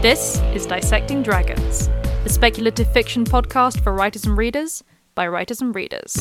This 0.00 0.38
is 0.54 0.64
Dissecting 0.64 1.24
Dragons, 1.24 1.88
the 2.22 2.28
speculative 2.28 2.92
fiction 2.92 3.24
podcast 3.24 3.82
for 3.82 3.92
writers 3.92 4.26
and 4.26 4.38
readers 4.38 4.84
by 5.16 5.26
writers 5.26 5.60
and 5.60 5.74
readers. 5.74 6.16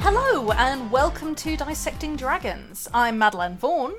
Hello, 0.00 0.50
and 0.50 0.90
welcome 0.90 1.36
to 1.36 1.56
Dissecting 1.56 2.16
Dragons. 2.16 2.88
I'm 2.92 3.18
Madeline 3.18 3.56
Vaughan. 3.56 3.94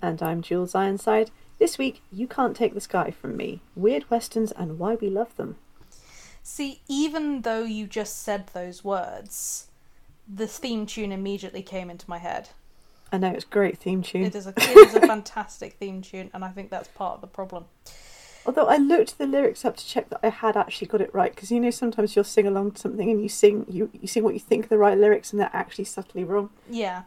And 0.00 0.22
I'm 0.22 0.40
Jules 0.40 0.74
Ironside. 0.74 1.30
This 1.58 1.76
week, 1.76 2.00
You 2.10 2.26
Can't 2.26 2.56
Take 2.56 2.72
the 2.72 2.80
Sky 2.80 3.10
from 3.10 3.36
Me 3.36 3.60
Weird 3.76 4.08
Westerns 4.08 4.50
and 4.52 4.78
Why 4.78 4.94
We 4.94 5.10
Love 5.10 5.36
Them. 5.36 5.56
See, 6.42 6.80
even 6.88 7.42
though 7.42 7.64
you 7.64 7.86
just 7.86 8.22
said 8.22 8.46
those 8.54 8.82
words, 8.82 9.66
the 10.26 10.46
theme 10.46 10.86
tune 10.86 11.12
immediately 11.12 11.62
came 11.62 11.90
into 11.90 12.08
my 12.08 12.16
head. 12.16 12.48
I 13.10 13.18
know, 13.18 13.30
it's 13.30 13.44
a 13.44 13.48
great 13.48 13.78
theme 13.78 14.02
tune. 14.02 14.24
It 14.24 14.34
is 14.34 14.46
a, 14.46 14.52
it 14.56 14.76
is 14.76 14.94
a 14.94 15.00
fantastic 15.00 15.72
theme 15.80 16.02
tune, 16.02 16.30
and 16.34 16.44
I 16.44 16.48
think 16.48 16.70
that's 16.70 16.88
part 16.88 17.16
of 17.16 17.20
the 17.20 17.26
problem. 17.26 17.64
Although 18.46 18.66
I 18.66 18.76
looked 18.76 19.18
the 19.18 19.26
lyrics 19.26 19.64
up 19.64 19.76
to 19.76 19.86
check 19.86 20.08
that 20.10 20.20
I 20.22 20.30
had 20.30 20.56
actually 20.56 20.86
got 20.86 21.00
it 21.00 21.14
right, 21.14 21.34
because 21.34 21.50
you 21.50 21.60
know 21.60 21.70
sometimes 21.70 22.16
you'll 22.16 22.24
sing 22.24 22.46
along 22.46 22.72
to 22.72 22.80
something 22.80 23.10
and 23.10 23.22
you 23.22 23.28
sing 23.28 23.66
you, 23.68 23.90
you 23.92 24.08
sing 24.08 24.24
what 24.24 24.34
you 24.34 24.40
think 24.40 24.66
are 24.66 24.68
the 24.68 24.78
right 24.78 24.96
lyrics 24.96 25.32
and 25.32 25.40
they're 25.40 25.50
actually 25.52 25.84
subtly 25.84 26.24
wrong. 26.24 26.50
Yeah. 26.70 27.02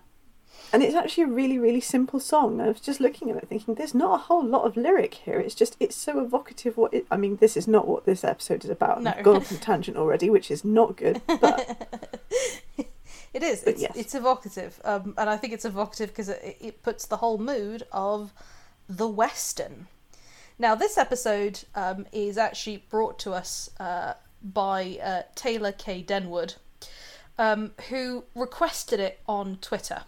And 0.74 0.84
it's 0.84 0.96
actually 0.96 1.24
a 1.24 1.28
really, 1.28 1.58
really 1.58 1.82
simple 1.82 2.20
song. 2.20 2.62
I 2.62 2.68
was 2.68 2.80
just 2.80 3.00
looking 3.02 3.30
at 3.30 3.38
it 3.38 3.50
thinking, 3.50 3.76
there's 3.76 3.96
not 3.96 4.14
a 4.14 4.24
whole 4.24 4.46
lot 4.46 4.64
of 4.64 4.78
lyric 4.78 5.16
here. 5.16 5.40
It's 5.40 5.56
just, 5.56 5.76
it's 5.80 5.96
so 5.96 6.24
evocative. 6.24 6.78
What 6.78 6.94
it, 6.94 7.06
I 7.12 7.18
mean, 7.18 7.38
this 7.38 7.58
is 7.58 7.68
not 7.68 7.88
what 7.88 8.06
this 8.06 8.24
episode 8.24 8.64
is 8.64 8.70
about. 8.70 9.02
No. 9.02 9.12
I've 9.12 9.24
gone 9.24 9.38
off 9.38 9.52
on 9.52 9.58
a 9.58 9.62
tangent 9.62 9.98
already, 9.98 10.30
which 10.30 10.50
is 10.50 10.64
not 10.64 10.96
good. 10.96 11.22
But 11.28 11.90
It 13.34 13.44
is. 13.44 13.64
It's, 13.64 13.82
yes. 13.82 13.94
it's 13.96 14.16
evocative, 14.16 14.82
um, 14.84 15.14
and 15.18 15.30
I 15.30 15.38
think 15.38 15.54
it's 15.54 15.64
evocative 15.66 16.10
because 16.10 16.30
it, 16.30 16.58
it 16.60 16.84
puts 16.84 17.06
the 17.06 17.18
whole 17.18 17.38
mood 17.38 17.84
of 17.92 18.34
the 18.90 19.08
Western. 19.08 19.88
Now, 20.60 20.76
this 20.76 20.98
episode 20.98 21.62
um, 21.74 22.06
is 22.12 22.38
actually 22.38 22.84
brought 22.90 23.18
to 23.20 23.32
us 23.34 23.70
uh, 23.80 24.14
by 24.44 25.00
uh, 25.02 25.22
Taylor 25.34 25.72
K. 25.72 26.04
Denwood, 26.04 26.56
um, 27.40 27.72
who 27.90 28.26
requested 28.36 29.00
it 29.00 29.22
on 29.28 29.58
Twitter. 29.62 30.04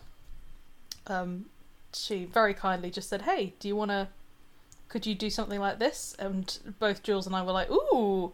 Um, 1.07 1.45
she 1.94 2.25
very 2.25 2.53
kindly 2.53 2.91
just 2.91 3.09
said, 3.09 3.23
"Hey, 3.23 3.53
do 3.59 3.67
you 3.67 3.75
want 3.75 3.91
to? 3.91 4.09
Could 4.89 5.05
you 5.05 5.16
do 5.16 5.29
something 5.29 5.59
like 5.59 5.79
this?" 5.79 6.16
And 6.19 6.75
both 6.79 7.03
Jules 7.03 7.25
and 7.25 7.35
I 7.35 7.41
were 7.41 7.51
like, 7.51 7.71
"Ooh, 7.71 8.33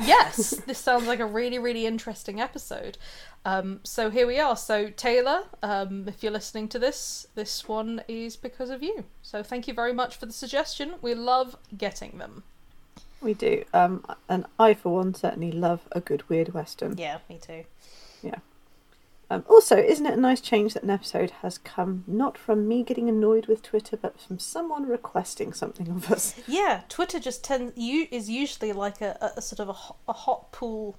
yes, 0.00 0.50
this 0.66 0.78
sounds 0.78 1.06
like 1.06 1.20
a 1.20 1.26
really, 1.26 1.58
really 1.58 1.86
interesting 1.86 2.40
episode." 2.40 2.98
Um, 3.44 3.80
so 3.84 4.10
here 4.10 4.26
we 4.26 4.38
are. 4.38 4.56
So 4.56 4.90
Taylor, 4.90 5.44
um, 5.62 6.06
if 6.08 6.22
you're 6.22 6.32
listening 6.32 6.68
to 6.68 6.78
this, 6.78 7.26
this 7.34 7.66
one 7.66 8.02
is 8.06 8.36
because 8.36 8.68
of 8.70 8.82
you. 8.82 9.04
So 9.22 9.42
thank 9.42 9.66
you 9.66 9.72
very 9.74 9.92
much 9.94 10.16
for 10.16 10.26
the 10.26 10.32
suggestion. 10.32 10.94
We 11.00 11.14
love 11.14 11.56
getting 11.76 12.18
them. 12.18 12.42
we 13.22 13.32
do. 13.34 13.64
Um, 13.72 14.04
and 14.28 14.44
I, 14.58 14.74
for 14.74 14.94
one, 14.94 15.14
certainly 15.14 15.52
love 15.52 15.80
a 15.92 16.00
good 16.00 16.28
weird 16.28 16.52
western. 16.54 16.98
Yeah, 16.98 17.18
me 17.28 17.38
too. 17.40 17.64
Um, 19.32 19.44
also, 19.48 19.76
isn't 19.76 20.04
it 20.04 20.14
a 20.14 20.20
nice 20.20 20.40
change 20.40 20.74
that 20.74 20.82
an 20.82 20.90
episode 20.90 21.30
has 21.42 21.56
come 21.56 22.02
not 22.08 22.36
from 22.36 22.66
me 22.66 22.82
getting 22.82 23.08
annoyed 23.08 23.46
with 23.46 23.62
Twitter, 23.62 23.96
but 23.96 24.20
from 24.20 24.40
someone 24.40 24.88
requesting 24.88 25.52
something 25.52 25.88
of 25.88 26.10
us? 26.10 26.34
Yeah, 26.48 26.82
Twitter 26.88 27.20
just 27.20 27.44
tends 27.44 27.72
you 27.76 28.08
is 28.10 28.28
usually 28.28 28.72
like 28.72 29.00
a, 29.00 29.16
a, 29.20 29.38
a 29.38 29.42
sort 29.42 29.60
of 29.60 29.68
a, 29.68 30.10
a 30.10 30.12
hot 30.12 30.50
pool 30.50 30.98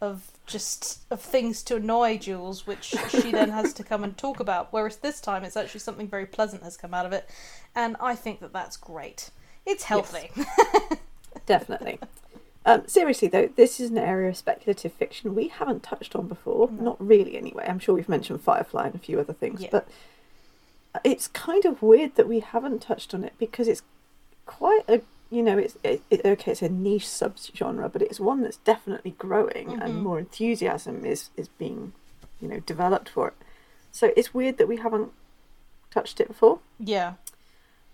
of 0.00 0.30
just 0.46 1.00
of 1.10 1.20
things 1.20 1.62
to 1.64 1.76
annoy 1.76 2.16
Jules, 2.16 2.66
which 2.66 2.94
she 3.10 3.32
then 3.32 3.50
has 3.50 3.74
to 3.74 3.84
come 3.84 4.02
and 4.02 4.16
talk 4.16 4.40
about. 4.40 4.68
Whereas 4.72 4.96
this 4.96 5.20
time, 5.20 5.44
it's 5.44 5.56
actually 5.56 5.80
something 5.80 6.08
very 6.08 6.24
pleasant 6.24 6.62
has 6.62 6.78
come 6.78 6.94
out 6.94 7.04
of 7.04 7.12
it, 7.12 7.28
and 7.74 7.96
I 8.00 8.14
think 8.14 8.40
that 8.40 8.52
that's 8.54 8.78
great. 8.78 9.30
It's 9.66 9.84
healthy. 9.84 10.30
Definitely. 11.46 11.98
Um, 12.68 12.86
seriously, 12.86 13.28
though, 13.28 13.46
this 13.56 13.80
is 13.80 13.88
an 13.90 13.96
area 13.96 14.28
of 14.28 14.36
speculative 14.36 14.92
fiction 14.92 15.34
we 15.34 15.48
haven't 15.48 15.82
touched 15.82 16.14
on 16.14 16.28
before. 16.28 16.68
No. 16.70 16.82
Not 16.84 16.96
really, 17.00 17.36
anyway. 17.38 17.64
I'm 17.66 17.78
sure 17.78 17.94
we've 17.94 18.10
mentioned 18.10 18.42
Firefly 18.42 18.86
and 18.88 18.94
a 18.94 18.98
few 18.98 19.18
other 19.18 19.32
things, 19.32 19.62
Yeah. 19.62 19.70
but 19.72 19.88
it's 21.02 21.28
kind 21.28 21.64
of 21.64 21.80
weird 21.80 22.16
that 22.16 22.28
we 22.28 22.40
haven't 22.40 22.82
touched 22.82 23.14
on 23.14 23.24
it 23.24 23.32
because 23.38 23.68
it's 23.68 23.82
quite 24.44 24.82
a 24.88 25.00
you 25.30 25.42
know 25.42 25.56
it's 25.58 25.76
it, 25.84 26.02
it, 26.10 26.24
okay 26.24 26.52
it's 26.52 26.62
a 26.62 26.68
niche 26.70 27.04
subgenre 27.04 27.92
but 27.92 28.00
it's 28.00 28.18
one 28.18 28.40
that's 28.40 28.56
definitely 28.58 29.10
growing 29.18 29.68
Mhm. 29.68 29.84
and 29.84 30.02
more 30.02 30.18
enthusiasm 30.18 31.04
is 31.04 31.28
is 31.36 31.48
being 31.48 31.92
you 32.40 32.48
know 32.48 32.60
developed 32.60 33.10
for 33.10 33.28
it 33.28 33.34
so 33.92 34.10
it's 34.16 34.32
weird 34.32 34.56
that 34.56 34.66
we 34.66 34.78
haven't 34.78 35.12
touched 35.90 36.18
it 36.18 36.28
before 36.28 36.60
yeah, 36.80 37.12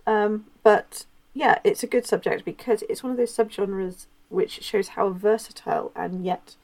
um, 0.06 0.46
but 0.62 1.04
yeah, 1.34 1.58
it's 1.64 1.82
a 1.82 1.86
good 1.88 2.06
subject 2.06 2.44
because 2.44 2.84
it's 2.88 3.02
one 3.02 3.10
of 3.10 3.18
those 3.18 3.36
subgenres 3.36 4.06
which 4.28 4.62
shows 4.62 4.88
how 4.88 5.10
versatile 5.10 5.92
and 5.94 6.24
yet 6.24 6.56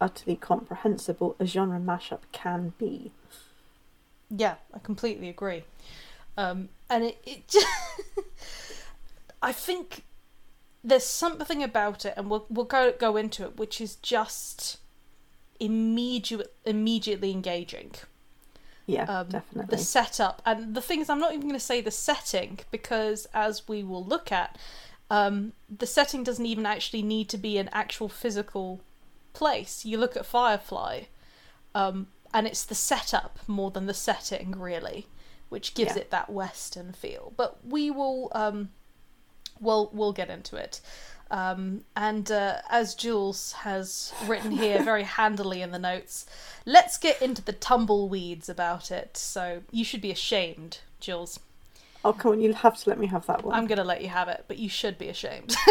utterly 0.00 0.36
comprehensible 0.36 1.36
a 1.38 1.46
genre 1.46 1.78
mashup 1.78 2.20
can 2.32 2.72
be. 2.78 3.12
yeah, 4.30 4.54
I 4.72 4.78
completely 4.78 5.28
agree. 5.28 5.64
Um, 6.36 6.68
and 6.88 7.04
it, 7.04 7.18
it 7.24 7.48
just, 7.48 7.66
I 9.42 9.52
think 9.52 10.04
there's 10.82 11.04
something 11.04 11.62
about 11.62 12.04
it, 12.04 12.14
and 12.16 12.30
we'll 12.30 12.46
we'll 12.48 12.64
go 12.64 12.92
go 12.98 13.16
into 13.16 13.44
it, 13.44 13.58
which 13.58 13.80
is 13.80 13.96
just 13.96 14.78
immediate 15.58 16.52
immediately 16.64 17.30
engaging. 17.32 17.92
Yeah, 18.86 19.04
um, 19.04 19.28
definitely. 19.28 19.76
the 19.76 19.82
setup 19.82 20.42
and 20.44 20.74
the 20.74 20.80
thing 20.80 21.00
is 21.00 21.08
i'm 21.08 21.20
not 21.20 21.30
even 21.30 21.42
going 21.42 21.54
to 21.54 21.60
say 21.60 21.80
the 21.80 21.92
setting 21.92 22.58
because 22.72 23.28
as 23.32 23.68
we 23.68 23.84
will 23.84 24.04
look 24.04 24.32
at 24.32 24.58
um, 25.10 25.52
the 25.68 25.86
setting 25.86 26.22
doesn't 26.22 26.46
even 26.46 26.64
actually 26.66 27.02
need 27.02 27.28
to 27.28 27.38
be 27.38 27.58
an 27.58 27.68
actual 27.72 28.08
physical 28.08 28.80
place 29.32 29.84
you 29.84 29.98
look 29.98 30.16
at 30.16 30.26
firefly 30.26 31.02
um, 31.74 32.06
and 32.32 32.46
it's 32.46 32.64
the 32.64 32.74
setup 32.74 33.38
more 33.46 33.70
than 33.70 33.86
the 33.86 33.94
setting 33.94 34.52
really 34.52 35.06
which 35.48 35.74
gives 35.74 35.94
Yeah. 35.96 36.02
it 36.02 36.10
that 36.10 36.30
western 36.30 36.92
feel 36.92 37.32
but 37.36 37.58
we 37.66 37.90
will 37.90 38.30
um, 38.32 38.70
we'll 39.60 39.90
we'll 39.92 40.12
get 40.12 40.30
into 40.30 40.56
it 40.56 40.80
um, 41.32 41.84
and 41.94 42.28
uh, 42.30 42.56
as 42.70 42.94
Jules 42.96 43.52
has 43.52 44.12
written 44.26 44.50
here 44.50 44.82
very 44.84 45.04
handily 45.04 45.62
in 45.62 45.70
the 45.70 45.78
notes, 45.78 46.26
let's 46.66 46.98
get 46.98 47.22
into 47.22 47.40
the 47.40 47.52
tumbleweeds 47.52 48.48
about 48.48 48.90
it. 48.90 49.16
So 49.16 49.62
you 49.70 49.84
should 49.84 50.00
be 50.00 50.10
ashamed, 50.10 50.78
Jules. 50.98 51.38
Oh, 52.04 52.12
come 52.12 52.32
on, 52.32 52.40
you'll 52.40 52.54
have 52.54 52.76
to 52.78 52.88
let 52.90 52.98
me 52.98 53.06
have 53.08 53.26
that 53.26 53.44
one. 53.44 53.54
I'm 53.56 53.66
going 53.66 53.78
to 53.78 53.84
let 53.84 54.02
you 54.02 54.08
have 54.08 54.28
it, 54.28 54.44
but 54.48 54.58
you 54.58 54.68
should 54.68 54.98
be 54.98 55.08
ashamed. 55.08 55.54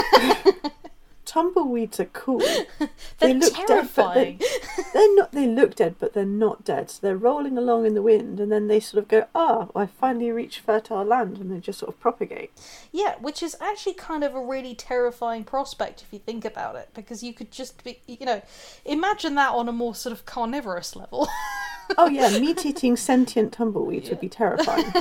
Tumbleweeds 1.26 2.00
are 2.00 2.06
cool. 2.06 2.40
They're 3.20 3.36
look 3.36 3.54
dead, 3.54 3.56
but 3.56 3.56
they're- 3.56 3.66
terrifying. 3.68 4.42
They're 4.94 5.16
not. 5.16 5.32
They 5.32 5.46
look 5.46 5.76
dead, 5.76 5.96
but 6.00 6.14
they're 6.14 6.26
not 6.26 6.64
dead. 6.66 6.90
So 6.90 6.98
they're 7.04 7.16
rolling 7.16 7.56
along 7.56 7.86
in 7.86 7.94
the 7.94 8.02
wind, 8.02 8.40
and 8.40 8.52
then 8.52 8.68
they 8.68 8.80
sort 8.80 9.04
of 9.04 9.08
go, 9.08 9.28
"Ah, 9.36 9.68
I 9.76 9.86
finally 9.86 10.32
reached 10.32 10.62
fertile 10.62 11.04
land," 11.04 11.38
and 11.38 11.52
they 11.52 11.60
just 11.60 11.78
sort 11.78 11.94
of 11.94 12.00
propagate. 12.00 12.52
Yeah, 12.92 13.14
which 13.20 13.44
is 13.44 13.56
actually 13.62 13.94
kind 13.94 14.24
of 14.24 14.34
a 14.34 14.44
really 14.44 14.74
terrifying 14.74 15.44
prospect 15.44 16.02
if 16.02 16.12
you 16.12 16.18
think 16.18 16.44
about 16.46 16.76
it, 16.76 16.90
because 16.96 17.22
you 17.22 17.34
could 17.34 17.52
just 17.52 17.84
be, 17.84 18.00
you 18.08 18.26
know, 18.26 18.42
imagine 18.86 19.36
that 19.36 19.52
on 19.52 19.70
a 19.70 19.74
more 19.74 19.94
sort 19.94 20.14
of 20.14 20.26
carnivorous 20.26 20.96
level. 20.96 21.28
Oh 21.98 22.08
yeah, 22.08 22.38
meat-eating 22.40 22.96
sentient 22.98 23.52
tumbleweeds 23.54 24.10
would 24.10 24.20
be 24.20 24.30
terrifying. 24.30 24.92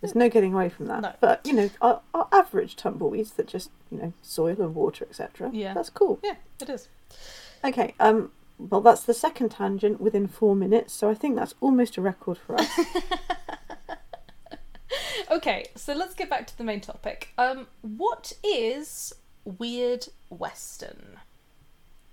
There's 0.00 0.14
no 0.14 0.28
getting 0.28 0.54
away 0.54 0.68
from 0.68 0.86
that. 0.86 1.02
No. 1.02 1.12
But 1.20 1.44
you 1.44 1.52
know, 1.52 1.70
our, 1.80 2.00
our 2.14 2.28
average 2.32 2.76
tumbleweeds 2.76 3.32
that 3.32 3.46
just 3.48 3.70
you 3.90 3.98
know 3.98 4.12
soil 4.22 4.60
and 4.60 4.74
water, 4.74 5.06
etc. 5.08 5.50
Yeah. 5.52 5.74
that's 5.74 5.90
cool. 5.90 6.20
yeah, 6.22 6.36
it 6.60 6.68
is. 6.68 6.88
Okay, 7.64 7.94
um, 7.98 8.30
well 8.58 8.80
that's 8.80 9.02
the 9.02 9.14
second 9.14 9.50
tangent 9.50 10.00
within 10.00 10.28
four 10.28 10.54
minutes, 10.54 10.92
so 10.92 11.10
I 11.10 11.14
think 11.14 11.36
that's 11.36 11.54
almost 11.60 11.96
a 11.96 12.00
record 12.00 12.38
for 12.38 12.60
us. 12.60 12.70
Okay, 15.30 15.66
so 15.74 15.92
let's 15.94 16.14
get 16.14 16.30
back 16.30 16.46
to 16.46 16.56
the 16.56 16.64
main 16.64 16.80
topic. 16.80 17.32
Um, 17.36 17.66
what 17.82 18.32
is 18.42 19.14
weird 19.44 20.08
western? 20.30 21.18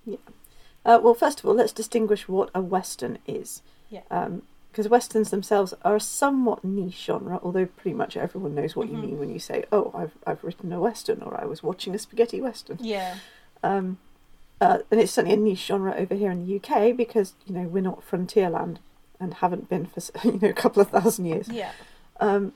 uh, 0.07 0.99
well, 1.01 1.13
first 1.13 1.39
of 1.39 1.45
all, 1.45 1.53
let's 1.55 1.71
distinguish 1.71 2.27
what 2.27 2.49
a 2.53 2.61
western 2.61 3.19
is. 3.25 3.61
Yeah. 3.89 4.01
Um, 4.11 4.41
because 4.75 4.89
westerns 4.89 5.29
themselves 5.29 5.73
are 5.85 5.95
a 5.95 6.01
somewhat 6.01 6.61
niche 6.65 7.01
genre, 7.05 7.39
although 7.41 7.65
pretty 7.65 7.93
much 7.95 8.17
everyone 8.17 8.53
knows 8.53 8.75
what 8.75 8.87
Mhm. 8.87 8.91
you 8.91 8.97
mean 8.97 9.19
when 9.19 9.29
you 9.29 9.39
say, 9.39 9.63
"Oh, 9.71 9.89
I've 9.93 10.17
I've 10.27 10.43
written 10.43 10.73
a 10.73 10.81
western," 10.81 11.21
or 11.21 11.39
"I 11.39 11.45
was 11.45 11.63
watching 11.63 11.95
a 11.95 11.97
spaghetti 11.97 12.41
western." 12.41 12.77
Yeah. 12.81 13.15
Um, 13.63 13.99
uh, 14.59 14.79
and 14.91 14.99
it's 14.99 15.13
certainly 15.13 15.35
a 15.37 15.39
niche 15.39 15.65
genre 15.65 15.95
over 15.95 16.13
here 16.13 16.29
in 16.29 16.45
the 16.45 16.53
UK 16.55 16.91
because 16.91 17.35
you 17.45 17.53
know 17.55 17.63
we're 17.69 17.81
not 17.81 18.03
frontier 18.03 18.49
land 18.49 18.79
and 19.17 19.35
haven't 19.35 19.69
been 19.69 19.85
for 19.85 20.01
you 20.27 20.39
know 20.41 20.49
a 20.49 20.53
couple 20.53 20.81
of 20.81 20.89
thousand 20.89 21.23
years. 21.23 21.47
Yeah. 21.47 21.71
Um, 22.19 22.51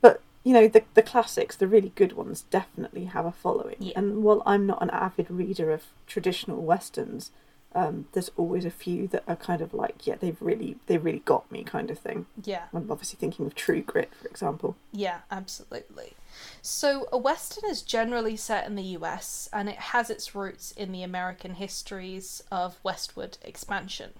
but 0.00 0.22
you 0.44 0.54
know 0.54 0.66
the 0.66 0.82
the 0.94 1.02
classics, 1.02 1.56
the 1.56 1.68
really 1.68 1.92
good 1.94 2.14
ones, 2.14 2.44
definitely 2.50 3.04
have 3.04 3.26
a 3.26 3.32
following. 3.32 3.76
Yeah. 3.80 3.92
And 3.96 4.22
while 4.22 4.42
I'm 4.46 4.66
not 4.66 4.82
an 4.82 4.88
avid 4.88 5.30
reader 5.30 5.70
of 5.72 5.82
traditional 6.06 6.62
westerns, 6.62 7.30
um, 7.74 8.06
there's 8.12 8.30
always 8.36 8.64
a 8.64 8.70
few 8.70 9.06
that 9.08 9.22
are 9.28 9.36
kind 9.36 9.60
of 9.60 9.72
like, 9.72 10.06
yeah, 10.06 10.16
they've 10.18 10.40
really 10.40 10.76
they 10.86 10.98
really 10.98 11.20
got 11.20 11.50
me 11.52 11.62
kind 11.62 11.90
of 11.90 11.98
thing. 11.98 12.26
Yeah. 12.42 12.64
I'm 12.74 12.90
obviously 12.90 13.18
thinking 13.18 13.46
of 13.46 13.54
True 13.54 13.82
Grit, 13.82 14.10
for 14.20 14.28
example. 14.28 14.76
Yeah, 14.92 15.20
absolutely. 15.30 16.14
So, 16.62 17.06
a 17.12 17.18
Western 17.18 17.70
is 17.70 17.82
generally 17.82 18.36
set 18.36 18.66
in 18.66 18.74
the 18.74 18.82
US 18.98 19.48
and 19.52 19.68
it 19.68 19.76
has 19.76 20.10
its 20.10 20.34
roots 20.34 20.72
in 20.72 20.92
the 20.92 21.02
American 21.02 21.54
histories 21.54 22.42
of 22.50 22.80
westward 22.82 23.38
expansion. 23.42 24.10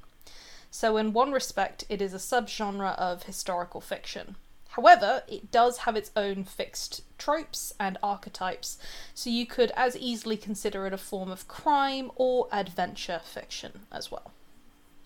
So, 0.71 0.97
in 0.97 1.13
one 1.13 1.33
respect, 1.33 1.85
it 1.89 2.01
is 2.01 2.15
a 2.15 2.19
subgenre 2.19 2.97
of 2.97 3.25
historical 3.25 3.81
fiction. 3.81 4.37
However, 4.75 5.25
it 5.27 5.51
does 5.51 5.79
have 5.79 5.97
its 5.97 6.13
own 6.17 6.45
fixed 6.45 7.03
tropes 7.19 7.73
and 7.81 7.99
archetypes, 8.03 8.79
so 9.15 9.29
you 9.29 9.45
could 9.47 9.73
as 9.77 9.97
easily 9.97 10.37
consider 10.37 10.87
it 10.87 10.93
a 10.93 10.99
form 10.99 11.31
of 11.31 11.49
crime 11.49 12.11
or 12.15 12.47
adventure 12.53 13.21
fiction 13.25 13.81
as 13.91 14.11
well. 14.13 14.31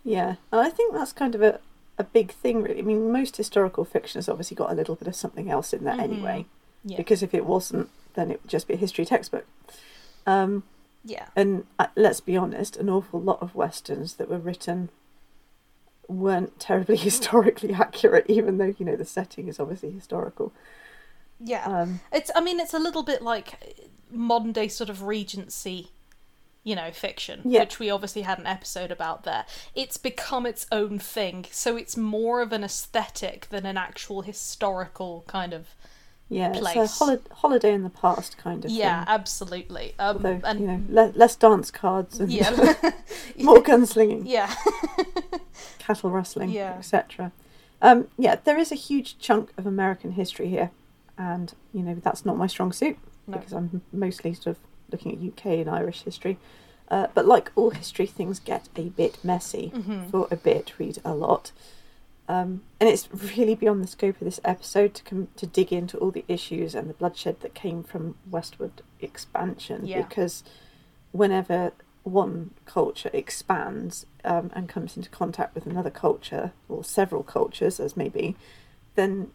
Yeah, 0.04 0.36
and 0.52 0.60
I 0.60 0.68
think 0.68 0.92
that's 0.92 1.14
kind 1.14 1.34
of 1.34 1.40
a, 1.42 1.60
a 1.98 2.04
big 2.04 2.30
thing, 2.32 2.62
really. 2.62 2.80
I 2.80 2.82
mean, 2.82 3.10
most 3.10 3.38
historical 3.38 3.86
fiction 3.86 4.18
has 4.18 4.28
obviously 4.28 4.54
got 4.54 4.70
a 4.70 4.74
little 4.74 4.96
bit 4.96 5.08
of 5.08 5.16
something 5.16 5.50
else 5.50 5.72
in 5.72 5.84
there 5.84 5.94
Mhm. 5.96 6.00
anyway, 6.02 6.46
Yeah. 6.84 6.98
because 6.98 7.22
if 7.22 7.32
it 7.32 7.46
wasn't, 7.46 7.88
then 8.12 8.30
it 8.30 8.42
would 8.42 8.50
just 8.50 8.68
be 8.68 8.74
a 8.74 8.78
history 8.78 9.06
textbook. 9.06 9.46
Um, 10.26 10.62
Yeah. 11.04 11.28
and 11.34 11.66
uh, 11.78 11.86
let's 11.96 12.20
be 12.20 12.36
honest, 12.36 12.76
an 12.76 12.90
awful 12.90 13.20
lot 13.20 13.40
of 13.40 13.54
westerns 13.54 14.14
that 14.16 14.28
were 14.28 14.38
written 14.38 14.90
weren't 16.08 16.58
terribly 16.60 16.96
historically 17.08 17.72
accurate, 17.72 18.26
even 18.28 18.58
though 18.58 18.74
you 18.78 18.84
know 18.86 18.96
the 18.96 19.04
setting 19.04 19.48
is 19.48 19.58
obviously 19.60 19.90
historical. 19.90 20.52
Yeah. 21.40 21.64
Um, 21.66 22.00
It's 22.12 22.30
I 22.34 22.40
mean 22.40 22.60
it's 22.60 22.74
a 22.74 22.78
little 22.78 23.02
bit 23.02 23.22
like 23.22 23.58
modern 24.10 24.52
day 24.52 24.68
sort 24.68 24.88
of 24.90 25.02
regency 25.02 25.88
you 26.62 26.74
know 26.76 26.90
fiction 26.92 27.40
Yeah. 27.44 27.60
which 27.60 27.78
we 27.78 27.90
obviously 27.90 28.22
had 28.22 28.38
an 28.38 28.46
episode 28.46 28.90
about 28.90 29.24
there 29.24 29.44
it's 29.74 29.96
become 29.98 30.46
its 30.46 30.66
own 30.72 30.98
thing 30.98 31.44
so 31.50 31.76
it's 31.76 31.96
more 31.96 32.40
of 32.40 32.52
an 32.52 32.62
aesthetic 32.64 33.48
than 33.50 33.66
an 33.66 33.76
actual 33.76 34.22
historical 34.22 35.24
kind 35.26 35.52
of 35.52 35.74
yeah, 36.28 36.50
Place. 36.52 36.76
it's 36.76 37.00
a 37.00 37.04
holi- 37.04 37.18
holiday 37.32 37.72
in 37.74 37.82
the 37.82 37.90
past 37.90 38.36
kind 38.38 38.64
of 38.64 38.70
thing. 38.70 38.78
yeah 38.80 39.04
thing. 39.04 39.14
absolutely 39.14 39.94
um 39.98 40.16
Although 40.16 40.40
and 40.44 40.60
you 40.60 40.66
know, 40.66 40.80
le- 40.88 41.12
less 41.14 41.36
dance 41.36 41.70
cards 41.70 42.18
and 42.20 42.32
yeah 42.32 42.50
more 43.38 43.62
gunslinging. 43.62 44.22
yeah 44.24 44.52
cattle 45.78 46.10
rustling, 46.10 46.50
Yeah. 46.50 46.74
etc. 46.78 47.32
Um, 47.82 48.08
yeah, 48.16 48.36
there 48.42 48.56
is 48.58 48.72
a 48.72 48.76
huge 48.76 49.18
chunk 49.18 49.52
of 49.58 49.66
American 49.66 50.12
history 50.12 50.48
here, 50.48 50.70
and 51.18 51.52
you 51.72 51.82
know 51.82 51.94
that's 51.94 52.24
not 52.24 52.36
my 52.38 52.46
strong 52.46 52.72
suit 52.72 52.96
No. 53.26 53.36
because 53.36 53.52
I'm 53.52 53.82
mostly 53.92 54.32
sort 54.34 54.56
of 54.56 54.58
looking 54.90 55.12
at 55.12 55.18
UK 55.22 55.46
and 55.60 55.68
Irish 55.68 56.02
history. 56.02 56.38
Uh, 56.90 57.08
but 57.14 57.26
like 57.26 57.50
all 57.56 57.70
history, 57.70 58.06
things 58.06 58.38
get 58.38 58.68
a 58.76 58.82
bit 58.84 59.18
messy 59.24 59.72
Mhm. 59.74 60.10
for 60.10 60.28
a 60.30 60.36
bit. 60.36 60.72
Read 60.78 60.98
a 61.04 61.14
lot, 61.14 61.52
um, 62.28 62.62
and 62.80 62.88
it's 62.88 63.08
really 63.36 63.54
beyond 63.54 63.82
the 63.82 63.88
scope 63.88 64.20
of 64.20 64.24
this 64.24 64.40
episode 64.44 64.94
to 64.94 65.02
com- 65.02 65.28
to 65.36 65.46
dig 65.46 65.72
into 65.72 65.98
all 65.98 66.10
the 66.10 66.24
issues 66.28 66.74
and 66.74 66.88
the 66.88 66.94
bloodshed 66.94 67.40
that 67.40 67.54
came 67.54 67.82
from 67.82 68.16
westward 68.30 68.82
expansion. 69.00 69.86
Yeah. 69.86 70.02
Because 70.02 70.42
whenever 71.12 71.72
one 72.02 72.50
culture 72.66 73.10
expands 73.12 74.06
um, 74.24 74.50
and 74.54 74.68
comes 74.68 74.96
into 74.96 75.08
contact 75.10 75.54
with 75.54 75.66
another 75.66 75.90
culture 75.90 76.52
or 76.68 76.84
several 76.84 77.22
cultures, 77.22 77.80
as 77.80 77.96
maybe 77.96 78.36
then 78.94 79.30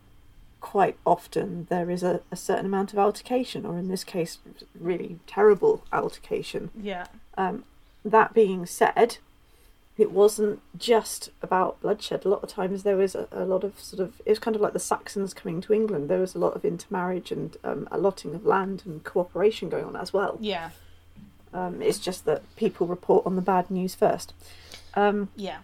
quite 0.62 0.98
often 1.06 1.66
there 1.70 1.90
is 1.90 2.04
a, 2.04 2.22
a 2.32 2.36
certain 2.36 2.66
amount 2.66 2.92
of 2.94 3.00
altercation, 3.00 3.66
or 3.66 3.78
in 3.78 3.88
this 3.88 4.04
case, 4.04 4.40
really 4.80 5.20
terrible 5.26 5.84
altercation. 5.94 6.70
yeah 6.80 7.06
Um, 7.38 7.64
that 8.04 8.34
being 8.34 8.66
said, 8.66 9.18
it 10.00 10.12
wasn't 10.12 10.62
just 10.78 11.30
about 11.42 11.82
bloodshed. 11.82 12.26
A 12.26 12.30
lot 12.30 12.44
of 12.44 12.50
times 12.50 12.84
there 12.84 12.96
was 12.96 13.16
a, 13.16 13.28
a 13.32 13.46
lot 13.46 13.64
of 13.64 13.80
sort 13.80 14.02
of, 14.02 14.22
it 14.26 14.30
was 14.30 14.40
kind 14.40 14.56
of 14.56 14.62
like 14.62 14.74
the 14.74 14.80
Saxons 14.80 15.34
coming 15.34 15.62
to 15.62 15.74
England. 15.74 16.10
There 16.10 16.20
was 16.20 16.36
a 16.36 16.40
lot 16.40 16.56
of 16.56 16.64
intermarriage 16.64 17.32
and 17.32 17.58
um, 17.64 17.88
allotting 17.92 18.34
of 18.34 18.46
land 18.46 18.84
and 18.86 19.04
cooperation 19.04 19.70
going 19.70 19.86
on 19.86 19.96
as 19.96 20.14
well. 20.14 20.38
yeah 20.40 20.70
Um, 21.54 21.82
it's 21.82 22.00
just 22.00 22.26
that 22.26 22.44
people 22.56 22.88
report 22.88 23.26
on 23.26 23.36
the 23.36 23.42
bad 23.42 23.70
news 23.70 23.94
first. 23.94 24.34
Um, 24.96 25.30
yeah 25.36 25.60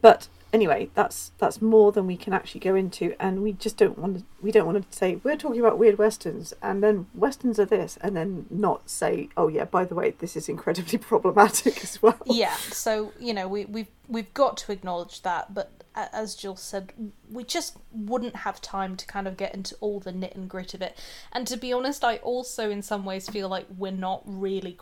but 0.00 0.28
anyway, 0.52 0.90
that's 0.94 1.32
that's 1.38 1.60
more 1.62 1.92
than 1.92 2.06
we 2.06 2.16
can 2.16 2.32
actually 2.32 2.60
go 2.60 2.74
into, 2.74 3.14
and 3.20 3.42
we 3.42 3.52
just 3.52 3.76
don't 3.76 3.98
want 3.98 4.18
to. 4.18 4.24
We 4.40 4.50
don't 4.50 4.66
want 4.66 4.90
to 4.90 4.96
say 4.96 5.20
we're 5.22 5.36
talking 5.36 5.60
about 5.60 5.78
weird 5.78 5.98
westerns, 5.98 6.54
and 6.62 6.82
then 6.82 7.06
westerns 7.14 7.58
are 7.58 7.64
this, 7.64 7.98
and 8.00 8.16
then 8.16 8.46
not 8.50 8.88
say, 8.88 9.28
oh 9.36 9.48
yeah, 9.48 9.64
by 9.64 9.84
the 9.84 9.94
way, 9.94 10.14
this 10.18 10.36
is 10.36 10.48
incredibly 10.48 10.98
problematic 10.98 11.82
as 11.82 12.02
well. 12.02 12.18
yeah 12.26 12.54
so 12.72 13.12
you 13.18 13.32
know 13.32 13.48
we, 13.48 13.64
we've 13.64 13.88
we've 14.08 14.32
got 14.34 14.56
to 14.56 14.72
acknowledge 14.72 15.22
that 15.22 15.52
but 15.52 15.84
as 15.94 16.34
jill 16.34 16.56
said 16.56 16.92
we 17.30 17.42
just 17.44 17.76
wouldn't 17.92 18.36
have 18.36 18.60
time 18.60 18.96
to 18.96 19.06
kind 19.06 19.26
of 19.26 19.36
get 19.36 19.54
into 19.54 19.74
all 19.80 19.98
the 20.00 20.12
knit 20.12 20.34
and 20.34 20.48
grit 20.48 20.74
of 20.74 20.80
it 20.82 20.96
and 21.32 21.46
to 21.46 21.56
be 21.56 21.72
honest 21.72 22.04
i 22.04 22.16
also 22.18 22.70
in 22.70 22.82
some 22.82 23.04
ways 23.04 23.28
feel 23.28 23.48
like 23.48 23.66
we're 23.76 23.90
not 23.90 24.22
really 24.24 24.78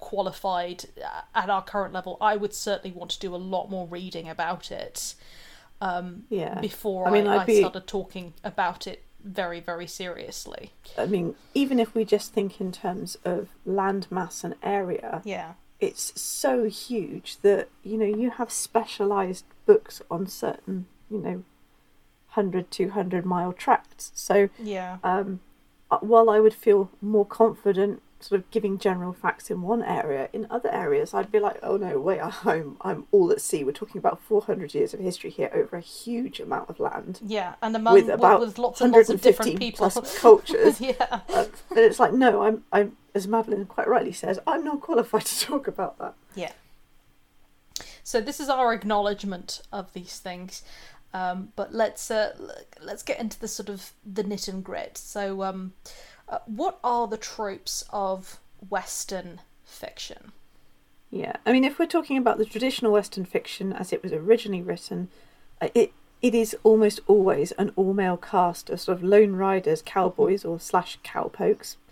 qualified 0.00 0.84
uh, 1.04 1.22
at 1.34 1.48
our 1.50 1.62
current 1.62 1.92
level 1.94 2.16
i 2.20 2.36
would 2.36 2.54
certainly 2.54 2.94
want 2.96 3.10
to 3.10 3.18
do 3.18 3.34
a 3.34 3.36
lot 3.36 3.70
more 3.70 3.86
reading 3.86 4.28
about 4.28 4.70
it 4.70 5.14
um, 5.80 6.24
Yeah. 6.28 6.60
before 6.60 7.06
I 7.06 7.10
I, 7.10 7.12
mean, 7.12 7.26
I, 7.26 7.36
I'd 7.38 7.46
be- 7.46 7.60
started 7.60 7.86
talking 7.86 8.34
about 8.42 8.86
it 8.86 9.04
very 9.22 9.60
very 9.60 9.86
seriously. 9.86 10.72
I 10.96 11.06
mean, 11.06 11.34
even 11.54 11.78
if 11.78 11.94
we 11.94 12.04
just 12.04 12.32
think 12.32 12.60
in 12.60 12.72
terms 12.72 13.16
of 13.24 13.48
land 13.66 14.06
mass 14.10 14.44
and 14.44 14.54
area, 14.62 15.22
yeah. 15.24 15.54
it's 15.80 16.18
so 16.20 16.64
huge 16.64 17.38
that 17.42 17.68
you 17.82 17.96
know 17.98 18.06
you 18.06 18.30
have 18.30 18.50
specialized 18.50 19.44
books 19.66 20.00
on 20.10 20.26
certain 20.26 20.86
you 21.10 21.18
know 21.18 21.44
100 22.34 22.70
200 22.70 23.26
mile 23.26 23.52
tracts. 23.52 24.12
So 24.14 24.48
yeah. 24.58 24.98
um, 25.02 25.40
uh, 25.90 25.98
while 25.98 26.30
I 26.30 26.40
would 26.40 26.54
feel 26.54 26.90
more 27.00 27.26
confident 27.26 28.02
sort 28.20 28.40
of 28.40 28.50
giving 28.50 28.78
general 28.78 29.12
facts 29.12 29.50
in 29.50 29.62
one 29.62 29.82
area, 29.82 30.28
in 30.32 30.46
other 30.50 30.70
areas 30.72 31.14
I'd 31.14 31.30
be 31.30 31.38
like, 31.40 31.58
oh 31.62 31.76
no, 31.76 31.98
wait, 31.98 32.20
I'm 32.44 32.76
I'm 32.80 33.06
all 33.12 33.30
at 33.30 33.40
sea. 33.40 33.64
We're 33.64 33.72
talking 33.72 33.98
about 33.98 34.20
400 34.20 34.74
years 34.74 34.94
of 34.94 35.00
history 35.00 35.30
here 35.30 35.50
over 35.52 35.76
a 35.76 35.80
huge 35.80 36.40
amount 36.40 36.68
of 36.70 36.80
land 36.80 37.20
yeah 37.24 37.54
and 37.62 37.74
among 37.76 37.94
with 37.94 38.08
about 38.08 38.40
with 38.40 38.58
lots 38.58 38.80
and 38.80 38.92
lots 38.92 39.08
of 39.08 39.20
different 39.20 39.58
people 39.58 39.90
plus 39.90 40.18
cultures. 40.18 40.80
yeah 40.80 40.94
uh, 41.10 41.46
and 41.70 41.78
it's 41.78 42.00
like, 42.00 42.12
no, 42.12 42.42
I'm 42.42 42.64
I'm 42.72 42.96
as 43.14 43.26
Madeline 43.26 43.66
quite 43.66 43.88
rightly 43.88 44.12
says, 44.12 44.38
I'm 44.46 44.64
not 44.64 44.80
qualified 44.80 45.24
to 45.26 45.40
talk 45.40 45.68
about 45.68 45.98
that. 45.98 46.14
Yeah. 46.34 46.52
So 48.02 48.20
this 48.20 48.40
is 48.40 48.48
our 48.48 48.72
acknowledgement 48.72 49.60
of 49.70 49.92
these 49.92 50.18
things, 50.18 50.62
um, 51.12 51.52
but 51.56 51.74
let's 51.74 52.10
uh, 52.10 52.34
let's 52.80 53.02
get 53.02 53.20
into 53.20 53.38
the 53.38 53.48
sort 53.48 53.68
of 53.68 53.92
the 54.04 54.22
knit 54.22 54.48
and 54.48 54.64
grit. 54.64 54.96
So, 54.96 55.42
um, 55.42 55.74
uh, 56.28 56.38
what 56.46 56.78
are 56.84 57.06
the 57.06 57.16
tropes 57.16 57.84
of 57.90 58.38
Western 58.68 59.40
fiction? 59.64 60.32
Yeah, 61.10 61.36
I 61.46 61.52
mean, 61.52 61.64
if 61.64 61.78
we're 61.78 61.86
talking 61.86 62.18
about 62.18 62.38
the 62.38 62.44
traditional 62.44 62.92
Western 62.92 63.24
fiction 63.24 63.72
as 63.72 63.92
it 63.92 64.02
was 64.02 64.12
originally 64.12 64.62
written, 64.62 65.08
uh, 65.60 65.68
it 65.74 65.92
it 66.20 66.34
is 66.34 66.56
almost 66.64 67.00
always 67.06 67.52
an 67.52 67.72
all 67.76 67.94
male 67.94 68.16
cast 68.16 68.70
of 68.70 68.80
sort 68.80 68.98
of 68.98 69.04
lone 69.04 69.36
riders, 69.36 69.82
cowboys, 69.84 70.44
or 70.44 70.60
slash 70.60 70.98
cowpokes. 71.02 71.76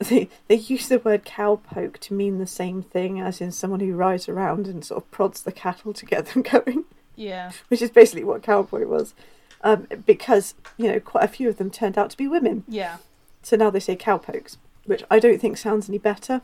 They 0.00 0.28
they 0.46 0.54
use 0.54 0.86
the 0.88 1.00
word 1.00 1.24
cowpoke 1.24 1.98
to 1.98 2.14
mean 2.14 2.38
the 2.38 2.46
same 2.46 2.82
thing 2.82 3.20
as 3.20 3.40
in 3.40 3.50
someone 3.50 3.80
who 3.80 3.94
rides 3.94 4.28
around 4.28 4.68
and 4.68 4.84
sort 4.84 5.02
of 5.02 5.10
prods 5.10 5.42
the 5.42 5.50
cattle 5.50 5.92
to 5.92 6.06
get 6.06 6.26
them 6.26 6.42
going, 6.52 6.84
Yeah, 7.16 7.50
which 7.66 7.82
is 7.82 7.90
basically 7.90 8.22
what 8.22 8.44
cowboy 8.44 8.86
was. 8.86 9.14
Um, 9.60 9.88
because 10.06 10.54
you 10.76 10.86
know 10.86 11.00
quite 11.00 11.24
a 11.24 11.28
few 11.28 11.48
of 11.48 11.56
them 11.56 11.68
turned 11.68 11.98
out 11.98 12.10
to 12.10 12.16
be 12.16 12.28
women, 12.28 12.62
yeah, 12.68 12.98
so 13.42 13.56
now 13.56 13.70
they 13.70 13.80
say 13.80 13.96
cowpokes, 13.96 14.58
which 14.84 15.04
I 15.10 15.18
don't 15.18 15.40
think 15.40 15.56
sounds 15.56 15.88
any 15.88 15.98
better 15.98 16.42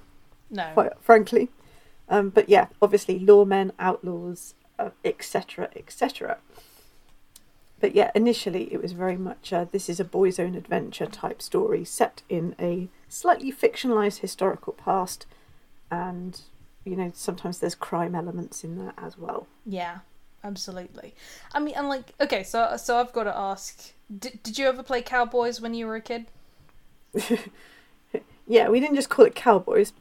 no, 0.51 0.71
quite 0.75 0.93
frankly. 1.01 1.51
Um, 2.09 2.31
but 2.31 2.49
yeah, 2.49 2.67
obviously 2.83 3.19
lawmen, 3.19 3.73
outlaws, 3.79 4.55
uh, 4.79 4.91
etc., 5.05 5.71
etc. 5.75 6.39
But 7.81 7.95
yeah, 7.95 8.11
initially 8.15 8.73
it 8.73 8.81
was 8.81 8.93
very 8.93 9.17
much 9.17 9.53
uh, 9.53 9.67
this 9.71 9.89
is 9.89 10.01
a 10.01 10.05
boy's 10.05 10.39
own 10.39 10.55
adventure 10.55 11.07
type 11.07 11.43
story 11.43 11.85
set 11.85 12.23
in 12.29 12.55
a 12.59 12.89
slightly 13.09 13.53
fictionalized 13.53 14.21
historical 14.21 14.73
past, 14.73 15.27
and 15.91 16.41
you 16.85 16.97
know 16.97 17.11
sometimes 17.15 17.59
there's 17.59 17.75
crime 17.75 18.15
elements 18.15 18.65
in 18.65 18.79
there 18.79 18.95
as 18.97 19.19
well. 19.19 19.47
yeah, 19.67 19.99
absolutely. 20.43 21.15
I 21.53 21.61
mean, 21.61 21.75
and 21.75 21.89
like, 21.89 22.13
okay, 22.21 22.43
so 22.43 22.77
so 22.77 22.99
I've 22.99 23.13
got 23.13 23.25
to 23.25 23.37
ask: 23.37 23.93
did 24.17 24.43
did 24.43 24.59
you 24.59 24.67
ever 24.67 24.83
play 24.83 25.03
cowboys 25.03 25.61
when 25.61 25.75
you 25.75 25.87
were 25.87 25.97
a 25.97 26.01
kid? 26.01 26.27
Yeah, 28.47 28.69
we 28.69 28.79
didn't 28.79 28.97
just 28.97 29.09
call 29.09 29.25
it 29.25 29.35
cowboys. 29.35 29.95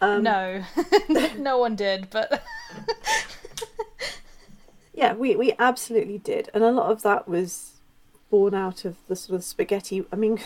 Um, 0.00 0.22
no, 0.22 0.62
no 1.36 1.58
one 1.58 1.74
did, 1.74 2.08
but 2.10 2.44
Yeah, 4.94 5.14
we, 5.14 5.34
we 5.34 5.52
absolutely 5.58 6.18
did. 6.18 6.48
And 6.54 6.62
a 6.62 6.70
lot 6.70 6.92
of 6.92 7.02
that 7.02 7.28
was 7.28 7.80
born 8.30 8.54
out 8.54 8.84
of 8.84 8.96
the 9.08 9.16
sort 9.16 9.36
of 9.36 9.44
spaghetti. 9.44 10.04
I 10.12 10.16
mean, 10.16 10.38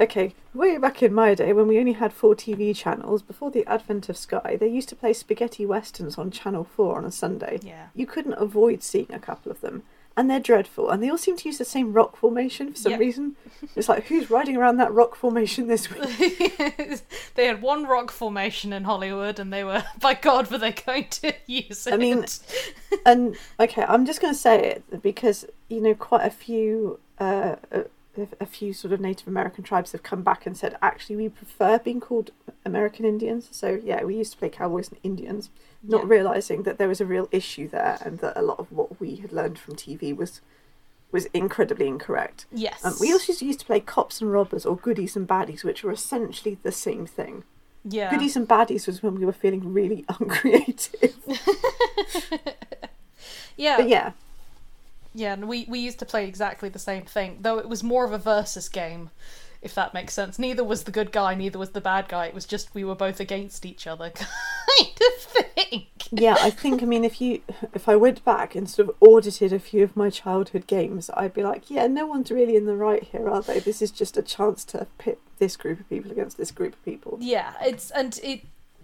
Okay, 0.00 0.32
way 0.54 0.78
back 0.78 1.02
in 1.02 1.12
my 1.12 1.34
day 1.34 1.52
when 1.52 1.66
we 1.66 1.80
only 1.80 1.94
had 1.94 2.12
four 2.12 2.36
TV 2.36 2.74
channels, 2.74 3.20
before 3.20 3.50
the 3.50 3.66
advent 3.66 4.08
of 4.08 4.16
Sky, 4.16 4.56
they 4.58 4.68
used 4.68 4.88
to 4.90 4.96
play 4.96 5.12
spaghetti 5.12 5.66
westerns 5.66 6.16
on 6.16 6.30
Channel 6.30 6.62
4 6.62 6.98
on 6.98 7.04
a 7.04 7.10
Sunday. 7.10 7.58
Yeah. 7.62 7.88
You 7.96 8.06
couldn't 8.06 8.34
avoid 8.34 8.84
seeing 8.84 9.12
a 9.12 9.18
couple 9.18 9.50
of 9.50 9.60
them. 9.60 9.82
And 10.18 10.28
they're 10.28 10.40
dreadful. 10.40 10.90
And 10.90 11.00
they 11.02 11.08
all 11.08 11.16
seem 11.16 11.36
to 11.36 11.48
use 11.48 11.58
the 11.58 11.64
same 11.64 11.92
rock 11.92 12.16
formation 12.16 12.72
for 12.72 12.76
some 12.78 12.90
Yep. 12.92 13.00
reason. 13.00 13.36
It's 13.76 13.88
like, 13.88 14.06
who's 14.08 14.28
riding 14.30 14.56
around 14.56 14.76
that 14.78 14.92
rock 14.92 15.14
formation 15.14 15.68
this 15.68 15.88
week? 15.94 16.58
they 17.36 17.46
had 17.46 17.62
one 17.62 17.84
rock 17.86 18.10
formation 18.10 18.72
in 18.72 18.82
Hollywood, 18.84 19.38
and 19.38 19.52
they 19.52 19.62
were, 19.62 19.84
by 20.00 20.14
God, 20.14 20.50
were 20.50 20.58
they 20.58 20.72
going 20.72 21.06
to 21.08 21.32
use 21.46 21.86
it? 21.86 21.94
I 21.94 21.96
mean, 21.96 22.24
and 23.06 23.36
okay, 23.60 23.84
I'm 23.86 24.04
just 24.06 24.20
going 24.20 24.34
to 24.34 24.38
say 24.38 24.58
it 24.72 25.02
because 25.02 25.46
you 25.68 25.80
know 25.80 25.94
quite 25.94 26.26
a 26.26 26.30
few, 26.30 26.98
uh, 27.20 27.54
a, 28.40 28.46
few 28.46 28.72
sort 28.72 28.92
of 28.92 29.00
Native 29.00 29.28
American 29.28 29.62
tribes 29.64 29.92
have 29.92 30.02
come 30.02 30.22
back 30.22 30.46
and 30.46 30.56
said 30.56 30.76
actually 30.82 31.16
we 31.16 31.28
prefer 31.28 31.78
being 31.78 32.00
called 32.00 32.30
American 32.64 33.04
Indians. 33.04 33.48
So 33.52 33.80
yeah, 33.82 34.02
we 34.04 34.16
used 34.16 34.32
to 34.32 34.38
play 34.38 34.48
cowboys 34.48 34.88
and 34.88 34.98
Indians, 35.02 35.50
not 35.82 36.02
Yeah. 36.02 36.08
realizing 36.08 36.62
that 36.64 36.78
there 36.78 36.88
was 36.88 37.00
a 37.00 37.06
real 37.06 37.28
issue 37.30 37.68
there 37.68 37.98
and 38.04 38.18
that 38.18 38.36
a 38.36 38.42
lot 38.42 38.58
of 38.58 38.72
what 38.72 39.00
we 39.00 39.16
had 39.16 39.32
learned 39.32 39.58
from 39.58 39.76
TV 39.76 40.14
was 40.16 40.40
was 41.10 41.24
incredibly 41.32 41.86
incorrect. 41.86 42.44
yes, 42.52 42.84
Um, 42.84 42.94
we 43.00 43.10
also 43.12 43.32
used 43.42 43.60
to 43.60 43.66
play 43.66 43.80
cops 43.80 44.20
and 44.20 44.30
robbers 44.30 44.66
or 44.66 44.76
goodies 44.76 45.16
and 45.16 45.26
baddies, 45.26 45.64
which 45.64 45.82
were 45.82 45.90
essentially 45.92 46.58
the 46.62 46.70
same 46.72 47.06
thing. 47.06 47.44
yeah, 47.82 48.10
Goodies 48.10 48.36
and 48.36 48.46
baddies 48.46 48.86
was 48.86 49.02
when 49.02 49.14
we 49.18 49.24
were 49.24 49.32
feeling 49.32 49.72
really 49.72 50.04
uncreative. 50.20 51.14
yeah, 53.56 53.76
But 53.78 53.88
yeah, 53.88 54.12
Yeah, 55.18 55.32
and 55.32 55.48
we, 55.48 55.66
we 55.68 55.80
used 55.80 55.98
to 55.98 56.06
play 56.06 56.28
exactly 56.28 56.68
the 56.68 56.78
same 56.78 57.02
thing, 57.02 57.38
though 57.40 57.58
it 57.58 57.68
was 57.68 57.82
more 57.82 58.04
of 58.04 58.12
a 58.12 58.18
versus 58.18 58.68
game, 58.68 59.10
if 59.60 59.74
that 59.74 59.92
makes 59.92 60.14
sense. 60.14 60.38
Neither 60.38 60.62
was 60.62 60.84
the 60.84 60.92
good 60.92 61.10
guy, 61.10 61.34
neither 61.34 61.58
was 61.58 61.70
the 61.70 61.80
bad 61.80 62.06
guy. 62.06 62.26
It 62.26 62.34
was 62.34 62.44
just 62.44 62.72
we 62.72 62.84
were 62.84 62.94
both 62.94 63.18
against 63.18 63.66
each 63.66 63.88
other, 63.88 64.10
kind 64.14 64.28
of 65.00 65.22
thing. 65.22 65.86
yeah, 66.12 66.36
I 66.38 66.50
think 66.50 66.84
I 66.84 66.86
mean 66.86 67.02
if 67.02 67.20
you 67.20 67.42
if 67.74 67.88
I 67.88 67.96
went 67.96 68.24
back 68.24 68.54
and 68.54 68.70
sort 68.70 68.88
of 68.88 68.94
audited 69.00 69.52
a 69.52 69.58
few 69.58 69.82
of 69.82 69.96
my 69.96 70.08
childhood 70.08 70.68
games, 70.68 71.10
I'd 71.14 71.34
be 71.34 71.42
like, 71.42 71.68
yeah, 71.68 71.88
no 71.88 72.06
one's 72.06 72.30
really 72.30 72.54
in 72.54 72.66
the 72.66 72.76
right 72.76 73.02
here, 73.02 73.28
are 73.28 73.42
they? 73.42 73.58
This 73.58 73.82
is 73.82 73.90
just 73.90 74.16
a 74.16 74.22
chance 74.22 74.64
to 74.66 74.86
pit 74.98 75.18
this 75.40 75.56
group 75.56 75.80
of 75.80 75.88
people 75.88 76.12
against 76.12 76.36
this 76.36 76.52
group 76.52 76.74
of 76.74 76.84
people. 76.84 77.18
Yeah, 77.20 77.54
it's 77.60 77.90
and 77.90 78.20
it 78.22 78.42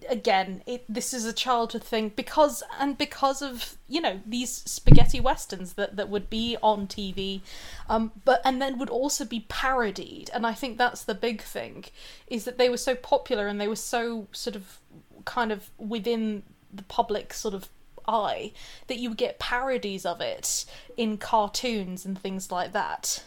again, 0.09 0.63
it 0.67 0.85
this 0.89 1.13
is 1.15 1.25
a 1.25 1.33
childhood 1.33 1.83
thing 1.83 2.11
because 2.15 2.63
and 2.79 2.97
because 2.97 3.43
of 3.43 3.77
you 3.89 4.01
know 4.01 4.21
these 4.27 4.51
spaghetti 4.51 5.21
westerns 5.21 5.75
that 5.75 5.97
that 5.97 6.09
would 6.09 6.31
be 6.31 6.57
on 6.63 6.87
TV, 6.87 7.41
um, 7.89 8.13
but 8.25 8.41
and 8.45 8.61
then 8.61 8.79
would 8.79 8.91
also 8.91 9.25
be 9.25 9.47
parodied, 9.49 10.31
and 10.33 10.47
I 10.47 10.53
think 10.53 10.79
that's 10.79 11.05
the 11.05 11.15
big 11.15 11.43
thing, 11.43 11.85
is 12.27 12.45
that 12.45 12.59
they 12.59 12.69
were 12.69 12.77
so 12.77 12.95
popular 12.95 13.47
and 13.47 13.61
they 13.61 13.69
were 13.69 13.77
so 13.77 14.29
sort 14.33 14.57
of 14.57 14.79
kind 15.25 15.53
of 15.53 15.71
within 15.79 16.43
the 16.73 16.83
public 16.85 17.33
sort 17.33 17.55
of 17.55 17.69
eye 18.07 18.53
that 18.87 18.99
you 18.99 19.09
would 19.09 19.19
get 19.19 19.39
parodies 19.39 20.05
of 20.05 20.21
it 20.21 20.65
in 20.97 21.17
cartoons 21.17 22.05
and 22.05 22.19
things 22.19 22.51
like 22.51 22.73
that. 22.73 23.23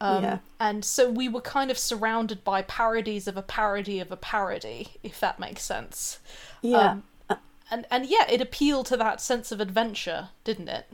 Um, 0.00 0.22
Yeah. 0.22 0.38
And 0.60 0.84
so 0.84 1.10
we 1.10 1.28
were 1.28 1.40
kind 1.40 1.70
of 1.70 1.78
surrounded 1.78 2.44
by 2.44 2.62
parodies 2.62 3.26
of 3.28 3.36
a 3.36 3.42
parody 3.42 3.98
of 4.00 4.10
a 4.12 4.16
parody, 4.16 4.88
if 5.02 5.18
that 5.20 5.38
makes 5.38 5.62
sense. 5.62 6.18
Yeah, 6.62 6.98
Um, 7.30 7.38
and 7.70 7.86
and 7.90 8.06
yeah, 8.06 8.28
it 8.30 8.40
appealed 8.40 8.86
to 8.86 8.96
that 8.98 9.20
sense 9.20 9.50
of 9.52 9.60
adventure, 9.60 10.28
didn't 10.44 10.68
it? 10.68 10.86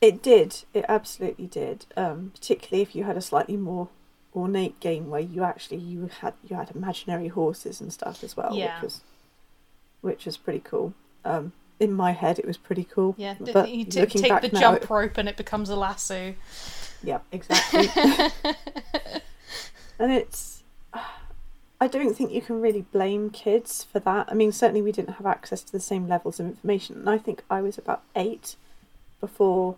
it 0.00 0.22
did. 0.22 0.62
It 0.72 0.84
absolutely 0.88 1.46
did. 1.48 1.84
Um, 1.96 2.30
particularly 2.34 2.82
if 2.82 2.94
you 2.94 3.02
had 3.04 3.16
a 3.16 3.20
slightly 3.20 3.56
more 3.56 3.88
ornate 4.36 4.78
game 4.78 5.10
where 5.10 5.20
you 5.20 5.42
actually 5.42 5.78
you 5.78 6.08
had 6.20 6.34
you 6.48 6.54
had 6.54 6.70
imaginary 6.74 7.28
horses 7.28 7.80
and 7.80 7.92
stuff 7.92 8.22
as 8.22 8.36
well, 8.36 8.54
Yeah. 8.54 8.74
which 8.76 8.82
was 8.84 9.00
which 10.00 10.24
was 10.26 10.36
pretty 10.36 10.60
cool. 10.60 10.94
Um, 11.24 11.52
in 11.80 11.92
my 11.92 12.12
head, 12.12 12.38
it 12.38 12.44
was 12.46 12.56
pretty 12.56 12.84
cool. 12.84 13.14
Yeah. 13.18 13.34
but 13.40 13.70
you 13.70 13.84
t- 13.84 14.06
take 14.06 14.40
the 14.42 14.50
now, 14.52 14.60
jump 14.60 14.88
rope 14.90 15.16
and 15.18 15.28
it 15.28 15.36
becomes 15.36 15.68
a 15.68 15.76
lasso. 15.76 16.34
Yeah, 17.02 17.20
exactly. 17.32 17.88
and 19.98 20.12
it's. 20.12 20.62
I 21.80 21.86
don't 21.86 22.14
think 22.14 22.32
you 22.32 22.42
can 22.42 22.60
really 22.60 22.82
blame 22.82 23.30
kids 23.30 23.84
for 23.84 24.00
that. 24.00 24.26
I 24.28 24.34
mean, 24.34 24.50
certainly 24.50 24.82
we 24.82 24.90
didn't 24.90 25.14
have 25.14 25.26
access 25.26 25.62
to 25.62 25.70
the 25.70 25.78
same 25.78 26.08
levels 26.08 26.40
of 26.40 26.46
information. 26.46 26.96
And 26.96 27.08
I 27.08 27.18
think 27.18 27.44
I 27.48 27.60
was 27.60 27.78
about 27.78 28.02
eight 28.16 28.56
before 29.20 29.76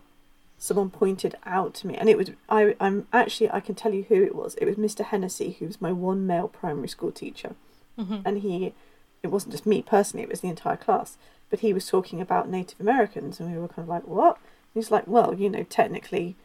someone 0.57 0.89
pointed 0.89 1.35
out 1.45 1.75
to 1.75 1.87
me. 1.87 1.95
And 1.95 2.09
it 2.09 2.17
was. 2.17 2.31
I, 2.49 2.75
I'm 2.79 3.07
actually. 3.13 3.51
I 3.51 3.59
can 3.59 3.75
tell 3.75 3.93
you 3.93 4.03
who 4.09 4.23
it 4.23 4.35
was. 4.35 4.55
It 4.55 4.65
was 4.65 4.77
Mr. 4.77 5.05
Hennessy, 5.05 5.57
who 5.59 5.67
was 5.67 5.79
my 5.81 5.91
one 5.91 6.25
male 6.25 6.47
primary 6.47 6.87
school 6.87 7.11
teacher. 7.11 7.55
Mhm. 7.99 8.21
And 8.25 8.39
he. 8.39 8.73
It 9.21 9.27
wasn't 9.27 9.51
just 9.51 9.67
me 9.67 9.83
personally, 9.83 10.23
it 10.23 10.29
was 10.29 10.41
the 10.41 10.47
entire 10.49 10.77
class. 10.77 11.17
But 11.51 11.59
he 11.59 11.73
was 11.73 11.85
talking 11.85 12.19
about 12.19 12.49
Native 12.49 12.79
Americans. 12.79 13.39
And 13.39 13.53
we 13.53 13.59
were 13.59 13.67
kind 13.67 13.83
of 13.85 13.89
like, 13.89 14.07
what? 14.07 14.37
And 14.37 14.81
he's 14.81 14.89
like, 14.89 15.05
well, 15.05 15.35
you 15.35 15.49
know, 15.49 15.63
technically 15.63 16.35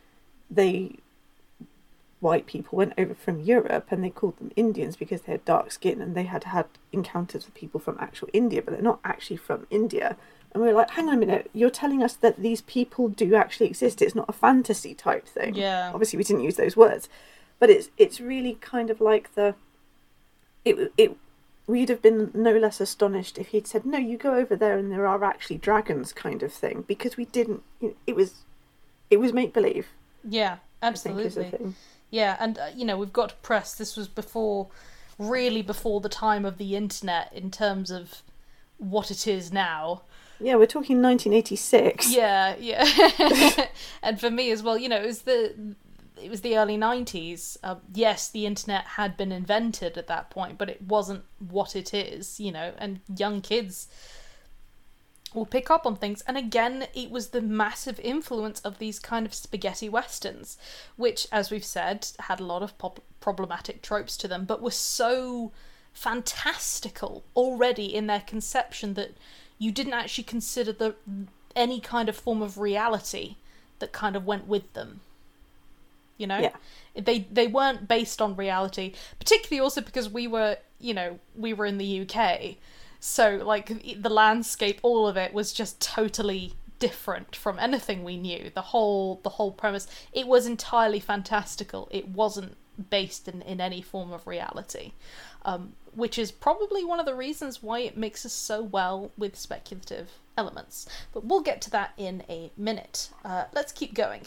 they 0.51 0.99
white 2.21 2.47
people 2.47 2.79
went 2.79 2.95
over 2.97 3.15
from 3.15 3.41
Europe 3.41 3.87
and 3.91 4.03
they 4.03 4.11
called 4.11 4.39
them 4.39 4.51
Indians 4.57 4.97
because 4.97 5.23
they 5.23 5.33
had 5.33 5.45
dark 5.45 5.71
skin 5.71 6.01
and 6.01 6.15
they 6.15 6.25
had 6.25 6.45
had 6.45 6.67
encounters 6.93 7.45
with 7.45 7.55
people 7.55 7.79
from 7.79 7.97
actual 8.01 8.29
India, 8.33 8.63
but 8.63 8.73
they're 8.73 8.83
not 8.83 9.01
actually 9.05 9.37
from 9.37 9.67
India. 9.71 10.17
And 10.53 10.63
we 10.63 10.71
are 10.71 10.73
like, 10.73 10.91
hang 10.91 11.09
on 11.09 11.15
a 11.15 11.19
minute, 11.19 11.51
you're 11.53 11.71
telling 11.71 12.03
us 12.03 12.15
that 12.15 12.39
these 12.39 12.63
people 12.63 13.09
do 13.09 13.35
actually 13.35 13.67
exist. 13.67 14.01
It's 14.01 14.15
not 14.15 14.29
a 14.29 14.33
fantasy 14.33 14.95
type 14.95 15.27
thing. 15.27 15.55
Yeah. 15.55 15.91
Obviously, 15.93 16.17
we 16.17 16.25
didn't 16.25 16.45
use 16.45 16.57
those 16.57 16.77
words, 16.77 17.09
but 17.59 17.69
it's 17.71 17.91
it's 17.99 18.21
really 18.21 18.55
kind 18.61 18.91
of 18.91 19.01
like 19.01 19.35
the. 19.35 19.55
It 20.65 20.93
it. 20.97 21.17
We'd 21.67 21.89
have 21.89 22.01
been 22.01 22.31
no 22.33 22.53
less 22.53 22.81
astonished 22.81 23.39
if 23.39 23.49
he'd 23.49 23.67
said, 23.67 23.85
"No, 23.85 23.99
you 23.99 24.17
go 24.17 24.35
over 24.37 24.55
there 24.55 24.79
and 24.79 24.91
there 24.91 25.07
are 25.07 25.23
actually 25.25 25.59
dragons," 25.59 26.13
kind 26.13 26.43
of 26.43 26.53
thing, 26.53 26.85
because 26.87 27.17
we 27.17 27.25
didn't. 27.25 27.63
It 28.07 28.15
was, 28.15 28.45
it 29.11 29.17
was 29.17 29.33
make 29.33 29.53
believe. 29.53 29.89
Yeah, 30.29 30.59
I 30.83 30.93
think 30.93 31.19
is 31.21 31.35
the 31.35 31.45
absolutely. 31.47 31.75
Yeah, 32.11 32.37
and 32.39 32.59
uh, 32.59 32.67
you 32.75 32.85
know 32.85 32.97
we've 32.97 33.13
got 33.13 33.31
to 33.31 33.35
press. 33.37 33.75
This 33.75 33.97
was 33.97 34.09
before, 34.09 34.69
really 35.19 35.63
before 35.63 36.01
the 36.01 36.09
time 36.09 36.45
of 36.45 36.59
the 36.59 36.77
internet 36.77 37.33
in 37.33 37.51
terms 37.51 37.91
of 37.91 38.23
what 38.79 39.11
it 39.11 39.27
is 39.27 39.53
now. 39.53 40.03
Yeah, 40.39 40.57
we're 40.57 40.67
talking 40.67 41.01
1986. 41.01 42.15
Yeah, 42.15 42.57
yeah. 42.59 43.67
and 44.03 44.21
for 44.21 44.31
me 44.31 44.51
as 44.51 44.63
well, 44.63 44.77
you 44.77 44.89
know, 44.89 45.01
it 45.03 45.07
was 45.07 45.23
the 45.23 45.75
it 46.23 46.31
was 46.31 46.43
the 46.43 46.57
early 46.57 46.77
nineties. 46.77 47.59
Uh, 47.63 47.77
yes, 47.93 48.29
the 48.29 48.47
internet 48.47 48.85
had 48.85 49.17
been 49.17 49.33
invented 49.33 49.99
at 49.99 50.07
that 50.09 50.31
point, 50.31 50.59
but 50.59 50.69
it 50.69 50.83
wasn't 50.83 51.25
what 51.39 51.75
it 51.75 51.93
is. 51.95 52.39
You 52.39 52.53
know, 52.53 52.73
and 52.79 53.01
young 53.17 53.41
kids 53.41 53.89
will 55.37 55.47
pick 55.47 55.71
up 55.71 55.87
on 55.87 55.95
things. 55.95 56.23
And 56.27 56.37
again, 56.37 56.89
it 56.95 57.11
was 57.11 57.29
the 57.29 57.41
massive 57.43 58.01
influence 58.01 58.61
of 58.61 58.79
these 58.79 58.99
kind 58.99 59.27
of 59.27 59.35
spaghetti 59.35 59.89
westerns, 59.89 60.57
which, 60.97 61.29
as 61.31 61.51
we've 61.51 61.65
said, 61.65 62.09
had 62.21 62.41
a 62.41 62.45
lot 62.45 62.63
of 62.63 62.77
pop- 62.79 63.05
problematic 63.21 63.83
tropes 63.83 64.17
to 64.17 64.27
them, 64.29 64.45
but 64.47 64.63
were 64.63 64.71
so 64.71 65.53
fantastical 65.93 67.23
already 67.35 67.95
in 67.95 68.07
their 68.07 68.21
conception 68.21 68.95
that 68.95 69.13
you 69.59 69.71
didn't 69.73 69.93
actually 69.95 70.25
consider 70.25 70.73
the 70.73 70.95
any 71.55 71.81
kind 71.81 72.09
of 72.09 72.17
form 72.17 72.43
of 72.43 72.59
reality 72.59 73.37
that 73.79 73.93
kind 73.93 74.15
of 74.17 74.27
went 74.27 74.47
with 74.47 74.71
them. 74.75 75.01
You 76.19 76.27
know, 76.27 76.39
Yeah. 76.39 76.57
they 76.95 77.21
they 77.31 77.47
weren't 77.47 77.87
based 77.89 78.21
on 78.23 78.37
reality, 78.37 78.95
particularly 79.19 79.61
also 79.63 79.81
because 79.81 80.09
we 80.09 80.27
were, 80.27 80.59
you 80.79 80.95
know, 80.95 81.19
we 81.35 81.53
were 81.55 81.67
in 81.67 81.79
the 81.79 82.01
UK, 82.03 82.57
so 83.01 83.41
like 83.45 84.01
the 84.01 84.11
landscape, 84.11 84.81
all 84.83 85.07
of 85.07 85.17
it 85.17 85.33
was 85.33 85.53
just 85.53 85.81
totally 85.81 86.55
different 86.79 87.35
from 87.35 87.59
anything 87.59 88.05
we 88.05 88.17
knew. 88.17 88.51
The 88.55 88.63
whole 88.63 89.21
the 89.23 89.31
whole 89.31 89.53
premise, 89.53 89.87
it 90.13 90.27
was 90.27 90.47
entirely 90.47 91.01
fantastical. 91.01 91.89
It 91.91 92.09
wasn't 92.09 92.57
based 92.91 93.29
in 93.29 93.43
in 93.43 93.61
any 93.61 93.83
form 93.83 94.13
of 94.13 94.27
reality. 94.27 94.93
Um, 95.45 95.75
which 95.95 96.19
is 96.19 96.31
probably 96.31 96.85
one 96.85 97.01
of 97.01 97.07
the 97.07 97.15
reasons 97.15 97.63
why 97.63 97.79
it 97.79 97.97
mixes 97.97 98.33
so 98.33 98.61
well 98.63 99.13
with 99.17 99.35
speculative 99.37 100.11
elements. 100.37 100.87
But 101.15 101.25
we'll 101.25 101.41
get 101.41 101.63
to 101.63 101.71
that 101.71 101.93
in 101.97 102.23
a 102.29 102.51
minute. 102.57 103.09
Uh, 103.25 103.45
let's 103.55 103.73
keep 103.73 103.95
going. 103.95 104.23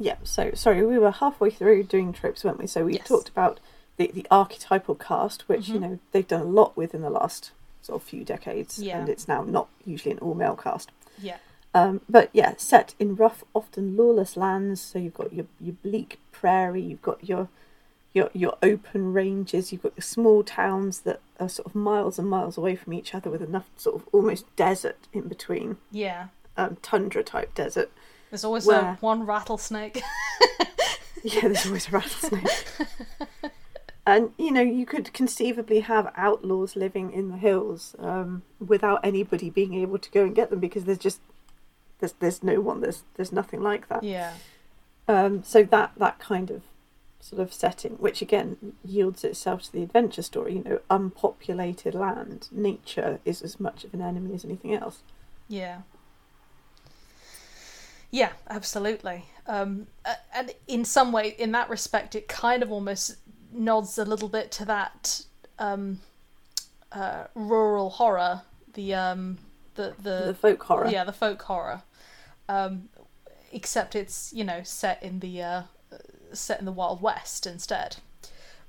Yeah, 0.00 0.16
so 0.24 0.50
sorry, 0.54 0.84
we 0.84 0.98
were 0.98 1.12
halfway 1.12 1.50
through 1.50 1.84
doing 1.84 2.12
tropes, 2.12 2.42
weren't 2.42 2.58
we? 2.58 2.66
So 2.66 2.84
we 2.86 2.94
Yes. 2.94 3.02
Mm-hmm. 3.04 3.14
talked 3.14 3.28
about 3.28 3.60
the, 3.98 4.10
the 4.12 4.26
archetypal 4.30 4.96
cast, 4.96 5.48
which, 5.48 5.68
you 5.68 5.78
know, 5.78 5.98
they've 6.10 6.26
done 6.26 6.40
a 6.40 6.44
lot 6.44 6.76
with 6.76 6.92
in 6.94 7.02
the 7.02 7.10
last 7.10 7.52
sort 7.86 8.02
of 8.02 8.08
few 8.08 8.24
decades. 8.24 8.78
Yeah. 8.78 8.98
And 8.98 9.08
it's 9.08 9.26
now 9.28 9.42
not 9.42 9.68
usually 9.84 10.12
an 10.12 10.18
all 10.18 10.34
male 10.34 10.56
cast. 10.56 10.90
Yeah. 11.20 11.38
Um, 11.74 12.00
but 12.08 12.30
yeah, 12.32 12.54
set 12.56 12.94
in 12.98 13.16
rough, 13.16 13.44
often 13.54 13.96
lawless 13.96 14.36
lands. 14.36 14.80
So 14.80 14.98
you've 14.98 15.14
got 15.14 15.32
your, 15.32 15.46
your 15.60 15.74
bleak 15.82 16.18
prairie, 16.32 16.82
you've 16.82 17.02
got 17.02 17.26
your 17.28 17.48
your 18.12 18.30
your 18.32 18.56
open 18.62 19.12
ranges, 19.12 19.72
you've 19.72 19.82
got 19.82 19.92
your 19.96 20.02
small 20.02 20.42
towns 20.42 21.00
that 21.00 21.20
are 21.38 21.50
sort 21.50 21.66
of 21.66 21.74
miles 21.74 22.18
and 22.18 22.28
miles 22.30 22.56
away 22.56 22.74
from 22.76 22.94
each 22.94 23.14
other 23.14 23.28
with 23.28 23.42
enough 23.42 23.68
sort 23.76 23.96
of 23.96 24.08
almost 24.10 24.44
desert 24.56 24.96
in 25.12 25.28
between, 25.28 25.76
Yeah. 25.90 26.28
um, 26.56 26.78
tundra 26.80 27.22
type 27.22 27.54
desert. 27.54 27.90
There's 28.30 28.42
always 28.44 28.64
Where- 28.66 28.80
a 28.80 28.96
one 29.00 29.26
rattlesnake. 29.26 30.02
Yeah, 31.24 31.40
there's 31.48 31.66
always 31.66 31.88
a 31.88 31.90
rattlesnake. 31.90 32.66
And 34.06 34.30
you 34.38 34.52
know, 34.52 34.62
you 34.62 34.86
could 34.86 35.12
conceivably 35.12 35.80
have 35.80 36.12
outlaws 36.16 36.76
living 36.76 37.12
in 37.12 37.28
the 37.28 37.36
hills 37.36 37.96
um, 37.98 38.42
without 38.64 39.00
anybody 39.02 39.50
being 39.50 39.74
able 39.74 39.98
to 39.98 40.10
go 40.10 40.22
and 40.22 40.34
get 40.34 40.50
them 40.50 40.60
because 40.60 40.84
there's 40.84 40.98
just 40.98 41.20
there's 41.98 42.12
there's 42.20 42.42
no 42.42 42.60
one 42.60 42.80
there's 42.80 43.02
there's 43.16 43.32
nothing 43.32 43.60
like 43.60 43.88
that. 43.88 44.04
Yeah. 44.04 44.34
Um, 45.08 45.42
so 45.42 45.64
that 45.64 45.92
that 45.96 46.20
kind 46.20 46.50
of 46.52 46.62
sort 47.18 47.42
of 47.42 47.52
setting, 47.52 47.92
which 47.94 48.22
again 48.22 48.74
yields 48.84 49.24
itself 49.24 49.64
to 49.64 49.72
the 49.72 49.82
adventure 49.82 50.22
story. 50.22 50.54
You 50.54 50.62
know, 50.62 50.80
unpopulated 50.88 51.94
land, 51.94 52.48
nature 52.52 53.18
is 53.24 53.42
as 53.42 53.58
much 53.58 53.82
of 53.82 53.92
an 53.92 54.02
enemy 54.02 54.34
as 54.34 54.44
anything 54.44 54.72
else. 54.72 55.00
Yeah. 55.48 55.80
Yeah, 58.12 58.32
absolutely. 58.48 59.26
Um, 59.48 59.88
and 60.32 60.52
in 60.68 60.84
some 60.84 61.12
way, 61.12 61.34
in 61.38 61.52
that 61.52 61.68
respect, 61.68 62.14
it 62.14 62.28
kind 62.28 62.62
of 62.62 62.70
almost 62.70 63.16
nods 63.56 63.98
a 63.98 64.04
little 64.04 64.28
bit 64.28 64.50
to 64.52 64.64
that 64.66 65.24
um, 65.58 66.00
uh, 66.92 67.24
rural 67.34 67.90
horror, 67.90 68.42
the 68.74 68.94
um, 68.94 69.38
the 69.74 69.94
the, 70.02 70.26
the 70.26 70.34
folk 70.34 70.62
horror. 70.62 70.88
Yeah, 70.88 71.04
the 71.04 71.12
folk 71.12 71.42
horror. 71.42 71.82
Um, 72.48 72.88
except 73.52 73.94
it's 73.94 74.32
you 74.32 74.44
know 74.44 74.62
set 74.62 75.02
in 75.02 75.20
the 75.20 75.42
uh, 75.42 75.62
set 76.32 76.58
in 76.58 76.64
the 76.64 76.72
Wild 76.72 77.00
West 77.02 77.46
instead. 77.46 77.96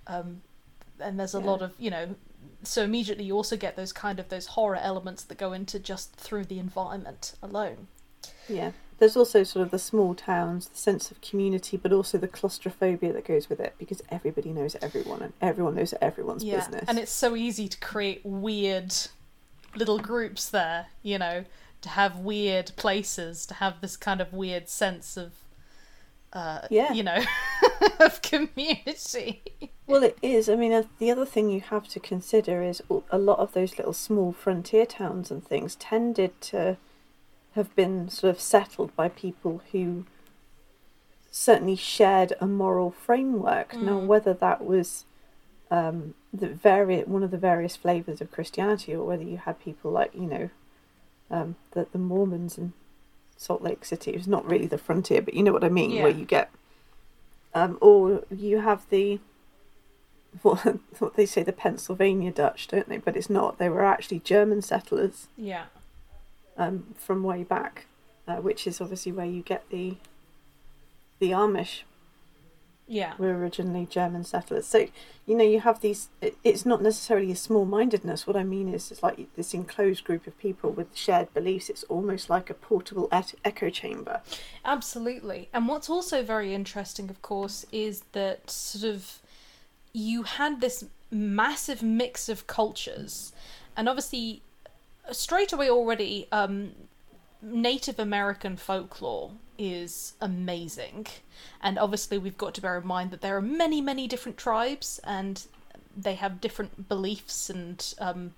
Um, 0.08 0.42
and 1.00 1.20
there's 1.20 1.36
a 1.36 1.40
yeah. 1.40 1.46
lot 1.46 1.62
of 1.62 1.74
you 1.78 1.90
know 1.90 2.16
so 2.64 2.84
immediately 2.84 3.26
you 3.26 3.36
also 3.36 3.56
get 3.56 3.76
those 3.76 3.94
kind 3.94 4.20
of 4.20 4.30
those 4.30 4.48
horror 4.48 4.76
elements 4.76 5.24
that 5.24 5.38
go 5.38 5.54
into 5.54 5.80
just 5.80 6.16
through 6.16 6.46
the 6.46 6.60
environment 6.60 7.36
alone 7.42 7.88
yeah 8.50 8.72
there's 9.00 9.16
also 9.16 9.44
sort 9.44 9.64
of 9.64 9.72
the 9.72 9.80
small 9.80 10.16
towns 10.16 10.68
the 10.70 10.78
sense 10.78 11.12
of 11.12 11.22
community 11.22 11.78
but 11.78 11.92
also 11.92 12.18
the 12.18 12.28
claustrophobia 12.28 13.14
that 13.14 13.26
goes 13.26 13.50
with 13.50 13.60
it 13.60 13.74
because 13.78 14.02
everybody 14.10 14.52
knows 14.52 14.76
everyone 14.82 15.22
and 15.22 15.34
everyone 15.42 15.76
knows 15.76 15.94
everyone's 16.02 16.44
yeah. 16.44 16.58
business 16.58 16.86
and 16.88 16.98
it's 17.00 17.12
so 17.12 17.36
easy 17.36 17.68
to 17.68 17.80
create 17.80 18.22
weird 18.24 18.94
little 19.76 20.00
groups 20.00 20.50
there 20.50 20.88
you 21.04 21.18
know 21.18 21.46
to 21.82 21.90
have 21.90 22.18
weird 22.18 22.72
places 22.76 23.46
to 23.46 23.54
have 23.56 23.80
this 23.82 23.96
kind 23.96 24.20
of 24.20 24.34
weird 24.34 24.68
sense 24.68 25.16
of 25.16 25.34
uh, 26.34 26.68
yeah. 26.70 26.94
you 26.94 27.04
know, 27.04 27.24
of 28.00 28.22
community. 28.22 29.42
Well, 29.86 30.04
it 30.04 30.18
is. 30.22 30.50
I 30.50 30.56
mean, 30.56 30.74
uh, 30.74 30.84
the 31.00 31.10
other 31.12 31.26
thing 31.26 31.50
you 31.50 31.62
have 31.62 31.88
to 31.90 32.00
consider 32.00 32.62
is 32.62 32.82
a 33.10 33.18
lot 33.18 33.40
of 33.40 33.54
those 33.54 33.78
little 33.78 33.94
small 33.94 34.34
frontier 34.34 34.86
towns 34.86 35.32
and 35.32 35.46
things 35.46 35.76
tended 35.76 36.40
to 36.42 36.78
have 37.58 37.76
been 37.76 38.10
sort 38.10 38.34
of 38.34 38.40
settled 38.40 38.96
by 38.96 39.10
people 39.10 39.62
who 39.72 40.06
certainly 41.30 41.76
shared 41.76 42.34
a 42.40 42.48
moral 42.48 42.92
framework. 42.92 43.74
Mm. 43.74 43.84
Now, 43.84 43.98
whether 44.00 44.34
that 44.34 44.64
was 44.64 45.06
um, 45.70 46.14
the 46.34 46.48
vari- 46.48 47.04
one 47.04 47.24
of 47.24 47.32
the 47.32 47.38
various 47.38 47.76
flavors 47.76 48.22
of 48.22 48.32
Christianity, 48.32 48.96
or 48.96 49.06
whether 49.06 49.24
you 49.24 49.38
had 49.38 49.60
people 49.60 49.92
like 49.92 50.14
you 50.14 50.28
know 50.28 50.50
um, 51.30 51.56
the 51.72 51.88
the 51.92 52.00
Mormons 52.00 52.58
and 52.58 52.74
Salt 53.38 53.62
Lake 53.62 53.86
City. 53.86 54.12
It's 54.12 54.28
not 54.28 54.50
really 54.50 54.68
the 54.68 54.78
frontier, 54.78 55.22
but 55.22 55.34
you 55.34 55.44
know 55.44 55.54
what 55.54 55.64
I 55.64 55.70
mean, 55.70 55.92
yeah. 55.92 56.04
where 56.04 56.12
you 56.12 56.26
get, 56.26 56.50
um, 57.54 57.78
or 57.82 58.24
you 58.32 58.62
have 58.62 58.90
the, 58.90 59.20
what, 60.42 60.60
what 61.00 61.16
they 61.16 61.26
say, 61.26 61.44
the 61.44 61.54
Pennsylvania 61.54 62.32
Dutch, 62.32 62.68
don't 62.68 62.90
they? 62.90 62.98
But 62.98 63.16
it's 63.16 63.30
not. 63.30 63.58
They 63.58 63.70
were 63.70 63.86
actually 63.86 64.20
German 64.20 64.62
settlers. 64.62 65.28
Yeah. 65.38 65.66
Um, 66.58 66.96
from 66.98 67.22
way 67.22 67.44
back, 67.44 67.86
uh, 68.28 68.38
which 68.38 68.66
is 68.66 68.82
obviously 68.82 69.12
where 69.12 69.28
you 69.28 69.44
get 69.44 69.70
the, 69.70 69.98
the 71.20 71.32
Amish. 71.32 71.84
Yeah. 72.90 73.16
Were 73.18 73.38
originally 73.38 73.86
german 73.86 74.24
settlers. 74.24 74.66
So 74.66 74.88
you 75.26 75.36
know 75.36 75.44
you 75.44 75.60
have 75.60 75.82
these 75.82 76.08
it, 76.22 76.38
it's 76.46 76.66
not 76.66 76.82
necessarily 76.82 77.34
a 77.34 77.36
small-mindedness. 77.36 78.26
What 78.26 78.38
i 78.38 78.46
mean 78.46 78.74
is 78.74 78.90
it's 78.92 79.04
like 79.04 79.28
this 79.36 79.54
enclosed 79.54 80.06
group 80.06 80.26
of 80.26 80.38
people 80.38 80.72
with 80.72 80.96
shared 80.96 81.34
beliefs. 81.34 81.70
It's 81.70 81.84
almost 81.84 82.30
like 82.30 82.50
a 82.50 82.54
portable 82.54 83.10
et- 83.12 83.36
echo 83.44 83.70
chamber. 83.70 84.22
Absolutely. 84.64 85.50
And 85.54 85.68
what's 85.68 85.90
also 85.90 86.24
very 86.24 86.54
interesting 86.54 87.10
of 87.10 87.22
course 87.22 87.66
is 87.74 88.04
that 88.14 88.50
sort 88.50 88.86
of 88.86 89.20
you 89.92 90.24
had 90.24 90.62
this 90.62 90.86
massive 91.12 91.84
mix 91.84 92.30
of 92.30 92.48
cultures. 92.48 93.34
And 93.76 93.90
obviously 93.90 94.44
straight 95.12 95.54
away 95.54 95.70
already 95.70 96.28
um, 96.32 96.72
native 97.42 98.00
american 98.00 98.56
folklore 98.56 99.32
is 99.58 100.14
amazing. 100.22 101.08
And 101.62 101.78
obviously, 101.80 102.18
we've 102.18 102.38
got 102.38 102.54
to 102.56 102.62
bear 102.62 102.78
in 102.78 102.88
mind 102.88 103.12
that 103.12 103.22
there 103.22 103.36
are 103.38 103.42
many, 103.42 103.82
many 103.82 104.08
different 104.08 104.38
tribes 104.38 105.00
and 105.04 105.46
they 105.96 106.16
have 106.16 106.40
different 106.42 106.88
beliefs 106.88 107.50
and 107.50 107.94
um, 108.00 108.34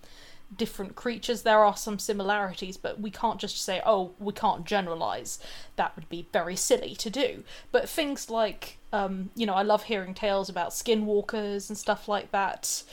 different 0.55 0.95
creatures. 0.95 1.41
There 1.41 1.63
are 1.63 1.75
some 1.75 1.99
similarities, 1.99 2.77
but 2.77 2.99
we 2.99 3.11
can't 3.11 3.39
just 3.39 3.61
say, 3.61 3.81
oh, 3.85 4.11
we 4.19 4.33
can't 4.33 4.65
generalize. 4.65 5.39
That 5.75 5.95
would 5.95 6.09
be 6.09 6.27
very 6.31 6.55
silly 6.55 6.95
to 6.95 7.09
do. 7.09 7.43
But 7.71 7.89
things 7.89 8.29
like, 8.29 8.77
um, 8.93 9.31
you 9.35 9.45
know, 9.45 9.55
I 9.55 9.63
love 9.63 9.83
hearing 9.83 10.13
tales 10.13 10.49
about 10.49 10.71
skinwalkers 10.71 11.69
and 11.69 11.77
stuff 11.77 12.07
like 12.07 12.31
that. 12.31 12.83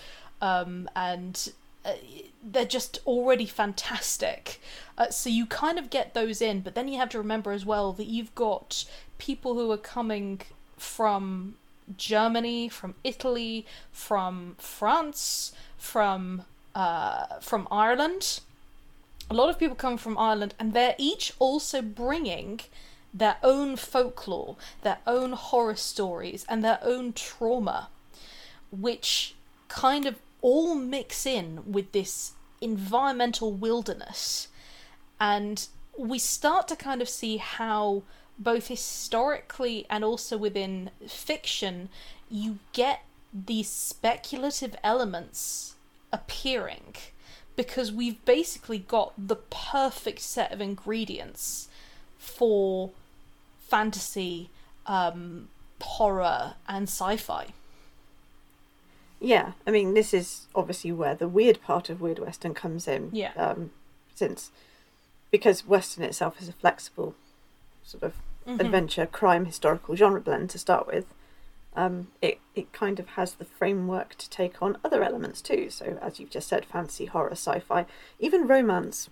Um, 0.43 0.89
and 0.95 1.53
uh, 1.87 1.93
they're 2.43 2.65
just 2.65 3.01
already 3.07 3.47
fantastic. 3.47 4.61
Uh, 4.99 5.11
so 5.11 5.31
you 5.31 5.47
kind 5.47 5.79
of 5.79 5.89
get 5.91 6.15
those 6.15 6.43
in, 6.43 6.61
but 6.61 6.75
then 6.75 6.89
you 6.89 6.99
have 6.99 7.11
to 7.11 7.19
remember 7.19 7.53
as 7.53 7.65
well 7.65 7.93
that 7.93 8.07
you've 8.07 8.35
got 8.35 8.85
people 9.19 9.55
who 9.55 9.71
are 9.71 9.79
coming 9.79 10.41
from 10.77 11.55
Germany, 11.97 12.69
from 12.69 12.95
Italy, 13.05 13.67
from 13.93 14.57
France, 14.59 15.53
from 15.79 16.43
uh, 16.75 17.39
from 17.41 17.69
Ireland. 17.71 18.41
A 19.31 19.35
lot 19.35 19.49
of 19.49 19.59
people 19.59 19.77
come 19.77 19.97
from 19.97 20.19
Ireland, 20.19 20.55
and 20.59 20.73
they're 20.73 20.95
each 20.99 21.33
also 21.39 21.83
bringing 21.83 22.61
their 23.13 23.37
own 23.43 23.77
folklore, 23.77 24.57
their 24.83 24.99
own 25.07 25.33
horror 25.33 25.77
stories, 25.77 26.45
and 26.49 26.65
their 26.65 26.79
own 26.83 27.13
trauma, 27.13 27.89
which 28.71 29.35
kind 29.69 30.07
of 30.07 30.17
all 30.47 30.77
mix 30.77 31.27
in 31.27 31.61
with 31.67 31.91
this 31.91 32.35
environmental 32.61 33.53
wilderness. 33.53 34.47
And 35.19 35.67
we 35.99 36.21
start 36.21 36.69
to 36.69 36.77
kind 36.77 37.03
of 37.03 37.09
see 37.09 37.39
how, 37.39 38.05
both 38.39 38.69
historically 38.69 39.87
and 39.91 40.05
also 40.05 40.37
within 40.37 40.91
fiction, 41.09 41.89
you 42.31 42.61
get 42.73 43.03
these 43.35 43.69
speculative 43.69 44.77
elements 44.85 45.75
appearing 46.13 46.95
because 47.57 47.91
we've 47.91 48.25
basically 48.25 48.79
got 48.79 49.15
the 49.19 49.35
perfect 49.51 50.21
set 50.21 50.53
of 50.53 50.61
ingredients 50.61 51.69
for 52.19 52.93
fantasy, 53.69 54.49
um, 54.87 55.49
horror, 55.81 56.55
and 56.69 56.85
sci 56.85 57.17
fi. 57.17 57.49
Yeah, 59.21 59.53
I 59.67 59.71
mean, 59.71 59.95
this 59.95 60.13
is 60.13 60.47
obviously 60.55 60.93
where 60.93 61.15
the 61.15 61.29
weird 61.29 61.63
part 61.63 61.89
of 61.89 62.01
Weird 62.01 62.19
Western 62.19 62.55
comes 62.55 62.87
in. 62.87 63.11
Yeah. 63.13 63.33
Um, 63.37 63.71
since 64.15 64.51
because 65.31 65.67
Western 65.67 66.05
itself 66.05 66.41
is 66.41 66.49
a 66.49 66.53
flexible 66.53 67.15
sort 67.83 68.03
of 68.03 68.15
mm-hmm. 68.47 68.61
adventure, 68.61 69.07
crime, 69.07 69.45
historical 69.45 69.97
genre 69.97 70.21
blend 70.21 70.51
to 70.51 70.59
start 70.59 70.87
with. 70.87 71.07
Um, 71.75 72.09
it 72.23 72.41
it 72.55 72.73
kind 72.73 72.99
of 72.99 73.09
has 73.11 73.35
the 73.35 73.45
framework 73.45 74.17
to 74.17 74.31
take 74.31 74.63
on 74.63 74.79
other 74.85 75.03
elements 75.03 75.43
too. 75.43 75.69
So 75.71 75.99
as 76.01 76.19
you've 76.19 76.31
just 76.31 76.49
said, 76.49 76.65
fantasy, 76.65 77.07
horror, 77.07 77.33
sci-fi, 77.33 77.87
even 78.19 78.47
romance. 78.47 79.11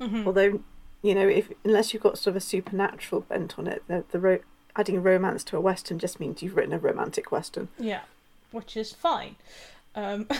Mm-hmm. 0.00 0.26
Although, 0.26 0.60
you 1.02 1.14
know, 1.14 1.26
if 1.26 1.50
unless 1.64 1.92
you've 1.92 2.02
got 2.02 2.18
sort 2.18 2.32
of 2.32 2.36
a 2.36 2.40
supernatural 2.40 3.22
bent 3.22 3.58
on 3.58 3.66
it, 3.66 3.82
the 3.88 4.04
the 4.10 4.18
ro- 4.18 4.40
adding 4.76 5.02
romance 5.02 5.44
to 5.44 5.56
a 5.56 5.60
western 5.60 5.98
just 5.98 6.20
means 6.20 6.42
you've 6.42 6.56
written 6.56 6.74
a 6.74 6.78
romantic 6.78 7.30
western. 7.32 7.68
Yeah 7.78 8.00
which 8.54 8.76
is 8.76 8.92
fine. 8.92 9.36
Um... 9.94 10.26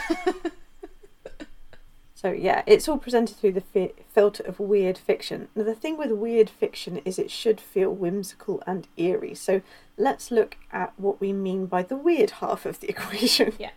so 2.15 2.33
yeah, 2.33 2.63
it's 2.67 2.89
all 2.89 2.99
presented 2.99 3.37
through 3.37 3.53
the 3.53 3.61
fi- 3.61 3.93
filter 4.13 4.43
of 4.45 4.59
weird 4.59 4.97
fiction. 4.97 5.49
Now 5.55 5.65
the 5.65 5.75
thing 5.75 5.99
with 5.99 6.13
weird 6.13 6.49
fiction 6.49 6.99
is 7.05 7.19
it 7.19 7.31
should 7.31 7.61
feel 7.61 7.91
whimsical 7.91 8.63
and 8.67 8.89
eerie. 8.97 9.35
So 9.35 9.61
let's 9.99 10.31
look 10.31 10.57
at 10.73 10.95
what 10.97 11.21
we 11.21 11.33
mean 11.33 11.67
by 11.67 11.83
the 11.83 11.97
weird 11.97 12.31
half 12.31 12.65
of 12.65 12.81
the 12.81 12.89
equation. 12.95 13.53
Yeah. 13.59 13.71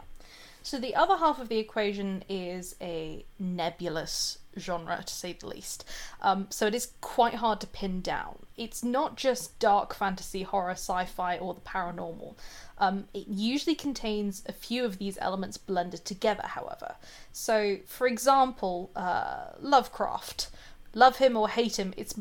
So 0.63 0.80
the 0.80 0.95
other 0.95 1.17
half 1.17 1.39
of 1.39 1.47
the 1.47 1.60
equation 1.60 2.23
is 2.28 2.76
a 2.82 3.26
nebulous 3.39 4.39
genre, 4.60 5.04
to 5.06 5.13
say 5.13 5.34
the 5.34 5.48
least. 5.48 5.86
Um, 6.22 6.48
so 6.50 6.67
it 6.67 6.76
is 6.76 6.91
quite 7.02 7.36
hard 7.36 7.62
to 7.62 7.67
pin 7.67 8.02
down. 8.02 8.39
It's 8.56 8.84
not 8.84 9.17
just 9.17 9.58
dark 9.60 9.93
fantasy, 9.93 10.43
horror, 10.43 10.72
sci-fi, 10.72 11.38
or 11.38 11.54
the 11.54 11.62
paranormal. 11.62 12.36
Um, 12.80 13.06
it 13.13 13.28
usually 13.28 13.76
contains 13.76 14.43
a 14.48 14.54
few 14.54 14.86
of 14.86 14.98
these 14.98 15.17
elements 15.20 15.58
blended 15.58 16.06
together, 16.06 16.43
however. 16.46 16.96
So, 17.32 17.78
for 17.86 18.08
example, 18.08 18.91
uh, 18.96 19.52
Lovecraft. 19.60 20.50
Love 20.93 21.17
him 21.17 21.38
or 21.38 21.50
hate 21.50 21.78
him, 21.78 21.93
it's 21.96 22.15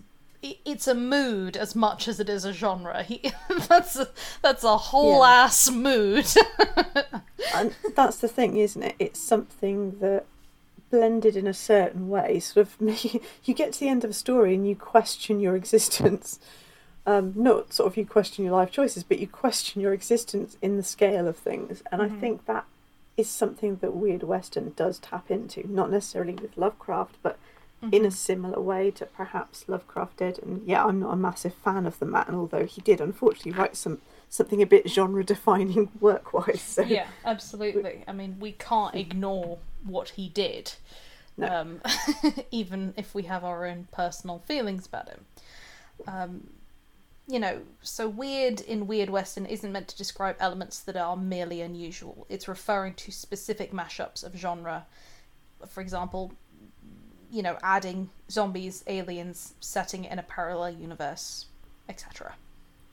it's 0.64 0.86
a 0.86 0.94
mood 0.94 1.56
as 1.56 1.74
much 1.74 2.08
as 2.08 2.20
it 2.20 2.28
is 2.28 2.44
a 2.44 2.52
genre. 2.52 3.02
He, 3.02 3.32
that's 3.68 3.96
a, 3.96 4.08
that's 4.42 4.64
a 4.64 4.76
whole 4.76 5.20
yeah. 5.20 5.44
ass 5.44 5.70
mood. 5.70 6.26
and 7.54 7.74
that's 7.94 8.18
the 8.18 8.28
thing, 8.28 8.56
isn't 8.56 8.82
it? 8.82 8.94
It's 8.98 9.20
something 9.20 9.98
that 10.00 10.26
blended 10.96 11.36
in 11.36 11.46
a 11.46 11.52
certain 11.54 12.08
way. 12.08 12.40
Sort 12.40 12.66
of, 12.66 12.76
you 13.44 13.54
get 13.54 13.74
to 13.74 13.80
the 13.80 13.88
end 13.88 14.02
of 14.04 14.10
a 14.10 14.14
story 14.14 14.54
and 14.54 14.66
you 14.66 14.74
question 14.74 15.40
your 15.40 15.54
existence. 15.54 16.40
Um, 17.04 17.32
not 17.36 17.72
sort 17.72 17.86
of 17.86 17.96
you 17.96 18.06
question 18.06 18.44
your 18.44 18.54
life 18.54 18.72
choices, 18.72 19.04
but 19.04 19.18
you 19.20 19.28
question 19.28 19.80
your 19.82 19.92
existence 19.92 20.56
in 20.62 20.76
the 20.76 20.82
scale 20.82 21.28
of 21.28 21.36
things. 21.36 21.82
And 21.92 22.00
Mhm. 22.00 22.04
I 22.04 22.20
think 22.20 22.46
that 22.46 22.64
is 23.16 23.28
something 23.28 23.76
that 23.76 23.94
Weird 23.94 24.22
Western 24.22 24.72
does 24.74 24.98
tap 24.98 25.30
into, 25.30 25.70
not 25.70 25.90
necessarily 25.90 26.34
with 26.34 26.56
Lovecraft, 26.56 27.16
but 27.22 27.38
in 27.92 28.04
a 28.04 28.08
Mhm. 28.08 28.12
similar 28.12 28.60
way 28.60 28.90
to 28.90 29.06
perhaps 29.06 29.68
Lovecraft 29.68 30.16
did. 30.16 30.38
And 30.42 30.66
yeah, 30.66 30.84
I'm 30.84 30.98
not 30.98 31.12
a 31.12 31.16
massive 31.16 31.54
fan 31.54 31.86
of 31.86 31.98
the 31.98 32.06
man, 32.06 32.30
although 32.30 32.64
he 32.64 32.80
did 32.80 33.00
unfortunately 33.00 33.52
write 33.52 33.76
some 33.76 34.00
something 34.28 34.60
a 34.60 34.66
bit 34.66 34.90
genre 34.90 35.22
defining 35.22 35.88
work 36.00 36.32
wise. 36.32 36.60
So 36.60 36.82
yeah, 36.82 37.06
absolutely. 37.24 38.02
I 38.08 38.12
mean, 38.12 38.36
we 38.40 38.50
can't 38.52 38.96
ignore 38.96 39.58
what 39.84 40.10
he 40.10 40.28
did, 40.28 40.72
No. 41.36 41.46
um, 41.48 41.80
even 42.50 42.94
if 42.96 43.14
we 43.14 43.24
have 43.24 43.44
our 43.44 43.66
own 43.66 43.88
personal 43.92 44.38
feelings 44.46 44.86
about 44.86 45.08
him. 45.08 45.24
Um, 46.06 46.50
you 47.28 47.40
know, 47.40 47.62
so 47.82 48.08
weird 48.08 48.60
in 48.60 48.86
Weird 48.86 49.10
Western 49.10 49.46
isn't 49.46 49.72
meant 49.72 49.88
to 49.88 49.96
describe 49.96 50.36
elements 50.38 50.78
that 50.80 50.96
are 50.96 51.16
merely 51.16 51.60
unusual. 51.60 52.24
It's 52.28 52.46
referring 52.46 52.94
to 52.94 53.10
specific 53.10 53.72
mashups 53.72 54.22
of 54.24 54.36
genre. 54.36 54.86
For 55.68 55.80
example, 55.80 56.32
you 57.30 57.42
know, 57.42 57.58
adding 57.64 58.10
zombies, 58.30 58.84
aliens, 58.86 59.54
setting 59.60 60.04
it 60.04 60.12
in 60.12 60.18
a 60.20 60.22
parallel 60.22 60.70
universe, 60.74 61.46
etc. 61.88 62.34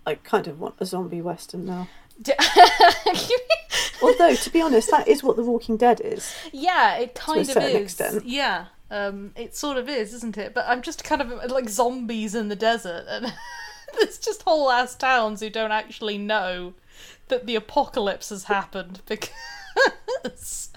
I 0.06 0.16
kind 0.16 0.48
of 0.48 0.60
want 0.60 0.76
a 0.80 0.86
zombie 0.86 1.22
western 1.22 1.66
now. 1.66 1.88
Although, 4.04 4.36
to 4.36 4.50
be 4.50 4.62
honest, 4.62 4.92
that 4.92 5.08
is 5.08 5.24
what 5.24 5.36
The 5.36 5.44
Walking 5.44 5.78
Dead 5.78 6.02
is. 6.02 6.34
Yeah, 6.52 6.98
it 6.98 7.16
kind 7.16 7.50
of 7.50 7.58
is. 7.58 7.76
extent. 7.76 8.26
Yeah, 8.26 8.66
um, 8.92 9.32
it 9.36 9.56
sort 9.56 9.78
of 9.78 9.90
is, 9.90 10.14
isn't 10.14 10.38
it? 10.38 10.54
But 10.54 10.66
I'm 10.68 10.82
just 10.82 11.04
kind 11.04 11.22
of 11.22 11.52
like 11.52 11.70
zombies 11.70 12.36
in 12.36 12.50
the 12.50 12.56
desert, 12.56 13.06
and 13.08 13.34
there's 14.00 14.18
just 14.18 14.44
whole 14.44 14.70
ass 14.70 14.96
towns 14.96 15.40
who 15.40 15.50
don't 15.50 15.72
actually 15.72 16.18
know 16.18 16.74
that 17.30 17.46
the 17.46 17.56
apocalypse 17.56 18.30
has 18.30 18.46
happened 18.46 19.02
because. 19.08 20.70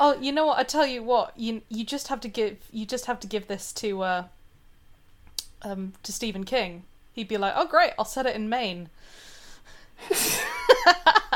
Oh, 0.00 0.18
you 0.20 0.32
know 0.32 0.46
what? 0.46 0.58
I 0.58 0.64
tell 0.64 0.86
you 0.86 1.02
what, 1.02 1.32
you 1.36 1.62
you 1.68 1.84
just 1.84 2.08
have 2.08 2.20
to 2.20 2.28
give 2.28 2.56
you 2.72 2.86
just 2.86 3.06
have 3.06 3.20
to 3.20 3.26
give 3.26 3.46
this 3.46 3.72
to 3.74 4.02
uh, 4.02 4.24
um 5.62 5.92
to 6.02 6.12
Stephen 6.12 6.44
King. 6.44 6.84
He'd 7.12 7.28
be 7.28 7.36
like, 7.36 7.52
"Oh, 7.56 7.66
great, 7.66 7.92
I'll 7.98 8.04
set 8.04 8.26
it 8.26 8.34
in 8.34 8.48
Maine." 8.48 8.88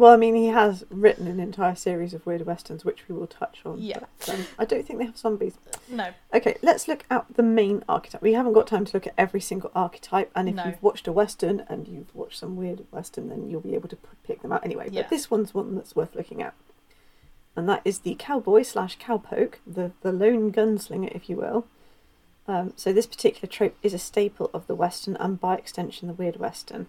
Well, 0.00 0.14
I 0.14 0.16
mean, 0.16 0.34
he 0.34 0.46
has 0.46 0.82
written 0.88 1.26
an 1.26 1.38
entire 1.38 1.74
series 1.74 2.14
of 2.14 2.24
weird 2.24 2.46
westerns, 2.46 2.86
which 2.86 3.06
we 3.06 3.14
will 3.14 3.26
touch 3.26 3.60
on. 3.66 3.76
Yeah. 3.82 3.98
But, 4.20 4.30
um, 4.30 4.46
I 4.58 4.64
don't 4.64 4.86
think 4.86 4.98
they 4.98 5.04
have 5.04 5.18
zombies. 5.18 5.58
No, 5.90 6.12
Okay, 6.32 6.56
let's 6.62 6.88
look 6.88 7.04
at 7.10 7.26
the 7.36 7.42
main 7.42 7.84
archetype. 7.86 8.22
We 8.22 8.32
haven't 8.32 8.54
got 8.54 8.66
time 8.66 8.86
to 8.86 8.96
look 8.96 9.06
at 9.06 9.12
every 9.18 9.42
single 9.42 9.70
archetype, 9.74 10.30
and 10.34 10.48
if 10.48 10.54
No. 10.54 10.64
you've 10.64 10.82
watched 10.82 11.06
a 11.06 11.12
western 11.12 11.66
and 11.68 11.86
you've 11.86 12.14
watched 12.14 12.38
some 12.38 12.56
weird 12.56 12.86
western, 12.90 13.28
then 13.28 13.50
you'll 13.50 13.60
be 13.60 13.74
able 13.74 13.90
to 13.90 13.98
pick 14.24 14.40
them 14.40 14.52
out 14.52 14.64
anyway. 14.64 14.88
Yeah. 14.90 15.02
But 15.02 15.10
this 15.10 15.30
one's 15.30 15.52
one 15.52 15.74
that's 15.74 15.94
worth 15.94 16.14
looking 16.14 16.40
at, 16.40 16.54
and 17.54 17.68
that 17.68 17.82
is 17.84 17.98
the 17.98 18.16
cowboy 18.18 18.62
slash 18.62 18.96
cowpoke, 18.96 19.56
the 19.66 19.92
the 20.00 20.12
lone 20.12 20.50
gunslinger, 20.50 21.14
if 21.14 21.28
you 21.28 21.36
will. 21.36 21.66
Um, 22.48 22.72
so 22.74 22.90
this 22.90 23.06
particular 23.06 23.48
trope 23.52 23.76
is 23.82 23.92
a 23.92 23.98
staple 23.98 24.48
of 24.54 24.66
the 24.66 24.74
western, 24.74 25.16
and 25.16 25.38
by 25.38 25.56
extension, 25.56 26.08
the 26.08 26.14
weird 26.14 26.36
western, 26.36 26.86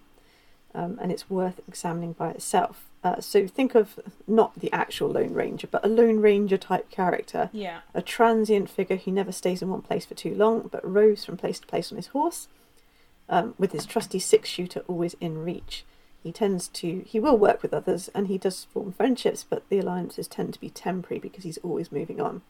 um, 0.74 0.98
and 1.02 1.12
it's 1.12 1.28
worth 1.28 1.60
examining 1.68 2.14
by 2.14 2.30
itself. 2.30 2.88
Uh, 3.04 3.20
so 3.20 3.46
think 3.48 3.74
of 3.74 3.98
not 4.28 4.58
the 4.58 4.72
actual 4.72 5.08
Lone 5.08 5.34
Ranger, 5.34 5.66
but 5.66 5.84
a 5.84 5.88
Lone 5.88 6.20
Ranger 6.20 6.56
type 6.56 6.88
character 6.90 7.50
yeah, 7.52 7.80
a 7.94 8.02
transient 8.02 8.70
figure 8.70 8.96
who 8.96 9.10
never 9.10 9.32
stays 9.32 9.60
in 9.60 9.70
one 9.70 9.82
place 9.82 10.04
for 10.04 10.14
too 10.14 10.34
long, 10.34 10.68
but 10.70 10.88
roves 10.88 11.24
from 11.24 11.36
place 11.36 11.58
to 11.58 11.66
place 11.66 11.90
on 11.90 11.96
his 11.96 12.08
horse, 12.08 12.46
um, 13.28 13.54
with 13.58 13.72
his 13.72 13.86
trusty 13.86 14.20
six 14.20 14.48
shooter 14.48 14.82
always 14.86 15.14
in 15.20 15.44
reach. 15.44 15.84
He 16.22 16.30
tends 16.30 16.68
to, 16.68 17.02
he 17.04 17.18
will 17.18 17.36
work 17.36 17.62
with 17.62 17.74
others 17.74 18.08
and 18.14 18.28
he 18.28 18.38
does 18.38 18.64
form 18.64 18.92
friendships, 18.92 19.44
but 19.48 19.68
the 19.68 19.80
alliances 19.80 20.28
tend 20.28 20.54
to 20.54 20.60
be 20.60 20.70
temporary 20.70 21.18
because 21.18 21.42
he's 21.42 21.58
always 21.58 21.90
moving 21.90 22.20
on. 22.20 22.42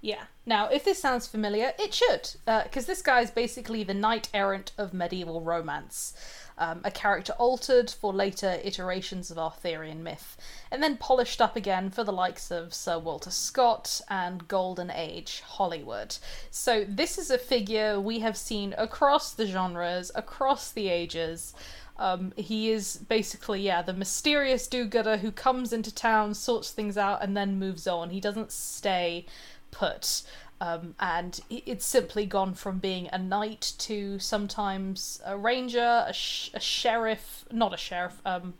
Yeah. 0.00 0.24
Now, 0.46 0.68
if 0.68 0.84
this 0.84 1.00
sounds 1.00 1.26
familiar, 1.26 1.72
it 1.78 1.92
should, 1.92 2.30
because 2.46 2.86
this 2.86 3.02
guy 3.02 3.20
is 3.20 3.30
basically 3.30 3.82
the 3.82 3.94
knight 3.94 4.28
errant 4.32 4.72
of 4.78 4.94
medieval 4.94 5.40
romance. 5.40 6.14
Um, 6.56 6.80
a 6.82 6.90
character 6.90 7.34
altered 7.34 7.88
for 7.88 8.12
later 8.12 8.58
iterations 8.64 9.30
of 9.30 9.38
Arthurian 9.38 10.02
myth, 10.02 10.36
and 10.72 10.82
then 10.82 10.96
polished 10.96 11.40
up 11.40 11.54
again 11.54 11.90
for 11.90 12.02
the 12.02 12.12
likes 12.12 12.50
of 12.50 12.74
Sir 12.74 12.98
Walter 12.98 13.30
Scott 13.30 14.00
and 14.08 14.48
Golden 14.48 14.90
Age 14.90 15.42
Hollywood. 15.46 16.16
So, 16.50 16.84
this 16.84 17.16
is 17.18 17.30
a 17.30 17.38
figure 17.38 18.00
we 18.00 18.20
have 18.20 18.36
seen 18.36 18.74
across 18.78 19.32
the 19.32 19.46
genres, 19.46 20.10
across 20.14 20.72
the 20.72 20.88
ages. 20.88 21.54
Um, 21.96 22.32
he 22.36 22.70
is 22.70 22.96
basically, 22.96 23.60
yeah, 23.62 23.82
the 23.82 23.92
mysterious 23.92 24.68
do 24.68 24.84
gooder 24.84 25.16
who 25.16 25.32
comes 25.32 25.72
into 25.72 25.92
town, 25.92 26.34
sorts 26.34 26.70
things 26.70 26.96
out, 26.96 27.22
and 27.22 27.36
then 27.36 27.58
moves 27.58 27.86
on. 27.86 28.10
He 28.10 28.20
doesn't 28.20 28.52
stay 28.52 29.26
put. 29.70 30.22
Um, 30.60 30.96
and 30.98 31.40
it's 31.48 31.86
simply 31.86 32.26
gone 32.26 32.54
from 32.54 32.78
being 32.78 33.08
a 33.12 33.18
knight 33.18 33.74
to 33.78 34.18
sometimes 34.18 35.20
a 35.24 35.36
ranger, 35.36 36.04
a, 36.06 36.12
sh- 36.12 36.50
a 36.52 36.58
sheriff, 36.58 37.44
not 37.52 37.72
a 37.72 37.76
sheriff, 37.76 38.20
um, 38.26 38.54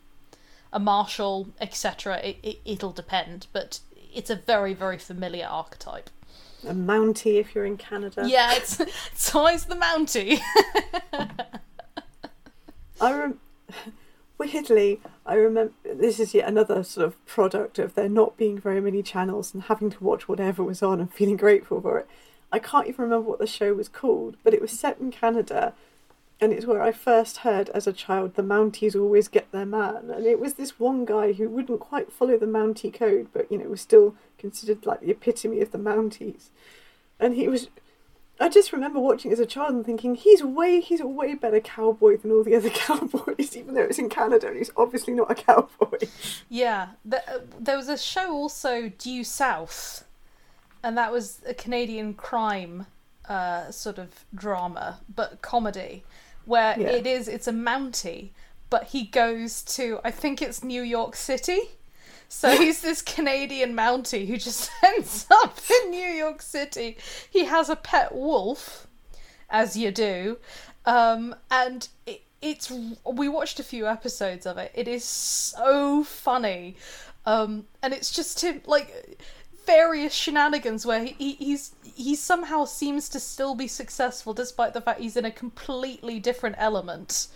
a 0.72 0.78
marshal, 0.78 1.48
etc. 1.60 2.18
It, 2.18 2.36
it, 2.42 2.60
it'll 2.64 2.92
depend, 2.92 3.48
but 3.52 3.80
it's 4.14 4.30
a 4.30 4.36
very, 4.36 4.74
very 4.74 4.98
familiar 4.98 5.46
archetype. 5.46 6.08
A 6.66 6.72
Mountie 6.72 7.38
if 7.40 7.54
you're 7.54 7.64
in 7.64 7.76
Canada. 7.76 8.24
Yeah, 8.26 8.54
it's, 8.54 8.78
it's 9.12 9.34
always 9.34 9.64
the 9.64 9.76
Mountie. 9.76 10.38
I 13.00 13.12
rem- 13.12 13.40
weirdly, 14.38 15.00
I 15.26 15.34
remember 15.34 15.72
this 15.84 16.20
is 16.20 16.32
yet 16.32 16.48
another 16.48 16.82
sort 16.84 17.06
of 17.06 17.26
product 17.26 17.78
of 17.78 17.94
there 17.94 18.08
not 18.08 18.36
being 18.36 18.58
very 18.58 18.80
many 18.80 19.02
channels 19.02 19.52
and 19.52 19.64
having 19.64 19.90
to 19.90 20.04
watch 20.04 20.28
whatever 20.28 20.62
was 20.62 20.82
on 20.82 21.00
and 21.00 21.12
feeling 21.12 21.36
grateful 21.36 21.80
for 21.80 21.98
it. 21.98 22.08
I 22.50 22.58
can't 22.58 22.86
even 22.86 23.04
remember 23.04 23.28
what 23.28 23.40
the 23.40 23.46
show 23.46 23.74
was 23.74 23.88
called, 23.88 24.36
but 24.42 24.54
it 24.54 24.62
was 24.62 24.70
set 24.70 24.98
in 24.98 25.10
Canada, 25.10 25.74
and 26.40 26.52
it's 26.52 26.64
where 26.64 26.80
I 26.80 26.92
first 26.92 27.38
heard 27.38 27.68
as 27.70 27.86
a 27.86 27.92
child 27.92 28.34
the 28.34 28.42
Mounties 28.42 28.98
always 28.98 29.28
get 29.28 29.50
their 29.52 29.66
man, 29.66 30.10
and 30.10 30.24
it 30.24 30.40
was 30.40 30.54
this 30.54 30.78
one 30.78 31.04
guy 31.04 31.32
who 31.32 31.48
wouldn't 31.48 31.80
quite 31.80 32.12
follow 32.12 32.38
the 32.38 32.46
Mountie 32.46 32.94
code, 32.94 33.28
but 33.32 33.50
you 33.52 33.58
know 33.58 33.68
was 33.68 33.80
still 33.80 34.14
considered 34.38 34.86
like 34.86 35.00
the 35.00 35.10
epitome 35.10 35.60
of 35.60 35.72
the 35.72 35.78
Mounties, 35.78 36.48
and 37.20 37.34
he 37.34 37.48
was 37.48 37.68
I 38.40 38.48
just 38.48 38.72
remember 38.72 39.00
watching 39.00 39.32
as 39.32 39.40
a 39.40 39.46
child 39.46 39.74
and 39.74 39.84
thinking 39.84 40.14
he's 40.14 40.42
way 40.44 40.80
he's 40.80 41.00
a 41.00 41.06
way 41.06 41.34
better 41.34 41.60
cowboy 41.60 42.16
than 42.18 42.30
all 42.30 42.44
the 42.44 42.54
other 42.54 42.70
cowboys, 42.86 43.56
even 43.56 43.74
though 43.74 43.82
it's 43.82 43.98
in 43.98 44.08
Canada 44.08 44.48
and 44.48 44.56
he's 44.56 44.70
obviously 44.76 45.12
not 45.12 45.30
a 45.30 45.34
cowboy. 45.34 45.98
Yeah, 46.48 46.90
uh, 47.10 47.18
there 47.58 47.76
was 47.76 47.88
a 47.88 47.98
show 47.98 48.30
also 48.32 48.90
Due 48.90 49.24
South, 49.24 50.04
and 50.82 50.96
that 50.96 51.10
was 51.12 51.40
a 51.46 51.54
Canadian 51.54 52.14
crime 52.14 52.86
uh, 53.28 53.70
sort 53.70 53.98
of 53.98 54.24
drama, 54.34 55.00
but 55.14 55.42
comedy, 55.42 56.04
where 56.44 56.78
Yeah. 56.78 56.88
it 56.90 57.06
is 57.06 57.28
it's 57.28 57.48
a 57.48 57.52
Mountie, 57.52 58.30
but 58.70 58.84
he 58.84 59.04
goes 59.04 59.62
to 59.76 60.00
I 60.04 60.10
think 60.10 60.40
it's 60.40 60.62
New 60.62 60.82
York 60.82 61.16
City. 61.16 61.60
So 62.28 62.50
he's 62.50 62.82
this 62.82 63.00
Canadian 63.00 63.74
Mountie 63.74 64.26
who 64.26 64.36
just 64.36 64.70
ends 64.84 65.26
up 65.30 65.58
in 65.82 65.90
New 65.90 66.08
York 66.10 66.42
City. 66.42 66.98
He 67.28 67.46
has 67.46 67.70
a 67.70 67.76
pet 67.76 68.14
wolf, 68.14 68.86
as 69.48 69.76
you 69.76 69.90
do, 69.90 70.38
um, 70.84 71.34
and 71.50 71.88
it, 72.06 72.22
it's. 72.42 72.70
We 73.04 73.28
watched 73.28 73.58
a 73.58 73.64
few 73.64 73.86
episodes 73.86 74.44
of 74.46 74.58
it. 74.58 74.72
It 74.74 74.86
is 74.86 75.04
so 75.04 76.04
funny, 76.04 76.76
um, 77.24 77.66
and 77.82 77.94
it's 77.94 78.12
just 78.12 78.42
him 78.42 78.60
like 78.66 79.24
various 79.66 80.14
shenanigans 80.14 80.86
where 80.86 81.04
he, 81.04 81.12
he 81.18 81.32
he's 81.32 81.74
he 81.82 82.14
somehow 82.14 82.66
seems 82.66 83.08
to 83.08 83.20
still 83.20 83.54
be 83.54 83.66
successful 83.66 84.34
despite 84.34 84.74
the 84.74 84.80
fact 84.82 85.00
he's 85.00 85.16
in 85.16 85.24
a 85.24 85.30
completely 85.30 86.20
different 86.20 86.56
element, 86.58 87.28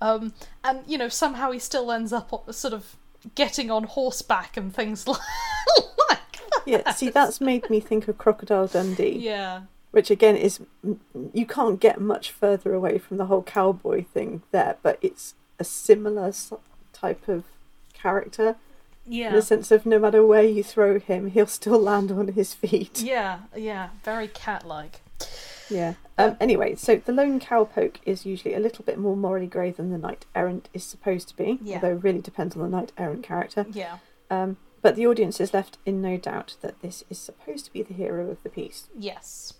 um, 0.00 0.32
and 0.64 0.80
you 0.86 0.96
know 0.96 1.08
somehow 1.08 1.50
he 1.50 1.58
still 1.58 1.92
ends 1.92 2.14
up 2.14 2.32
sort 2.54 2.72
of 2.72 2.96
getting 3.34 3.70
on 3.70 3.84
horseback 3.84 4.56
and 4.56 4.74
things 4.74 5.06
like, 5.06 5.18
like 6.10 6.18
that. 6.50 6.62
Yeah, 6.66 6.90
see, 6.92 7.10
that's 7.10 7.40
made 7.40 7.68
me 7.70 7.80
think 7.80 8.08
of 8.08 8.18
Crocodile 8.18 8.66
Dundee, 8.66 9.18
Yeah. 9.18 9.62
which 9.90 10.10
again 10.10 10.36
is 10.36 10.60
you 11.32 11.46
can't 11.46 11.80
get 11.80 12.00
much 12.00 12.30
further 12.30 12.74
away 12.74 12.98
from 12.98 13.16
the 13.16 13.26
whole 13.26 13.42
cowboy 13.42 14.04
thing 14.04 14.42
there, 14.52 14.76
but 14.82 14.98
it's 15.02 15.34
a 15.58 15.64
similar 15.64 16.32
type 16.92 17.26
of 17.28 17.44
character 17.94 18.56
Yeah. 19.06 19.28
in 19.30 19.34
the 19.34 19.42
sense 19.42 19.70
of 19.70 19.86
no 19.86 19.98
matter 19.98 20.24
where 20.24 20.42
you 20.44 20.62
throw 20.62 20.98
him, 21.00 21.30
he'll 21.30 21.46
still 21.46 21.80
land 21.80 22.10
on 22.12 22.28
his 22.28 22.54
feet. 22.54 23.00
Yeah, 23.02 23.40
yeah, 23.56 23.88
very 24.04 24.28
cat 24.28 24.66
like. 24.66 25.00
Yeah. 25.70 25.94
Um, 26.16 26.36
anyway, 26.40 26.74
so 26.74 26.96
the 26.96 27.12
lone 27.12 27.38
cowpoke 27.40 27.96
is 28.04 28.26
usually 28.26 28.54
a 28.54 28.58
little 28.60 28.84
bit 28.84 28.98
more 28.98 29.16
morally 29.16 29.46
grey 29.46 29.70
than 29.70 29.90
the 29.90 29.98
knight 29.98 30.26
errant 30.34 30.68
is 30.72 30.84
supposed 30.84 31.28
to 31.28 31.36
be, 31.36 31.58
Yeah. 31.62 31.76
although 31.76 31.92
it 31.96 32.02
really 32.02 32.20
depends 32.20 32.56
on 32.56 32.62
the 32.62 32.68
knight 32.68 32.92
errant 32.98 33.22
character. 33.22 33.66
Yeah. 33.70 33.98
Um, 34.30 34.56
but 34.82 34.96
the 34.96 35.06
audience 35.06 35.40
is 35.40 35.52
left 35.54 35.78
in 35.86 36.00
no 36.00 36.16
doubt 36.16 36.56
that 36.60 36.80
this 36.82 37.04
is 37.10 37.18
supposed 37.18 37.64
to 37.66 37.72
be 37.72 37.82
the 37.82 37.94
hero 37.94 38.30
of 38.30 38.42
the 38.42 38.48
piece. 38.48 38.88
Yes. 38.96 39.54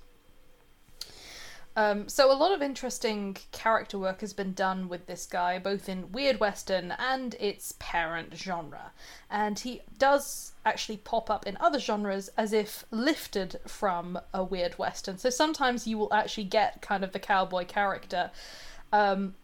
Um, 1.78 2.08
so 2.08 2.32
a 2.32 2.34
lot 2.34 2.50
of 2.50 2.60
interesting 2.60 3.36
character 3.52 4.00
work 4.00 4.20
has 4.22 4.32
been 4.32 4.52
done 4.52 4.88
with 4.88 5.06
this 5.06 5.26
guy, 5.26 5.60
both 5.60 5.88
in 5.88 6.10
Weird 6.10 6.40
Western 6.40 6.92
and 6.98 7.36
its 7.38 7.72
parent 7.78 8.34
genre. 8.36 8.90
And 9.30 9.60
he 9.60 9.82
does 9.96 10.54
actually 10.66 10.96
pop 10.96 11.30
up 11.30 11.46
in 11.46 11.56
other 11.60 11.78
genres 11.78 12.30
as 12.36 12.52
if 12.52 12.84
lifted 12.90 13.60
from 13.64 14.18
a 14.34 14.42
Weird 14.42 14.76
Western. 14.76 15.18
So 15.18 15.30
sometimes 15.30 15.86
you 15.86 15.96
will 15.96 16.12
actually 16.12 16.44
get 16.44 16.82
kind 16.82 17.04
of 17.04 17.12
the 17.12 17.20
cowboy 17.20 17.64
character, 17.64 18.32
um, 18.92 19.36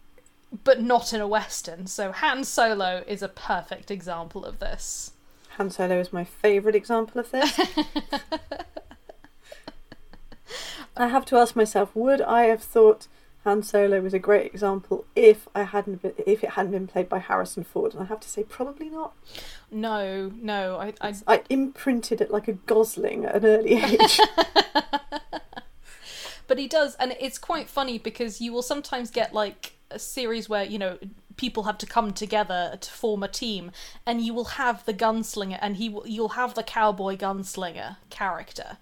but 0.65 0.81
not 0.81 1.13
in 1.13 1.21
a 1.21 1.27
Western. 1.29 1.87
So 1.87 2.11
Han 2.11 2.43
Solo 2.43 3.05
is 3.07 3.21
a 3.23 3.29
perfect 3.29 3.89
example 3.89 4.43
of 4.43 4.59
this. 4.59 5.13
Han 5.51 5.69
Solo 5.69 6.01
is 6.01 6.11
my 6.11 6.25
favourite 6.25 6.75
example 6.75 7.21
of 7.21 7.31
this. 7.31 7.57
I 10.97 11.07
have 11.07 11.25
to 11.25 11.37
ask 11.37 11.55
myself, 11.55 11.95
would 11.95 12.21
I 12.21 12.43
have 12.43 12.63
thought 12.63 13.07
Han 13.43 13.63
Solo 13.63 14.01
was 14.01 14.13
a 14.13 14.19
great 14.19 14.45
example 14.45 15.05
if 15.15 15.47
I 15.53 15.63
hadn't 15.63 16.01
been, 16.01 16.13
if 16.25 16.43
it 16.43 16.51
hadn't 16.51 16.71
been 16.71 16.87
played 16.87 17.09
by 17.09 17.19
Harrison 17.19 17.63
Ford? 17.63 17.93
And 17.93 18.03
I 18.03 18.05
have 18.05 18.19
to 18.21 18.29
say, 18.29 18.43
probably 18.43 18.89
not. 18.89 19.13
No, 19.69 20.31
no, 20.35 20.77
I, 20.77 20.93
I 21.01 21.13
I 21.27 21.43
imprinted 21.49 22.21
it 22.21 22.31
like 22.31 22.47
a 22.47 22.53
Gosling 22.53 23.25
at 23.25 23.35
an 23.35 23.45
early 23.45 23.73
age. 23.83 24.19
But 26.47 26.59
he 26.59 26.67
does, 26.67 26.95
and 26.95 27.15
it's 27.19 27.37
quite 27.37 27.69
funny 27.69 27.97
because 27.97 28.41
you 28.41 28.53
will 28.53 28.61
sometimes 28.61 29.09
get 29.09 29.33
like 29.33 29.73
a 29.91 29.99
series 29.99 30.47
where 30.49 30.63
you 30.63 30.77
know 30.77 30.97
people 31.37 31.63
have 31.63 31.77
to 31.79 31.85
come 31.85 32.13
together 32.13 32.77
to 32.79 32.91
form 32.91 33.23
a 33.23 33.27
team, 33.27 33.71
and 34.05 34.21
you 34.21 34.33
will 34.33 34.45
have 34.45 34.85
the 34.85 34.93
gunslinger, 34.93 35.57
and 35.61 35.77
he 35.77 35.89
will, 35.89 36.07
you'll 36.07 36.29
have 36.29 36.53
the 36.53 36.63
cowboy 36.63 37.17
gunslinger 37.17 37.97
character. 38.09 38.77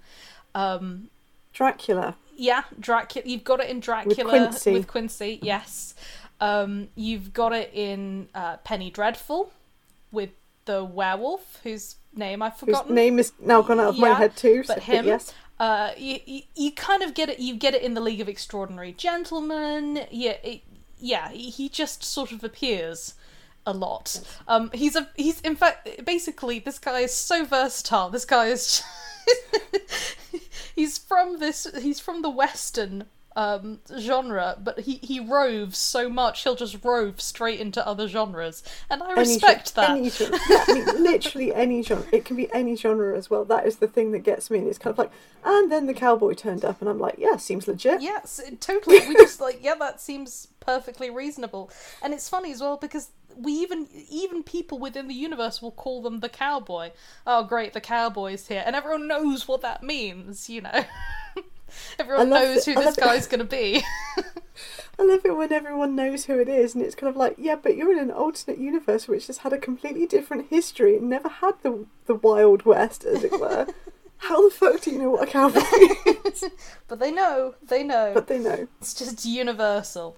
Um, 0.56 1.10
Dracula. 1.54 2.16
yeah, 2.36 2.64
Dracula. 2.80 3.28
You've 3.28 3.44
got 3.44 3.60
it 3.60 3.70
in 3.70 3.80
Dracula 3.80 4.30
Quincy. 4.30 4.74
with 4.74 4.88
Quincy, 4.88 5.40
Yes, 5.42 5.94
um, 6.42 6.90
you've 6.96 7.32
got 7.34 7.54
it 7.54 7.72
in 7.74 8.28
uh, 8.36 8.58
Penny 8.58 8.90
Dreadful 8.92 9.52
with 10.12 10.32
the 10.66 10.84
werewolf 10.84 11.60
whose 11.64 11.96
name 12.16 12.42
I've 12.42 12.54
Whose 12.54 12.60
forgotten. 12.62 12.96
name 12.96 13.20
is 13.20 13.34
now 13.40 13.62
gone 13.62 13.80
out 13.80 13.90
of 13.90 14.00
my 14.00 14.14
head 14.14 14.36
too. 14.36 14.64
so- 14.64 14.74
but 14.76 14.84
him. 14.84 15.06
yes. 15.06 15.34
Uh, 15.60 15.92
you, 15.98 16.20
you, 16.26 16.42
you 16.56 16.72
kind 16.72 17.04
of 17.04 17.14
get 17.14 17.30
it. 17.30 17.40
You 17.40 17.56
get 17.56 17.74
it 17.76 17.84
in 17.84 17.94
the 17.94 18.02
League 18.02 18.20
of 18.20 18.28
Extraordinary 18.28 18.92
Gentlemen. 18.92 20.06
Yeah, 20.10 20.38
it, 20.44 20.62
yeah. 21.00 21.30
He 21.30 21.50
he 21.52 21.70
just 21.70 22.04
sort 22.04 22.32
of 22.32 22.44
appears 22.44 23.14
a 23.66 23.72
lot. 23.72 24.20
Um, 24.48 24.72
he's 24.74 24.96
a 24.96 25.10
he's 25.16 25.40
in 25.42 25.56
fact 25.56 26.04
basically 26.06 26.58
this 26.60 26.80
guy 26.80 27.02
is 27.02 27.14
so 27.14 27.46
versatile. 27.46 28.10
This 28.10 28.26
guy 28.26 28.48
is. 28.48 28.82
he's 30.76 30.98
from 30.98 31.40
this. 31.40 31.68
He's 31.82 32.00
from 32.00 32.22
the 32.22 32.30
Western 32.30 33.06
um 33.36 33.80
genre 33.98 34.56
but 34.64 34.82
he 34.82 35.00
he 35.02 35.20
roves 35.20 35.76
so 35.76 36.08
much 36.08 36.44
he'll 36.44 36.56
just 36.56 36.78
rove 36.86 37.20
straight 37.20 37.60
into 37.60 37.84
other 37.88 38.08
genres 38.08 38.62
and 38.92 39.02
i 39.02 39.10
Any 39.10 39.20
respect 39.22 39.74
that 39.74 39.90
Any 39.90 40.12
genre. 40.12 40.38
I 40.40 40.74
mean, 40.74 41.04
literally 41.04 41.52
any 41.52 41.82
genre. 41.82 42.06
It 42.12 42.26
can 42.26 42.36
be 42.36 42.48
any 42.54 42.76
genre 42.76 43.18
as 43.18 43.32
well. 43.32 43.44
That 43.44 43.66
is 43.66 43.78
the 43.78 43.88
thing 43.88 44.12
that 44.12 44.20
gets 44.20 44.52
me. 44.52 44.60
And 44.60 44.68
it's 44.68 44.78
kind 44.78 44.94
of 44.94 45.00
like, 45.00 45.10
and 45.44 45.72
then 45.72 45.88
the 45.88 45.94
cowboy 45.96 46.34
turned 46.36 46.64
up, 46.64 46.80
and 46.80 46.90
I'm 46.90 47.00
like, 47.00 47.16
yeah, 47.18 47.38
seems 47.38 47.68
legit. 47.68 48.02
Yes, 48.02 48.40
it- 48.40 48.62
totally. 48.62 49.00
We 49.08 49.16
just 49.16 49.42
like, 49.42 49.60
yeah, 49.64 49.76
that 49.76 50.00
seems 50.00 50.48
perfectly 50.60 51.10
reasonable. 51.10 51.72
And 52.04 52.14
it's 52.14 52.30
funny 52.30 52.52
as 52.52 52.62
well 52.62 52.78
because 52.78 53.10
we 53.38 53.54
even 53.54 53.88
even 54.10 54.44
people 54.44 54.80
within 54.80 55.08
the 55.08 55.14
universe 55.16 55.62
will 55.62 55.72
call 55.72 56.02
them 56.02 56.20
the 56.20 56.30
cowboy. 56.30 56.92
Oh, 57.28 57.44
great, 57.44 57.74
the 57.74 57.82
cowboy's 57.82 58.48
here, 58.48 58.64
and 58.66 58.76
everyone 58.76 59.08
knows 59.08 59.48
what 59.48 59.62
that 59.62 59.84
means. 59.84 60.50
You 60.50 60.62
know, 60.62 60.84
everyone 62.00 62.30
knows 62.30 62.68
it- 62.68 62.74
who 62.76 62.82
this 62.84 62.98
it. 62.98 63.02
guy's 63.02 63.28
going 63.28 63.40
to 63.40 63.46
be. 63.46 63.84
I 65.00 65.04
love 65.04 65.26
it 65.26 65.36
when 65.36 65.52
everyone 65.52 65.96
knows 65.96 66.26
who 66.26 66.40
it 66.40 66.48
is, 66.48 66.76
and 66.76 66.84
it's 66.84 66.94
kind 66.94 67.10
of 67.10 67.16
like, 67.16 67.36
yeah, 67.40 67.56
but 67.56 67.76
you're 67.76 67.92
in 67.92 67.98
an 67.98 68.12
alternate 68.12 68.60
universe 68.60 69.08
which 69.08 69.26
has 69.26 69.40
had 69.40 69.52
a 69.52 69.58
completely 69.58 70.06
different 70.06 70.50
history 70.50 70.96
and 70.98 71.10
never 71.10 71.30
had 71.30 71.54
the 71.64 71.88
the 72.06 72.14
Wild 72.16 72.64
West, 72.64 73.04
as 73.04 73.24
it 73.24 73.32
were. 73.40 73.66
How 74.18 74.48
the 74.48 74.56
fuck 74.56 74.80
do 74.82 74.92
you 74.92 75.00
know 75.00 75.10
what 75.10 75.28
a 75.28 75.32
cowboy 75.32 75.60
is? 76.26 76.46
but 76.88 77.00
they 77.00 77.12
know, 77.12 77.56
they 77.62 77.84
know. 77.84 78.12
but 78.14 78.28
they 78.28 78.40
know. 78.40 78.68
It's 78.80 78.94
just 78.94 79.26
universal. 79.26 80.16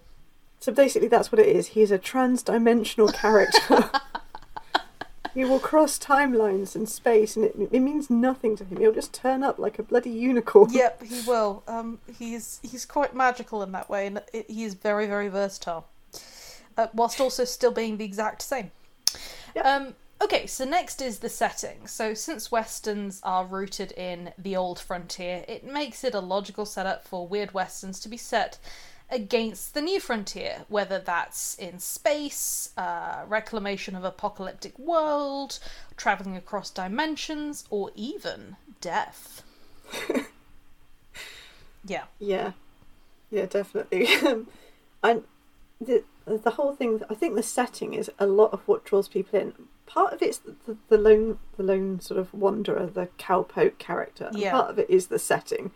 So 0.65 0.71
basically, 0.71 1.09
that's 1.09 1.31
what 1.31 1.37
it 1.37 1.45
is. 1.45 1.67
He's 1.67 1.91
a 1.91 1.99
trans-dimensional 1.99 3.09
character. 3.09 3.91
he 5.35 5.45
will 5.45 5.59
cross 5.59 5.99
timelines 5.99 6.75
and 6.75 6.89
space, 6.89 7.35
and 7.35 7.45
it, 7.45 7.55
it 7.71 7.81
means 7.81 8.09
nothing 8.09 8.55
to 8.55 8.65
him. 8.65 8.79
He'll 8.79 8.91
just 8.91 9.13
turn 9.13 9.43
up 9.43 9.59
like 9.59 9.77
a 9.77 9.83
bloody 9.83 10.09
unicorn. 10.09 10.73
Yep, 10.73 11.03
he 11.03 11.21
will. 11.27 11.61
Um, 11.67 11.99
he's 12.17 12.59
he's 12.63 12.83
quite 12.83 13.15
magical 13.15 13.61
in 13.61 13.73
that 13.73 13.91
way, 13.91 14.07
and 14.07 14.23
it, 14.33 14.49
he 14.49 14.63
is 14.63 14.73
very 14.73 15.05
very 15.05 15.27
versatile, 15.27 15.85
uh, 16.75 16.87
whilst 16.95 17.21
also 17.21 17.45
still 17.45 17.71
being 17.71 17.97
the 17.97 18.05
exact 18.05 18.41
same. 18.41 18.71
Yep. 19.55 19.65
Um, 19.67 19.93
okay, 20.19 20.47
so 20.47 20.65
next 20.65 20.99
is 20.99 21.19
the 21.19 21.29
setting. 21.29 21.85
So 21.85 22.15
since 22.15 22.51
westerns 22.51 23.21
are 23.21 23.45
rooted 23.45 23.91
in 23.91 24.33
the 24.35 24.55
old 24.55 24.79
frontier, 24.79 25.45
it 25.47 25.63
makes 25.63 26.03
it 26.03 26.15
a 26.15 26.19
logical 26.19 26.65
setup 26.65 27.07
for 27.07 27.27
weird 27.27 27.53
westerns 27.53 27.99
to 27.99 28.09
be 28.09 28.17
set 28.17 28.57
against 29.09 29.73
the 29.73 29.81
new 29.81 29.99
frontier, 29.99 30.65
whether 30.67 30.99
that's 30.99 31.55
in 31.55 31.79
space, 31.79 32.71
uh, 32.77 33.23
reclamation 33.27 33.95
of 33.95 34.03
apocalyptic 34.03 34.77
world, 34.79 35.59
traveling 35.95 36.35
across 36.35 36.69
dimensions, 36.69 37.65
or 37.69 37.91
even 37.95 38.55
death. 38.81 39.43
yeah. 41.85 42.05
Yeah, 42.19 42.51
yeah, 43.29 43.45
definitely. 43.45 44.07
And 45.03 45.23
the 45.79 46.03
the 46.25 46.51
whole 46.51 46.73
thing, 46.73 47.01
I 47.11 47.13
think 47.13 47.35
the 47.35 47.43
setting 47.43 47.93
is 47.93 48.09
a 48.17 48.25
lot 48.25 48.53
of 48.53 48.67
what 48.67 48.85
draws 48.85 49.07
people 49.07 49.39
in. 49.39 49.53
Part 49.85 50.13
of 50.13 50.21
it's 50.23 50.39
the, 50.39 50.55
the, 50.65 50.77
the 50.89 50.97
lone 50.97 51.37
the 51.57 51.63
lone 51.63 51.99
sort 51.99 52.19
of 52.19 52.33
wanderer, 52.33 52.87
the 52.87 53.09
cowpoke 53.19 53.77
character. 53.77 54.31
Yeah. 54.33 54.51
Part 54.51 54.71
of 54.71 54.79
it 54.79 54.89
is 54.89 55.07
the 55.07 55.19
setting 55.19 55.69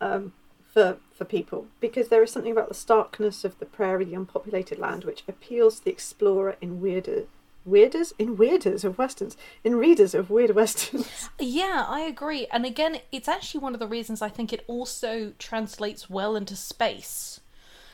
um, 0.00 0.32
for 0.74 0.98
for 1.14 1.24
people 1.24 1.68
because 1.80 2.08
there 2.08 2.22
is 2.22 2.32
something 2.32 2.50
about 2.50 2.68
the 2.68 2.74
starkness 2.74 3.44
of 3.44 3.58
the 3.60 3.64
prairie, 3.64 4.04
the 4.04 4.14
unpopulated 4.14 4.78
land, 4.78 5.04
which 5.04 5.22
appeals 5.28 5.78
to 5.78 5.84
the 5.84 5.92
explorer 5.92 6.56
in 6.60 6.80
weirder. 6.80 7.24
Weirders 7.66 8.12
in 8.18 8.36
weirders 8.36 8.84
of 8.84 8.98
westerns, 8.98 9.38
in 9.62 9.76
readers 9.76 10.14
of 10.14 10.28
weird 10.28 10.54
westerns. 10.54 11.30
Yeah, 11.38 11.86
I 11.88 12.00
agree. 12.00 12.46
And 12.52 12.66
again, 12.66 12.98
it's 13.10 13.28
actually 13.28 13.60
one 13.60 13.72
of 13.72 13.80
the 13.80 13.86
reasons 13.86 14.20
I 14.20 14.28
think 14.28 14.52
it 14.52 14.64
also 14.66 15.32
translates 15.38 16.10
well 16.10 16.36
into 16.36 16.56
space. 16.56 17.40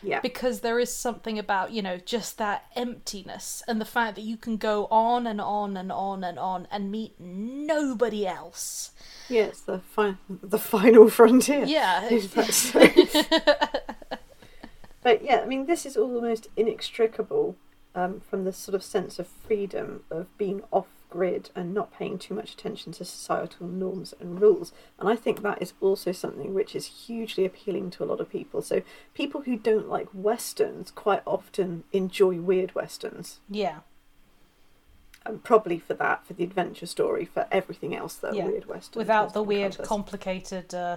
Yeah, 0.02 0.20
Because 0.20 0.60
there 0.60 0.78
is 0.78 0.92
something 0.94 1.38
about, 1.38 1.72
you 1.72 1.82
know, 1.82 1.98
just 1.98 2.38
that 2.38 2.64
emptiness 2.76 3.62
and 3.68 3.80
the 3.80 3.84
fact 3.84 4.16
that 4.16 4.22
you 4.22 4.36
can 4.36 4.56
go 4.56 4.86
on 4.90 5.26
and 5.26 5.40
on 5.40 5.76
and 5.76 5.92
on 5.92 6.24
and 6.24 6.38
on 6.38 6.66
and 6.70 6.90
meet 6.90 7.18
nobody 7.20 8.26
else. 8.26 8.92
yeah, 9.28 9.44
it's 9.44 9.60
the 9.62 9.78
fi- 9.80 10.16
the 10.28 10.58
final 10.58 11.08
frontier. 11.18 11.64
Yeah. 11.64 12.08
But 15.02 15.24
yeah, 15.24 15.40
I 15.40 15.46
mean, 15.46 15.64
this 15.66 15.86
is 15.86 15.96
almost 15.96 16.48
inextricable 16.56 17.56
um, 17.94 18.20
from 18.20 18.44
the 18.44 18.52
sort 18.52 18.74
of 18.74 18.82
sense 18.82 19.18
of 19.18 19.26
freedom 19.28 20.04
of 20.10 20.26
being 20.36 20.62
off 20.70 20.88
grid 21.10 21.50
and 21.54 21.74
not 21.74 21.92
paying 21.92 22.18
too 22.18 22.34
much 22.34 22.52
attention 22.54 22.92
to 22.92 23.04
societal 23.04 23.66
norms 23.66 24.14
and 24.20 24.40
rules. 24.40 24.72
And 24.98 25.08
I 25.08 25.16
think 25.16 25.42
that 25.42 25.60
is 25.60 25.72
also 25.80 26.12
something 26.12 26.54
which 26.54 26.74
is 26.74 26.86
hugely 27.06 27.44
appealing 27.44 27.90
to 27.90 28.04
a 28.04 28.06
lot 28.06 28.20
of 28.20 28.30
people. 28.30 28.62
So 28.62 28.82
people 29.14 29.42
who 29.42 29.56
don't 29.56 29.88
like 29.88 30.08
westerns 30.14 30.90
quite 30.90 31.22
often 31.26 31.84
enjoy 31.92 32.36
weird 32.40 32.74
westerns. 32.74 33.40
yeah. 33.48 33.80
And 35.26 35.44
probably 35.44 35.78
for 35.78 35.92
that, 35.94 36.26
for 36.26 36.32
the 36.32 36.44
adventure 36.44 36.86
story, 36.86 37.26
for 37.26 37.46
everything 37.52 37.94
else 37.94 38.14
that 38.16 38.34
Yeah. 38.34 38.46
weird 38.46 38.64
westerns 38.64 38.96
Without 38.96 39.34
the 39.34 39.42
weird, 39.42 39.76
complicated, 39.82 40.74
uh, 40.74 40.96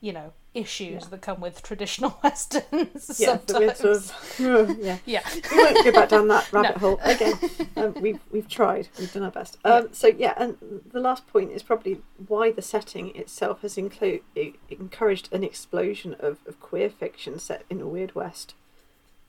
you 0.00 0.12
know, 0.12 0.32
issues 0.56 1.02
Yeah. 1.04 1.08
that 1.10 1.22
come 1.22 1.40
with 1.40 1.62
traditional 1.62 2.18
westerns 2.24 3.18
yeah, 3.20 3.38
the 3.46 3.58
weird 3.58 3.76
sort 3.76 3.96
of 3.96 4.78
yeah. 4.80 4.98
Yeah. 5.06 5.22
we 5.52 5.56
won't 5.58 5.84
go 5.84 5.92
back 5.92 6.08
down 6.08 6.28
that 6.28 6.52
rabbit 6.52 6.76
No. 6.76 6.80
hole 6.80 7.00
again. 7.02 7.34
Um, 7.76 7.94
we've 8.00 8.20
we've 8.30 8.48
tried. 8.48 8.88
We've 8.98 9.12
done 9.12 9.22
our 9.24 9.30
best. 9.30 9.58
Um, 9.64 9.88
So 9.92 10.08
yeah, 10.08 10.34
and 10.36 10.56
the 10.92 11.00
last 11.00 11.26
point 11.26 11.52
is 11.52 11.62
probably 11.62 12.00
why 12.28 12.50
the 12.50 12.62
setting 12.62 13.14
itself 13.16 13.62
has 13.62 13.76
inclu- 13.76 14.22
e- 14.34 14.54
encouraged 14.70 15.28
an 15.32 15.44
explosion 15.44 16.16
of, 16.18 16.38
of 16.46 16.58
queer 16.60 16.88
fiction 16.90 17.38
set 17.38 17.64
in 17.70 17.80
a 17.80 17.86
weird 17.86 18.14
west 18.14 18.54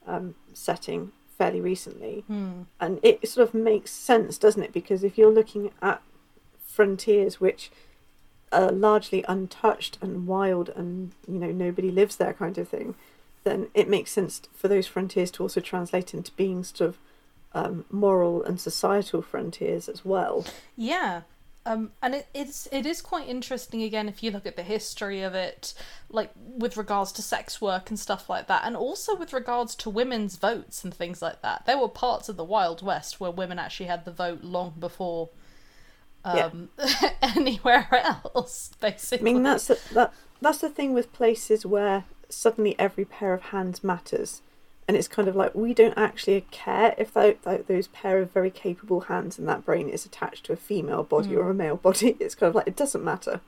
um, 0.06 0.34
setting 0.54 1.12
fairly 1.36 1.60
recently, 1.60 2.24
Hmm. 2.26 2.62
and 2.80 2.98
it 3.02 3.28
sort 3.28 3.46
of 3.48 3.54
makes 3.54 3.92
sense, 3.92 4.38
doesn't 4.38 4.62
it? 4.62 4.72
Because 4.72 5.04
if 5.04 5.16
you're 5.16 5.30
looking 5.32 5.70
at 5.80 6.02
frontiers 6.66 7.40
which 7.40 7.70
are 8.52 8.72
largely 8.72 9.24
untouched 9.28 9.98
and 10.00 10.26
wild 10.26 10.68
and 10.70 11.12
you 11.26 11.38
know 11.38 11.50
nobody 11.50 11.90
lives 11.90 12.16
there 12.16 12.32
kind 12.32 12.58
of 12.58 12.68
thing 12.68 12.94
then 13.44 13.68
it 13.74 13.88
makes 13.88 14.10
sense 14.10 14.42
for 14.54 14.68
those 14.68 14.86
frontiers 14.86 15.30
to 15.30 15.42
also 15.42 15.60
translate 15.60 16.12
into 16.12 16.32
being 16.32 16.64
sort 16.64 16.80
of 16.80 16.98
um, 17.54 17.84
moral 17.90 18.42
and 18.44 18.60
societal 18.60 19.22
frontiers 19.22 19.88
as 19.88 20.04
well 20.04 20.44
Yeah. 20.76 21.22
Um, 21.66 21.92
and 22.00 22.14
it, 22.14 22.28
it's 22.32 22.66
it 22.72 22.86
is 22.86 23.02
quite 23.02 23.28
interesting 23.28 23.82
again 23.82 24.08
if 24.08 24.22
you 24.22 24.30
look 24.30 24.46
at 24.46 24.56
the 24.56 24.62
history 24.62 25.20
of 25.20 25.34
it, 25.34 25.74
like 26.08 26.30
with 26.34 26.78
regards 26.78 27.12
to 27.12 27.22
sex 27.22 27.60
work 27.60 27.90
and 27.90 27.98
stuff 27.98 28.30
like 28.30 28.46
that, 28.46 28.62
and 28.64 28.74
also 28.74 29.14
with 29.14 29.34
regards 29.34 29.74
to 29.76 29.90
women's 29.90 30.36
votes 30.36 30.82
and 30.82 30.94
things 30.94 31.20
like 31.20 31.42
that. 31.42 31.66
There 31.66 31.76
were 31.76 31.88
parts 31.88 32.30
of 32.30 32.38
the 32.38 32.44
Wild 32.44 32.80
West 32.80 33.20
where 33.20 33.30
women 33.30 33.58
actually 33.58 33.86
had 33.86 34.06
the 34.06 34.12
vote 34.12 34.42
long 34.42 34.74
before 34.78 35.28
um, 36.24 36.68
anywhere 37.22 37.88
else. 37.92 38.70
Basically, 38.80 39.30
I 39.30 39.32
mean 39.34 39.42
that's 39.42 39.66
the, 39.66 39.78
that 39.92 40.12
that's 40.40 40.58
the 40.58 40.68
thing 40.68 40.92
with 40.94 41.12
places 41.12 41.64
where 41.66 42.04
suddenly 42.28 42.74
every 42.78 43.04
pair 43.04 43.34
of 43.34 43.42
hands 43.42 43.82
matters. 43.82 44.42
And 44.86 44.96
it's 44.96 45.08
kind 45.08 45.28
of 45.28 45.36
like 45.36 45.54
we 45.54 45.74
don't 45.74 45.98
actually 45.98 46.46
care 46.50 46.94
if 46.96 47.12
tho- 47.12 47.36
tho- 47.42 47.64
those 47.68 47.88
pair 47.88 48.20
of 48.20 48.32
very 48.32 48.50
capable 48.50 49.00
hands 49.02 49.38
and 49.38 49.46
that 49.46 49.64
brain 49.64 49.86
is 49.88 50.06
attached 50.06 50.44
to 50.46 50.54
a 50.54 50.56
female 50.56 51.02
body 51.02 51.36
or 51.36 51.50
a 51.50 51.54
male 51.54 51.76
body. 51.76 52.16
It's 52.20 52.34
kind 52.34 52.48
of 52.48 52.54
like 52.54 52.66
it 52.66 52.76
doesn't 52.76 53.04
matter. 53.04 53.42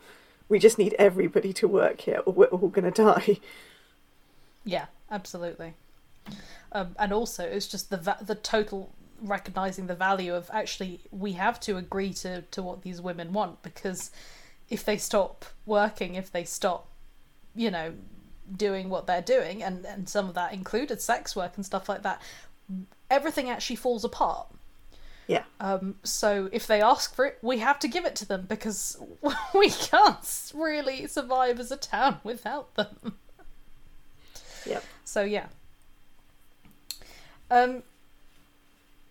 We 0.50 0.58
just 0.58 0.76
need 0.78 0.94
everybody 0.98 1.54
to 1.54 1.66
work 1.66 2.02
here 2.02 2.20
or 2.26 2.32
we're 2.34 2.46
all 2.46 2.68
going 2.68 2.90
to 2.92 3.02
die. 3.04 3.38
Yeah, 4.62 4.86
absolutely. 5.10 5.72
Um, 6.72 6.94
and 6.98 7.12
also, 7.14 7.44
it's 7.44 7.66
just 7.66 7.88
the 7.88 7.96
va- 7.96 8.18
the 8.20 8.34
total 8.34 8.90
recognizing 9.22 9.86
the 9.86 9.94
value 9.94 10.34
of 10.34 10.50
actually 10.52 11.00
we 11.10 11.32
have 11.32 11.60
to 11.60 11.76
agree 11.76 12.12
to 12.14 12.42
to 12.42 12.62
what 12.62 12.82
these 12.82 13.00
women 13.00 13.32
want 13.32 13.62
because 13.62 14.10
if 14.70 14.84
they 14.84 14.96
stop 14.96 15.44
working, 15.66 16.14
if 16.14 16.30
they 16.30 16.44
stop, 16.44 16.88
you 17.54 17.70
know, 17.70 17.92
doing 18.56 18.88
what 18.88 19.06
they're 19.06 19.20
doing, 19.20 19.62
and 19.62 19.84
and 19.84 20.08
some 20.08 20.28
of 20.28 20.34
that 20.36 20.52
included 20.54 21.00
sex 21.00 21.34
work 21.36 21.52
and 21.56 21.66
stuff 21.66 21.88
like 21.88 22.02
that, 22.02 22.22
everything 23.10 23.50
actually 23.50 23.76
falls 23.76 24.04
apart. 24.04 24.46
yeah 25.26 25.42
Um, 25.58 25.96
so 26.04 26.48
if 26.52 26.66
they 26.66 26.80
ask 26.80 27.14
for 27.14 27.26
it, 27.26 27.38
we 27.42 27.58
have 27.58 27.78
to 27.80 27.88
give 27.88 28.04
it 28.06 28.14
to 28.16 28.26
them 28.26 28.46
because 28.48 28.96
we 29.54 29.70
can't 29.70 30.52
really 30.54 31.06
survive 31.08 31.58
as 31.58 31.72
a 31.72 31.76
town 31.76 32.20
without 32.22 32.74
them. 32.76 33.16
Yep. 34.66 34.84
So 35.04 35.22
yeah. 35.22 35.46
Um. 37.50 37.82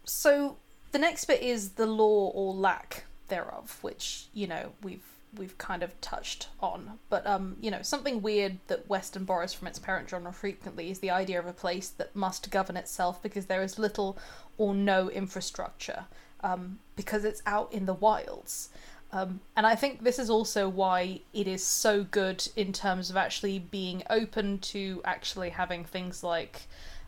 So 0.10 0.58
the 0.92 1.00
next 1.00 1.26
bit 1.26 1.42
is 1.42 1.72
the 1.72 1.86
law 1.86 2.30
or 2.30 2.54
lack 2.54 3.06
thereof, 3.28 3.78
which 3.82 4.28
you 4.34 4.48
know 4.48 4.74
we've 4.82 5.06
we've 5.38 5.58
kind 5.60 5.84
of 5.84 6.00
touched 6.02 6.48
on. 6.60 6.98
But 7.10 7.26
um, 7.28 7.58
you 7.62 7.70
know, 7.70 7.82
something 7.84 8.22
weird 8.22 8.58
that 8.68 8.90
Western 8.90 9.24
borrows 9.24 9.54
from 9.54 9.68
its 9.68 9.78
parent 9.78 10.10
genre 10.10 10.34
frequently 10.34 10.90
is 10.90 11.00
the 11.00 11.12
idea 11.12 11.40
of 11.40 11.46
a 11.46 11.54
place 11.54 11.90
that 11.90 12.16
must 12.16 12.50
govern 12.50 12.76
itself 12.76 13.22
because 13.22 13.46
there 13.46 13.62
is 13.62 13.78
little 13.78 14.18
or 14.58 14.74
no 14.74 15.10
infrastructure, 15.10 16.06
um, 16.42 16.80
because 16.96 17.24
it's 17.24 17.44
out 17.46 17.72
in 17.72 17.86
the 17.86 17.94
wilds. 17.94 18.70
Um, 19.12 19.40
and 19.56 19.66
I 19.66 19.76
think 19.76 20.04
this 20.04 20.20
is 20.20 20.30
also 20.30 20.70
why 20.70 21.22
it 21.34 21.48
is 21.48 21.66
so 21.66 22.04
good 22.04 22.48
in 22.56 22.74
terms 22.74 23.10
of 23.10 23.18
actually 23.18 23.60
being 23.60 24.04
open 24.10 24.60
to 24.60 25.02
actually 25.04 25.50
having 25.50 25.84
things 25.84 26.24
like 26.24 26.64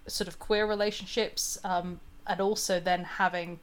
sort 0.07 0.27
of 0.27 0.39
queer 0.39 0.65
relationships, 0.65 1.59
um, 1.63 1.99
and 2.27 2.39
also 2.39 2.79
then 2.79 3.03
having 3.03 3.59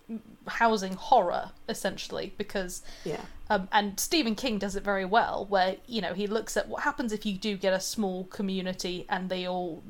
housing 0.47 0.95
horror 0.95 1.51
essentially 1.69 2.33
because 2.37 2.83
yeah 3.05 3.21
um, 3.51 3.67
and 3.73 3.99
Stephen 3.99 4.35
King 4.35 4.59
does 4.59 4.77
it 4.77 4.85
very 4.85 5.07
well, 5.07 5.47
where 5.49 5.77
you 5.87 6.03
know 6.03 6.13
he 6.13 6.27
looks 6.27 6.55
at 6.57 6.69
what 6.69 6.83
happens 6.83 7.13
if 7.15 7.25
you 7.25 7.33
do 7.39 7.57
get 7.57 7.73
a 7.73 7.81
small 7.81 8.25
community 8.25 9.07
and 9.09 9.31
they 9.31 9.47
all 9.49 9.83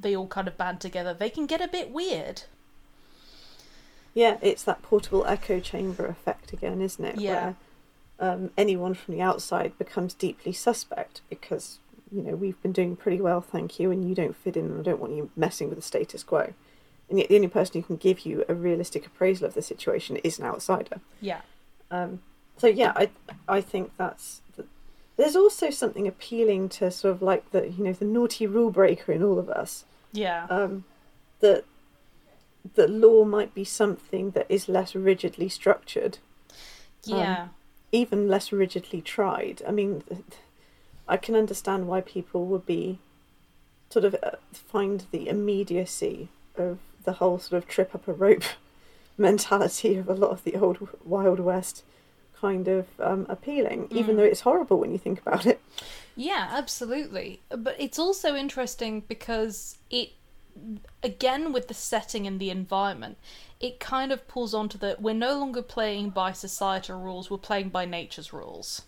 they 0.00 0.16
all 0.16 0.26
kind 0.28 0.48
of 0.48 0.56
band 0.56 0.80
together. 0.80 1.12
They 1.12 1.28
can 1.28 1.44
get 1.46 1.60
a 1.60 1.68
bit 1.68 1.90
weird. 1.90 2.44
yeah 4.14 4.38
it's 4.40 4.62
that 4.62 4.82
portable 4.82 5.24
echo 5.26 5.60
chamber 5.60 6.06
effect 6.06 6.52
again 6.52 6.80
isn't 6.80 7.04
it 7.04 7.20
Yeah. 7.20 7.32
where 8.18 8.30
um, 8.32 8.50
anyone 8.56 8.94
from 8.94 9.14
the 9.14 9.20
outside 9.20 9.76
becomes 9.78 10.14
deeply 10.14 10.52
suspect 10.52 11.20
because 11.28 11.78
you 12.10 12.22
know 12.22 12.34
we've 12.34 12.60
been 12.62 12.72
doing 12.72 12.96
pretty 12.96 13.20
well 13.20 13.40
thank 13.42 13.78
you 13.78 13.90
and 13.90 14.08
you 14.08 14.14
don't 14.14 14.36
fit 14.36 14.56
in 14.56 14.64
and 14.66 14.80
i 14.80 14.82
don't 14.82 15.00
want 15.00 15.12
you 15.12 15.30
messing 15.36 15.68
with 15.68 15.76
the 15.76 15.82
status 15.82 16.22
quo 16.22 16.54
and 17.08 17.18
yet 17.18 17.28
the 17.28 17.36
only 17.36 17.48
person 17.48 17.80
who 17.80 17.86
can 17.86 17.96
give 17.96 18.26
you 18.26 18.44
a 18.48 18.54
realistic 18.54 19.06
appraisal 19.06 19.46
of 19.46 19.54
the 19.54 19.62
situation 19.62 20.16
is 20.16 20.38
an 20.38 20.44
outsider. 20.44 21.00
Yeah, 21.20 21.40
um, 21.90 22.20
so 22.58 22.66
yeah 22.66 22.92
i 22.96 23.10
i 23.48 23.60
think 23.60 23.92
that's 23.98 24.40
there's 25.16 25.36
also 25.36 25.70
something 25.70 26.06
appealing 26.06 26.68
to 26.68 26.90
sort 26.90 27.14
of 27.14 27.22
like 27.22 27.50
the 27.50 27.68
you 27.70 27.84
know 27.84 27.92
the 27.92 28.04
naughty 28.04 28.46
rule 28.46 28.70
breaker 28.70 29.12
in 29.12 29.22
all 29.22 29.38
of 29.38 29.48
us. 29.48 29.84
Yeah, 30.12 30.46
um, 30.50 30.84
that 31.40 31.64
that 32.74 32.90
law 32.90 33.24
might 33.24 33.54
be 33.54 33.64
something 33.64 34.32
that 34.32 34.46
is 34.48 34.68
less 34.68 34.94
rigidly 34.94 35.48
structured. 35.48 36.18
Yeah, 37.04 37.48
even 37.92 38.28
less 38.28 38.52
rigidly 38.52 39.00
tried. 39.00 39.62
I 39.66 39.70
mean, 39.70 40.02
I 41.08 41.16
can 41.16 41.34
understand 41.34 41.86
why 41.86 42.02
people 42.02 42.44
would 42.46 42.66
be 42.66 42.98
sort 43.88 44.04
of 44.04 44.16
uh, 44.22 44.32
find 44.52 45.06
the 45.12 45.28
immediacy 45.28 46.28
of 46.58 46.78
the 47.04 47.14
whole 47.14 47.38
sort 47.38 47.62
of 47.62 47.68
trip 47.68 47.94
up 47.94 48.08
a 48.08 48.12
rope 48.12 48.44
mentality 49.18 49.96
of 49.96 50.08
a 50.08 50.14
lot 50.14 50.30
of 50.30 50.44
the 50.44 50.56
old 50.56 50.88
Wild 51.04 51.40
West 51.40 51.82
kind 52.40 52.68
of 52.68 52.86
um, 53.00 53.26
appealing, 53.28 53.88
even 53.90 54.16
Mm. 54.16 54.18
though 54.18 54.22
it's 54.24 54.40
horrible 54.42 54.78
when 54.78 54.92
you 54.92 54.98
think 54.98 55.20
about 55.20 55.46
it. 55.46 55.60
yeah, 56.14 56.48
absolutely. 56.52 57.40
But 57.50 57.76
it's 57.78 57.98
also 57.98 58.34
interesting 58.34 59.02
because 59.08 59.78
it, 59.90 60.10
again, 61.02 61.52
with 61.52 61.68
the 61.68 61.74
setting 61.74 62.26
and 62.26 62.40
the 62.40 62.50
environment, 62.50 63.18
it 63.60 63.80
kind 63.80 64.12
of 64.12 64.26
pulls 64.28 64.52
onto 64.54 64.76
the 64.78 64.96
we're 64.98 65.14
no 65.14 65.38
longer 65.38 65.62
playing 65.62 66.10
by 66.10 66.32
societal 66.32 67.00
rules; 67.00 67.30
we're 67.30 67.38
playing 67.38 67.70
by 67.70 67.84
nature's 67.86 68.32
rules. 68.32 68.82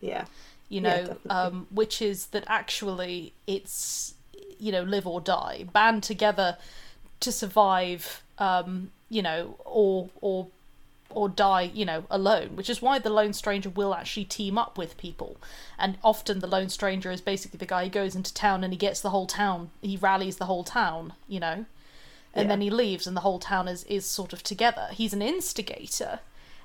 Yeah, 0.00 0.26
you 0.68 0.80
know, 0.80 0.98
definitely. 1.06 1.30
um, 1.30 1.66
which 1.70 2.00
is 2.02 2.26
that 2.26 2.44
actually 2.46 3.32
it's 3.46 4.14
you 4.58 4.72
know 4.72 4.82
live 4.82 5.06
or 5.06 5.20
die, 5.20 5.64
band 5.72 6.02
together 6.02 6.56
to 7.24 7.32
survive, 7.32 8.22
um, 8.38 8.90
you 9.10 9.22
know, 9.22 9.56
or 9.64 10.08
or 10.20 10.46
or 11.10 11.28
die, 11.28 11.70
you 11.74 11.84
know, 11.84 12.04
alone. 12.10 12.56
Which 12.56 12.70
is 12.70 12.82
why 12.82 12.98
the 12.98 13.10
lone 13.10 13.32
stranger 13.32 13.70
will 13.70 13.94
actually 13.94 14.24
team 14.24 14.58
up 14.58 14.76
with 14.78 14.96
people, 14.96 15.36
and 15.78 15.96
often 16.02 16.40
the 16.40 16.46
lone 16.56 16.68
stranger 16.68 17.10
is 17.10 17.20
basically 17.20 17.58
the 17.58 17.66
guy 17.66 17.84
who 17.84 17.90
goes 17.90 18.14
into 18.16 18.32
town 18.34 18.64
and 18.64 18.72
he 18.72 18.78
gets 18.78 19.00
the 19.00 19.10
whole 19.10 19.26
town, 19.26 19.70
he 19.80 19.96
rallies 19.96 20.36
the 20.38 20.46
whole 20.46 20.64
town, 20.64 21.12
you 21.28 21.40
know, 21.40 21.66
and 22.34 22.44
Yeah. 22.44 22.48
then 22.48 22.60
he 22.60 22.70
leaves 22.70 23.06
and 23.06 23.16
the 23.16 23.20
whole 23.22 23.38
town 23.38 23.68
is 23.68 23.84
is 23.84 24.04
sort 24.06 24.32
of 24.32 24.42
together. 24.42 24.88
He's 24.92 25.12
an 25.14 25.22
instigator. 25.22 26.20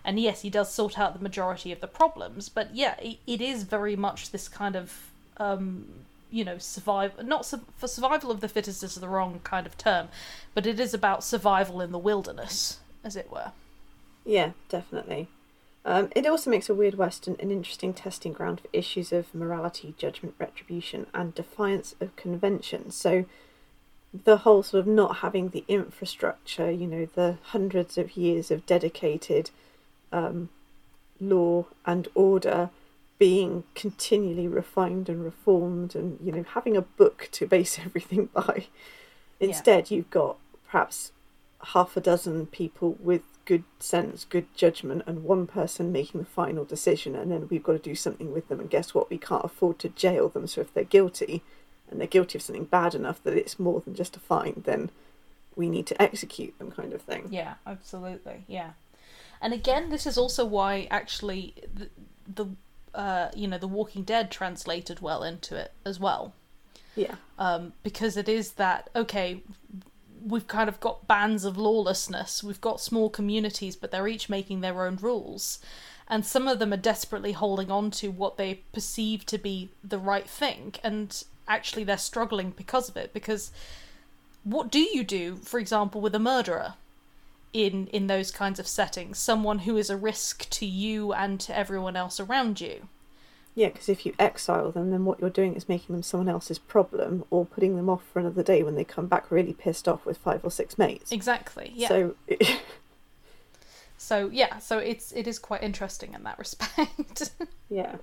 And 0.06 0.18
yes, 0.18 0.42
he 0.42 0.50
does 0.50 0.72
sort 0.74 0.98
out 0.98 1.14
the 1.14 1.22
majority 1.30 1.74
of 1.74 1.82
the 1.82 1.88
problems, 1.88 2.48
but 2.50 2.74
yeah, 2.74 2.96
it, 3.02 3.18
it 3.28 3.42
is 3.42 3.64
very 3.64 3.98
much 3.98 4.32
this 4.32 4.48
kind 4.48 4.76
of, 4.78 5.12
um, 5.38 6.06
you 6.32 6.44
know, 6.44 6.58
survive. 6.58 7.24
Not 7.26 7.46
su- 7.46 7.66
for 7.78 7.88
survival 7.88 8.32
of 8.32 8.42
the 8.42 8.48
fittest 8.48 8.84
is 8.84 8.96
the 8.96 9.08
wrong 9.08 9.42
kind 9.44 9.66
of 9.66 9.78
term, 9.78 10.10
but 10.54 10.66
it 10.66 10.80
is 10.80 10.94
about 10.94 11.24
survival 11.24 11.82
in 11.82 11.92
the 11.92 11.98
wilderness, 11.98 12.80
as 13.04 13.16
it 13.16 13.32
were. 13.32 13.52
yeah, 14.26 14.52
definitely. 14.70 15.28
Um, 15.86 16.10
it 16.16 16.26
also 16.26 16.52
makes 16.52 16.70
a 16.70 16.76
Weird 16.76 16.96
western 16.96 17.36
an, 17.36 17.40
an 17.40 17.52
interesting 17.52 17.94
testing 17.94 18.34
ground 18.34 18.62
for 18.62 18.68
issues 18.74 19.12
of 19.12 19.34
morality, 19.34 19.96
judgment, 19.98 20.36
retribution, 20.38 21.08
and 21.14 21.34
defiance 21.34 21.96
of 22.00 22.16
convention. 22.16 22.92
So, 22.92 23.26
the 24.12 24.38
whole 24.38 24.64
sort 24.64 24.82
of 24.82 24.88
not 24.88 25.18
having 25.18 25.50
the 25.50 25.64
infrastructure, 25.68 26.70
you 26.72 26.88
know, 26.88 27.06
the 27.06 27.38
hundreds 27.44 27.98
of 27.98 28.18
years 28.18 28.52
of 28.52 28.66
dedicated 28.66 29.52
um, 30.12 30.50
law 31.20 31.66
and 31.86 32.08
order 32.16 32.72
being 33.20 33.66
continually 33.76 34.48
refined 34.48 35.10
and 35.10 35.24
reformed, 35.24 35.94
and, 35.94 36.18
you 36.24 36.32
know, 36.32 36.44
having 36.54 36.76
a 36.76 36.82
book 36.82 37.30
to 37.34 37.46
base 37.46 37.78
everything 37.86 38.30
by. 38.34 38.66
Instead, 39.40 39.92
you've 39.92 40.10
got 40.10 40.38
perhaps 40.66 41.12
half 41.74 41.96
a 41.96 42.02
dozen 42.02 42.46
people 42.48 42.98
with 43.00 43.22
good 43.46 43.64
sense, 43.80 44.26
good 44.26 44.46
judgment, 44.56 45.04
and 45.06 45.24
one 45.24 45.48
person 45.48 45.92
making 45.92 46.20
the 46.20 46.26
final 46.26 46.64
decision, 46.64 47.16
and 47.16 47.32
then 47.32 47.48
we've 47.50 47.64
got 47.64 47.74
to 47.74 47.80
do 47.80 47.96
something 47.96 48.32
with 48.34 48.48
them. 48.48 48.60
And 48.60 48.70
guess 48.70 48.94
what? 48.94 49.10
We 49.10 49.18
can't 49.18 49.46
afford 49.46 49.80
to 49.80 49.90
jail 49.90 50.30
them. 50.30 50.48
So 50.48 50.62
if 50.62 50.74
they're 50.74 50.84
guilty, 50.84 51.44
and 51.92 52.00
they're 52.00 52.08
guilty 52.08 52.38
of 52.38 52.42
something 52.42 52.66
bad 52.66 52.96
enough 52.96 53.22
that 53.24 53.34
it's 53.34 53.60
more 53.60 53.82
than 53.82 53.96
just 53.96 54.16
a 54.16 54.20
fine, 54.20 54.64
then 54.66 54.92
we 55.56 55.70
need 55.70 55.88
to 55.88 56.02
execute 56.02 56.58
them, 56.58 56.72
kind 56.72 56.94
of 56.94 57.02
thing. 57.02 57.28
Yeah, 57.32 57.56
absolutely. 57.66 58.46
Yeah, 58.48 58.72
and 59.42 59.54
again, 59.54 59.90
this 59.90 60.06
is 60.06 60.18
also 60.18 60.46
why 60.46 60.88
actually 60.92 61.54
the, 61.74 61.90
the 62.34 62.50
uh, 63.00 63.32
you 63.36 63.48
know 63.48 63.58
the 63.58 63.68
Walking 63.68 64.04
Dead 64.04 64.30
translated 64.30 65.00
well 65.00 65.24
into 65.24 65.56
it 65.56 65.72
as 65.86 66.00
well. 66.00 66.34
Yeah, 66.96 67.16
um, 67.38 67.74
because 67.84 68.18
it 68.18 68.28
is 68.28 68.54
that 68.54 68.90
okay 68.96 69.42
we've 70.22 70.48
kind 70.48 70.68
of 70.68 70.82
got 70.82 71.08
bands 71.08 71.46
of 71.46 71.58
lawlessness 71.58 72.44
we've 72.44 72.60
got 72.60 72.82
small 72.82 73.10
communities 73.10 73.78
but 73.78 73.90
they're 73.90 74.06
each 74.06 74.28
making 74.28 74.60
their 74.60 74.86
own 74.86 74.98
rules 74.98 75.60
and 76.10 76.26
some 76.26 76.48
of 76.48 76.58
them 76.58 76.74
are 76.74 76.78
desperately 76.78 77.34
holding 77.34 77.70
on 77.70 77.92
to 77.92 78.10
what 78.10 78.38
they 78.38 78.62
perceive 78.74 79.26
to 79.28 79.38
be 79.38 79.70
the 79.84 80.00
right 80.00 80.28
thing, 80.28 80.74
and 80.84 81.24
actually 81.48 81.84
they're 81.84 81.98
struggling 81.98 82.50
because 82.50 82.90
of 82.90 82.98
it. 82.98 83.14
Because 83.14 83.52
what 84.44 84.72
do 84.72 84.80
you 84.80 85.04
do, 85.04 85.36
for 85.36 85.60
example, 85.60 86.02
with 86.02 86.16
a 86.16 86.20
murderer? 86.20 86.74
In 87.54 87.88
in 87.88 88.08
those 88.08 88.32
kinds 88.32 88.60
of 88.60 88.68
settings 88.68 89.18
someone 89.18 89.60
who 89.60 89.78
is 89.78 89.90
a 89.90 89.98
risk 89.98 90.50
to 90.50 90.66
you 90.66 91.14
and 91.14 91.40
to 91.40 91.58
everyone 91.58 91.96
else 91.96 92.20
around 92.20 92.62
you 92.62 92.88
Yeah, 93.56 93.70
because 93.70 93.90
if 93.90 94.06
you 94.06 94.14
exile 94.20 94.72
them, 94.72 94.92
then 94.92 95.04
what 95.06 95.20
you're 95.20 95.30
doing 95.30 95.56
is 95.56 95.68
making 95.68 95.94
them 95.94 96.04
someone 96.04 96.30
else's 96.30 96.60
problem 96.60 97.26
or 97.30 97.46
putting 97.46 97.76
them 97.76 97.90
off 97.90 98.04
for 98.14 98.20
another 98.20 98.44
day 98.44 98.64
when 98.64 98.76
they 98.76 98.86
come 98.86 99.08
back 99.08 99.32
really 99.32 99.54
pissed 99.54 99.88
off 99.88 100.06
with 100.06 100.18
five 100.18 100.46
or 100.46 100.52
six 100.52 100.78
mates. 100.78 101.12
exactly 101.12 101.72
yeah 101.76 101.88
so, 101.90 102.16
So, 103.98 104.30
yeah 104.32 104.60
so 104.60 104.78
it's 104.78 105.12
it 105.12 105.28
is 105.28 105.38
quite 105.40 105.62
interesting 105.62 106.14
in 106.14 106.24
that 106.24 106.40
respect 106.40 107.32
yeah. 107.70 107.96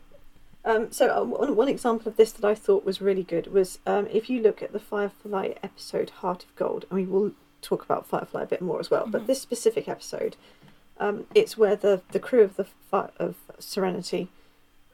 Um, 0.66 0.90
so 0.90 1.08
uh, 1.08 1.24
one, 1.24 1.56
one 1.56 1.68
example 1.68 2.08
of 2.08 2.16
this 2.16 2.32
that 2.32 2.44
I 2.44 2.54
thought 2.54 2.84
was 2.84 3.00
really 3.00 3.22
good 3.22 3.46
was 3.46 3.78
um, 3.86 4.08
if 4.12 4.28
you 4.28 4.42
look 4.42 4.62
at 4.62 4.72
the 4.72 4.80
Firefly 4.80 5.54
episode 5.62 6.10
Heart 6.10 6.44
of 6.44 6.56
Gold, 6.56 6.84
and 6.90 6.98
we 6.98 7.06
will 7.06 7.32
talk 7.66 7.84
about 7.84 8.06
Firefly 8.06 8.42
a 8.42 8.46
bit 8.46 8.62
more 8.62 8.80
as 8.80 8.90
well, 8.90 9.06
but 9.06 9.22
Mhm. 9.22 9.26
this 9.26 9.40
specific 9.42 9.88
episode, 9.88 10.36
um, 10.98 11.26
it's 11.34 11.58
where 11.58 11.76
the, 11.76 12.00
the 12.12 12.20
crew 12.20 12.42
of 12.42 12.56
the 12.56 12.66
of 13.18 13.34
Serenity 13.58 14.28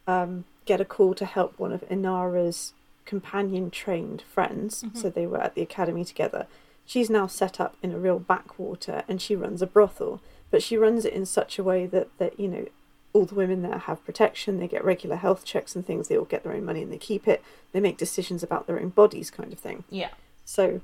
um, 0.08 0.44
get 0.64 0.80
a 0.80 0.84
call 0.84 1.14
to 1.14 1.24
help 1.24 1.56
one 1.58 1.72
of 1.72 1.82
Inara's 1.88 2.72
companion 3.04 3.70
trained 3.70 4.22
friends. 4.22 4.82
Mhm. 4.82 4.96
So 4.96 5.10
they 5.10 5.26
were 5.26 5.40
at 5.40 5.54
the 5.54 5.62
academy 5.62 6.04
together. 6.04 6.46
She's 6.84 7.08
now 7.10 7.26
set 7.28 7.60
up 7.60 7.76
in 7.82 7.92
a 7.92 7.98
real 7.98 8.18
backwater 8.18 9.04
and 9.08 9.22
she 9.22 9.36
runs 9.36 9.62
a 9.62 9.66
brothel, 9.66 10.20
but 10.50 10.62
she 10.62 10.76
runs 10.76 11.04
it 11.04 11.12
in 11.12 11.24
such 11.26 11.58
a 11.58 11.62
way 11.62 11.86
that, 11.86 12.08
that 12.18 12.40
you 12.40 12.48
know, 12.48 12.66
all 13.12 13.24
the 13.26 13.34
women 13.36 13.62
there 13.62 13.78
have 13.78 14.04
protection, 14.04 14.58
they 14.58 14.66
get 14.66 14.84
regular 14.84 15.16
health 15.16 15.44
checks 15.44 15.76
and 15.76 15.86
things, 15.86 16.08
they 16.08 16.16
all 16.18 16.24
get 16.24 16.42
their 16.42 16.54
own 16.54 16.64
money 16.64 16.82
and 16.82 16.90
they 16.92 16.98
keep 16.98 17.28
it, 17.28 17.42
they 17.72 17.78
make 17.80 17.96
decisions 17.98 18.42
about 18.42 18.66
their 18.66 18.80
own 18.80 18.88
bodies, 18.88 19.30
kind 19.30 19.52
of 19.52 19.58
thing. 19.60 19.84
yeah 19.90 20.08
So, 20.44 20.80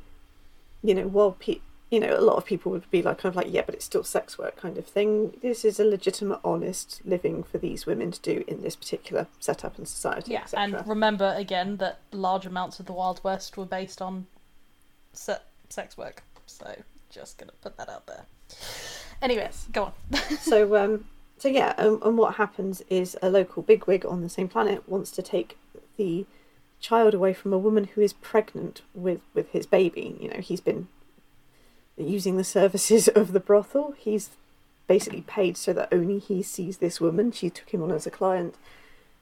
you 0.82 0.95
know, 0.95 1.09
while 1.09 1.32
pe- 1.32 1.61
you 1.91 2.01
know, 2.01 2.14
a 2.14 2.20
lot 2.20 2.36
of 2.36 2.45
people 2.45 2.70
would 2.72 2.91
be 2.91 3.03
like, 3.03 3.18
kind 3.18 3.32
of 3.32 3.36
like, 3.36 3.53
yeah, 3.53 3.62
but 3.64 3.74
it's 3.74 3.84
still 3.84 4.05
sex 4.05 4.36
work 4.36 4.57
kind 4.57 4.76
of 4.76 4.86
thing. 4.86 5.34
This 5.41 5.64
is 5.64 5.80
a 5.80 5.84
legitimate, 5.84 6.41
honest 6.45 7.01
living 7.05 7.43
for 7.43 7.57
these 7.57 7.86
women 7.86 8.11
to 8.11 8.20
do 8.20 8.45
in 8.47 8.61
this 8.62 8.76
particular 8.76 9.26
setup 9.41 9.78
in 9.78 9.86
society, 9.86 10.32
yeah 10.32 10.45
and 10.55 10.86
remember 10.86 11.34
again 11.36 11.78
that 11.78 12.01
large 12.12 12.45
amounts 12.45 12.78
of 12.78 12.86
the 12.86 12.93
wild 12.93 13.22
west 13.24 13.57
were 13.57 13.64
based 13.64 14.03
on 14.03 14.26
se- 15.12 15.39
sex 15.68 15.97
work. 15.97 16.22
So 16.47 16.82
just 17.11 17.39
gonna 17.39 17.53
put 17.62 17.76
that 17.78 17.89
out 17.89 18.07
there. 18.07 18.26
Anyways 19.22 19.68
go 19.72 19.84
on. 19.84 19.93
So, 20.41 20.76
um, 20.76 21.07
so 21.39 21.49
yeah, 21.49 21.74
um, 21.78 22.01
and 22.05 22.18
what 22.18 22.34
happens 22.34 22.82
is 22.91 23.16
a 23.22 23.30
local 23.30 23.62
bigwig 23.62 24.05
on 24.05 24.20
the 24.22 24.28
same 24.28 24.49
planet 24.49 24.89
wants 24.89 25.11
to 25.12 25.22
take 25.22 25.57
the 25.97 26.26
child 26.80 27.14
away 27.14 27.32
from 27.32 27.53
a 27.53 27.59
woman 27.59 27.84
who 27.84 28.01
is 28.01 28.12
pregnant 28.12 28.82
with 28.95 29.20
with 29.34 29.51
his 29.51 29.66
baby. 29.66 30.16
You 30.20 30.28
know, 30.28 30.41
he's 30.41 30.61
been 30.61 30.89
using 31.99 32.36
the 32.36 32.44
services 32.44 33.09
of 33.14 33.32
the 33.32 33.40
brothel. 33.40 33.94
He's 33.99 34.30
basically 34.86 35.22
paid 35.22 35.57
so 35.57 35.72
that 35.74 35.88
only 35.92 36.18
he 36.18 36.42
sees 36.42 36.78
this 36.78 37.01
woman. 37.01 37.32
She 37.32 37.51
took 37.51 37.70
him 37.70 37.82
on 37.82 37.90
as 37.90 38.07
a 38.07 38.11
client. 38.11 38.55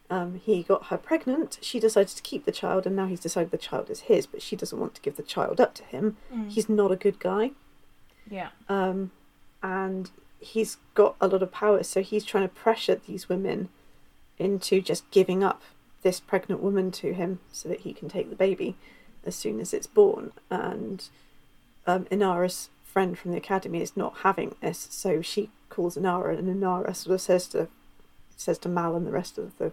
Um, 0.08 0.40
he 0.44 0.62
got 0.62 0.86
her 0.86 0.96
pregnant. 0.96 1.58
She 1.60 1.80
decided 1.80 2.14
to 2.16 2.22
keep 2.22 2.44
the 2.44 2.52
child, 2.52 2.86
and 2.86 2.94
now 2.94 3.06
he's 3.06 3.18
decided 3.18 3.50
the 3.50 3.58
child 3.58 3.90
is 3.90 4.02
his, 4.02 4.26
but 4.26 4.40
she 4.40 4.54
doesn't 4.54 4.78
want 4.78 4.94
to 4.94 5.00
give 5.00 5.16
the 5.16 5.22
child 5.24 5.60
up 5.60 5.74
to 5.74 5.84
him. 5.84 6.16
He's 6.48 6.68
not 6.68 6.92
a 6.92 6.96
good 6.96 7.18
guy 7.18 7.50
yeah 8.30 8.48
um, 8.68 9.10
and 9.62 10.10
he's 10.38 10.76
got 10.94 11.16
a 11.20 11.26
lot 11.26 11.42
of 11.42 11.50
power, 11.52 11.82
so 11.82 12.02
he's 12.02 12.24
trying 12.24 12.44
to 12.44 12.54
pressure 12.54 12.94
these 12.94 13.28
women 13.28 13.68
into 14.38 14.80
just 14.80 15.10
giving 15.10 15.42
up 15.42 15.62
this 16.02 16.20
pregnant 16.20 16.62
woman 16.62 16.90
to 16.92 17.12
him 17.14 17.40
so 17.50 17.68
that 17.68 17.80
he 17.80 17.92
can 17.92 18.08
take 18.08 18.30
the 18.30 18.36
baby 18.36 18.76
as 19.24 19.34
soon 19.34 19.60
as 19.60 19.72
it's 19.72 19.86
born. 19.86 20.32
And 20.50 21.08
um, 21.86 22.04
Inara's 22.06 22.70
friend 22.82 23.18
from 23.18 23.32
the 23.32 23.36
academy 23.36 23.82
is 23.82 23.96
not 23.96 24.18
having 24.18 24.54
this, 24.60 24.88
so 24.90 25.20
she 25.22 25.50
calls 25.68 25.96
Inara, 25.96 26.38
and 26.38 26.48
Inara 26.48 26.94
sort 26.94 27.14
of 27.14 27.20
says 27.20 27.46
to 27.48 27.68
says 28.36 28.58
to 28.58 28.68
Mal 28.68 28.94
and 28.94 29.06
the 29.06 29.12
rest 29.12 29.38
of 29.38 29.56
the 29.58 29.72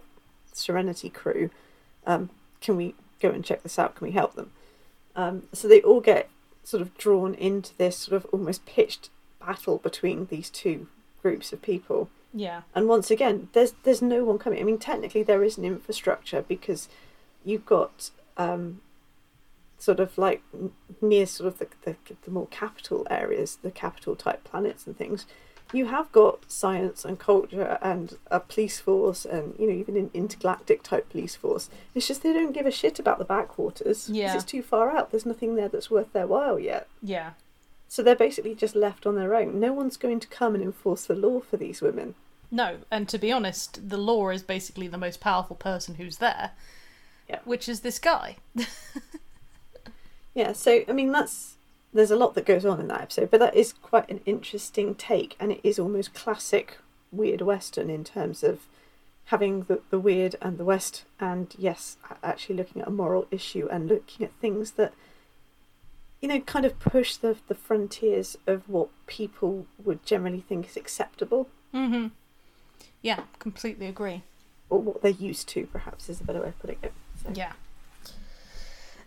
Serenity 0.52 1.10
crew, 1.10 1.50
um, 2.06 2.30
"Can 2.60 2.76
we 2.76 2.94
go 3.20 3.30
and 3.30 3.44
check 3.44 3.62
this 3.62 3.78
out? 3.78 3.94
Can 3.94 4.06
we 4.06 4.12
help 4.12 4.34
them?" 4.34 4.52
Um, 5.16 5.44
so 5.52 5.68
they 5.68 5.82
all 5.82 6.00
get 6.00 6.28
sort 6.64 6.80
of 6.80 6.96
drawn 6.96 7.34
into 7.34 7.76
this 7.76 7.96
sort 7.96 8.16
of 8.16 8.26
almost 8.32 8.66
pitched 8.66 9.10
battle 9.38 9.78
between 9.78 10.26
these 10.26 10.50
two 10.50 10.88
groups 11.22 11.52
of 11.52 11.62
people. 11.62 12.08
yeah 12.32 12.62
And 12.74 12.88
once 12.88 13.10
again, 13.10 13.48
there's 13.52 13.74
there's 13.84 14.02
no 14.02 14.24
one 14.24 14.38
coming. 14.38 14.60
I 14.60 14.64
mean, 14.64 14.78
technically 14.78 15.22
there 15.22 15.44
is 15.44 15.56
an 15.58 15.64
infrastructure 15.64 16.42
because 16.42 16.88
you've 17.44 17.66
got 17.66 18.10
um, 18.36 18.80
sort 19.84 20.00
of 20.00 20.16
like 20.18 20.42
near 21.00 21.26
sort 21.26 21.48
of 21.48 21.58
the, 21.58 21.68
the 21.84 21.96
the 22.24 22.30
more 22.30 22.46
capital 22.62 23.06
areas, 23.10 23.58
the 23.62 23.70
capital 23.70 24.14
type 24.16 24.42
planets 24.44 24.86
and 24.86 24.96
things. 24.96 25.26
You 25.72 25.86
have 25.86 26.12
got 26.12 26.50
science 26.50 27.04
and 27.04 27.18
culture 27.18 27.78
and 27.82 28.16
a 28.30 28.38
police 28.38 28.78
force 28.80 29.24
and 29.24 29.54
you 29.58 29.66
know 29.68 29.74
even 29.82 29.96
an 29.96 30.10
intergalactic 30.14 30.82
type 30.82 31.08
police 31.10 31.36
force. 31.36 31.68
It's 31.94 32.06
just 32.06 32.22
they 32.22 32.32
don't 32.32 32.52
give 32.52 32.66
a 32.66 32.70
shit 32.80 32.98
about 32.98 33.18
the 33.18 33.24
backwaters 33.24 34.08
Yeah. 34.10 34.34
it's 34.34 34.44
too 34.44 34.62
far 34.62 34.90
out. 34.96 35.10
There's 35.10 35.26
nothing 35.26 35.56
there 35.56 35.68
that's 35.68 35.90
worth 35.90 36.12
their 36.12 36.26
while 36.26 36.58
yet. 36.58 36.86
yeah 37.02 37.30
So 37.88 38.02
they're 38.02 38.14
basically 38.26 38.54
just 38.54 38.76
left 38.76 39.06
on 39.06 39.14
their 39.16 39.34
own. 39.34 39.58
No 39.58 39.72
one's 39.72 39.96
going 39.96 40.20
to 40.20 40.28
come 40.28 40.54
and 40.54 40.62
enforce 40.62 41.04
the 41.06 41.16
law 41.26 41.40
for 41.40 41.56
these 41.56 41.80
women. 41.80 42.14
No, 42.50 42.68
and 42.90 43.08
to 43.08 43.18
be 43.18 43.32
honest, 43.32 43.88
the 43.88 43.96
law 44.10 44.28
is 44.30 44.42
basically 44.44 44.86
the 44.88 44.98
most 45.06 45.18
powerful 45.20 45.56
person 45.56 45.94
who's 45.96 46.18
there, 46.18 46.52
Yeah. 47.28 47.40
which 47.44 47.68
is 47.68 47.80
this 47.80 47.98
guy. 47.98 48.36
Yeah, 50.34 50.52
so 50.52 50.84
I 50.88 50.92
mean 50.92 51.12
that's 51.12 51.56
there's 51.92 52.10
a 52.10 52.16
lot 52.16 52.34
that 52.34 52.46
goes 52.46 52.64
on 52.64 52.80
in 52.80 52.88
that 52.88 53.02
episode, 53.02 53.30
but 53.30 53.40
that 53.40 53.54
is 53.54 53.72
quite 53.72 54.10
an 54.10 54.20
interesting 54.26 54.94
take, 54.94 55.36
and 55.38 55.52
it 55.52 55.60
is 55.62 55.78
almost 55.78 56.14
classic 56.14 56.78
weird 57.12 57.40
western 57.40 57.88
in 57.88 58.02
terms 58.02 58.42
of 58.42 58.66
having 59.26 59.62
the, 59.62 59.80
the 59.90 59.98
weird 59.98 60.34
and 60.42 60.58
the 60.58 60.64
west, 60.64 61.04
and 61.20 61.54
yes, 61.56 61.96
actually 62.22 62.56
looking 62.56 62.82
at 62.82 62.88
a 62.88 62.90
moral 62.90 63.26
issue 63.30 63.68
and 63.70 63.88
looking 63.88 64.26
at 64.26 64.32
things 64.40 64.72
that 64.72 64.92
you 66.20 66.28
know 66.28 66.40
kind 66.40 66.64
of 66.64 66.78
push 66.80 67.16
the 67.16 67.36
the 67.48 67.54
frontiers 67.54 68.36
of 68.46 68.68
what 68.68 68.88
people 69.06 69.66
would 69.84 70.04
generally 70.04 70.40
think 70.40 70.66
is 70.66 70.76
acceptable 70.76 71.48
mm-hmm. 71.72 72.08
Yeah, 73.02 73.24
completely 73.38 73.86
agree. 73.86 74.22
or 74.70 74.80
what 74.80 75.02
they're 75.02 75.10
used 75.10 75.46
to. 75.50 75.66
Perhaps 75.66 76.08
is 76.08 76.22
a 76.22 76.24
better 76.24 76.40
way 76.40 76.48
of 76.48 76.58
putting 76.58 76.78
it. 76.82 76.92
So. 77.22 77.30
Yeah. 77.34 77.52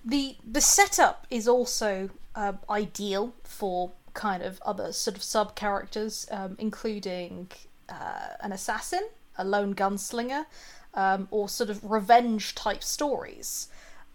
The 0.08 0.38
the 0.50 0.62
setup 0.62 1.28
is 1.30 1.50
also 1.50 2.10
uh, 2.34 2.54
ideal 2.70 3.34
for 3.44 3.92
kind 4.14 4.42
of 4.42 4.62
other 4.66 4.94
sort 4.94 5.18
of 5.18 5.24
sub 5.24 5.54
characters, 5.54 6.26
um, 6.32 6.56
including 6.60 7.52
uh, 7.90 8.30
an 8.40 8.54
assassin, 8.54 9.06
a 9.38 9.44
lone 9.44 9.76
gunslinger, 9.76 10.46
um, 10.94 11.28
or 11.30 11.50
sort 11.50 11.70
of 11.70 11.84
revenge 11.84 12.56
type 12.56 12.86
stories. 12.86 13.68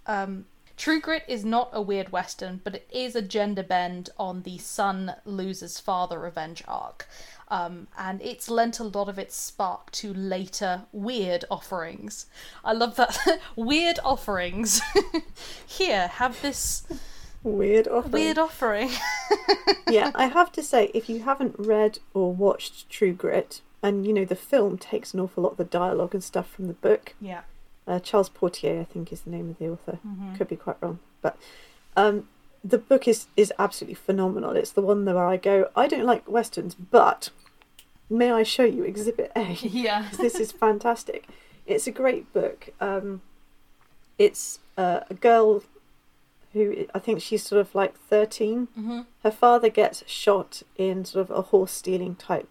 Um, 0.07 0.47
True 0.83 1.01
Grit 1.01 1.23
is 1.29 1.45
not 1.45 1.71
a 1.73 1.81
weird 1.81 2.11
western, 2.11 2.61
but 2.65 2.75
it 2.75 2.89
is 2.93 3.15
a 3.15 3.23
gender 3.23 3.63
bend 3.63 4.11
on 4.19 4.43
the 4.43 4.59
son 4.59 5.15
loses 5.25 5.79
father 5.79 6.19
revenge 6.19 6.65
arc. 6.67 7.07
Um, 7.47 7.87
and 7.97 8.21
it's 8.21 8.51
lent 8.51 8.81
a 8.81 8.83
lot 8.83 9.09
of 9.09 9.17
its 9.17 9.37
spark 9.37 9.93
to 9.93 10.13
later 10.13 10.83
weird 10.91 11.45
offerings. 11.53 12.27
I 12.65 12.73
love 12.73 12.97
that. 12.97 13.17
weird 13.55 14.01
offerings. 14.05 14.81
Here, 15.69 16.09
have 16.09 16.43
this 16.43 16.83
Weird 17.45 17.87
offering. 17.87 18.13
weird 18.13 18.39
offering. 18.39 18.91
yeah, 19.89 20.11
I 20.17 20.27
have 20.27 20.51
to 20.51 20.65
say, 20.65 20.91
if 20.95 21.09
you 21.09 21.21
haven't 21.23 21.55
read 21.61 22.01
or 22.13 22.33
watched 22.35 22.91
True 22.91 23.13
Grit, 23.13 23.61
and 23.85 24.05
you 24.05 24.13
know 24.13 24.25
the 24.25 24.35
film 24.35 24.79
takes 24.79 25.15
an 25.15 25.21
awful 25.21 25.45
lot 25.45 25.53
of 25.53 25.59
the 25.59 25.65
dialogue 25.65 26.13
and 26.13 26.25
stuff 26.25 26.51
from 26.51 26.67
the 26.67 26.75
book. 26.75 27.15
yeah. 27.21 27.43
Uh, 27.87 27.99
Charles 27.99 28.29
Portis, 28.31 28.81
I 28.81 28.85
think, 28.85 29.13
is 29.13 29.23
the 29.23 29.31
name 29.31 29.51
of 29.51 29.59
the 29.59 29.69
author. 29.69 29.99
Mhm. 30.07 30.37
Could 30.37 30.49
be 30.49 30.57
quite 30.57 30.77
wrong, 30.81 31.01
but 31.21 31.37
um, 31.97 32.29
the 32.65 32.79
book 32.79 33.09
is 33.09 33.27
is 33.37 33.53
absolutely 33.59 33.95
phenomenal. 33.95 34.53
It's 34.53 34.71
the 34.73 34.83
one 34.83 35.05
where 35.05 35.27
I 35.27 35.37
go, 35.37 35.69
I 35.75 35.89
don't 35.89 36.05
like 36.07 36.29
westerns, 36.31 36.75
but 36.75 37.31
may 38.09 38.31
I 38.31 38.45
show 38.45 38.65
you 38.65 38.85
Exhibit 38.85 39.33
A? 39.35 39.55
Yeah. 39.63 40.09
this 40.19 40.37
is 40.37 40.53
fantastic. 40.53 41.27
It's 41.67 41.87
a 41.87 41.91
great 41.93 42.33
book. 42.33 42.69
Um, 42.81 43.23
it's 44.19 44.61
uh, 44.79 45.01
a 45.11 45.15
girl 45.15 45.63
who 46.53 46.87
I 46.95 46.99
think 46.99 47.21
she's 47.23 47.43
sort 47.43 47.61
of 47.61 47.75
like 47.75 47.97
13. 47.99 48.69
hmm 48.75 49.01
Her 49.23 49.31
father 49.31 49.69
gets 49.71 50.05
shot 50.07 50.63
in 50.77 51.05
sort 51.05 51.29
of 51.31 51.37
a 51.37 51.43
horse 51.43 51.73
stealing 51.73 52.15
type 52.15 52.49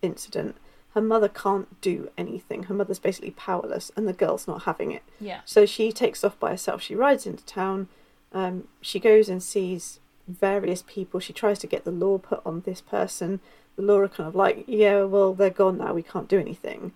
incident. 0.00 0.56
Her 0.94 1.00
mother 1.00 1.28
can't 1.28 1.80
do 1.80 2.10
anything. 2.18 2.64
Her 2.64 2.74
mother's 2.74 2.98
basically 2.98 3.30
powerless, 3.30 3.90
and 3.96 4.06
the 4.06 4.12
girl's 4.12 4.46
not 4.46 4.64
having 4.64 4.92
it. 4.92 5.02
Yeah. 5.20 5.40
So 5.44 5.64
she 5.64 5.90
takes 5.90 6.22
off 6.22 6.38
by 6.38 6.50
herself. 6.50 6.82
She 6.82 6.94
rides 6.94 7.26
into 7.26 7.44
town. 7.44 7.88
Um, 8.32 8.68
she 8.80 9.00
goes 9.00 9.28
and 9.28 9.42
sees 9.42 10.00
various 10.28 10.82
people. 10.86 11.18
She 11.20 11.32
tries 11.32 11.58
to 11.60 11.66
get 11.66 11.84
the 11.84 11.90
law 11.90 12.18
put 12.18 12.42
on 12.44 12.60
this 12.62 12.80
person. 12.80 13.40
The 13.76 13.82
law 13.82 13.98
are 13.98 14.08
kind 14.08 14.28
of 14.28 14.34
like, 14.34 14.64
yeah, 14.66 15.02
well, 15.04 15.32
they're 15.32 15.50
gone 15.50 15.78
now. 15.78 15.94
We 15.94 16.02
can't 16.02 16.28
do 16.28 16.38
anything. 16.38 16.92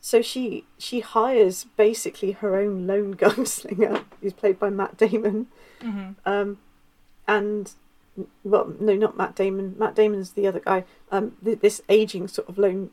So 0.00 0.22
she 0.22 0.64
she 0.78 1.00
hires 1.00 1.64
basically 1.76 2.32
her 2.32 2.56
own 2.56 2.86
lone 2.86 3.14
gunslinger, 3.16 4.04
who's 4.20 4.32
played 4.32 4.58
by 4.58 4.70
Matt 4.70 4.96
Damon, 4.96 5.48
hmm 5.82 6.10
um, 6.24 6.58
and 7.26 7.72
well, 8.44 8.74
no, 8.80 8.94
not 8.94 9.16
Matt 9.16 9.34
Damon. 9.34 9.74
Matt 9.78 9.94
Damon's 9.94 10.32
the 10.32 10.46
other 10.46 10.60
guy. 10.60 10.84
Um, 11.10 11.32
th- 11.44 11.60
this 11.60 11.82
aging 11.88 12.28
sort 12.28 12.48
of 12.48 12.58
lone 12.58 12.90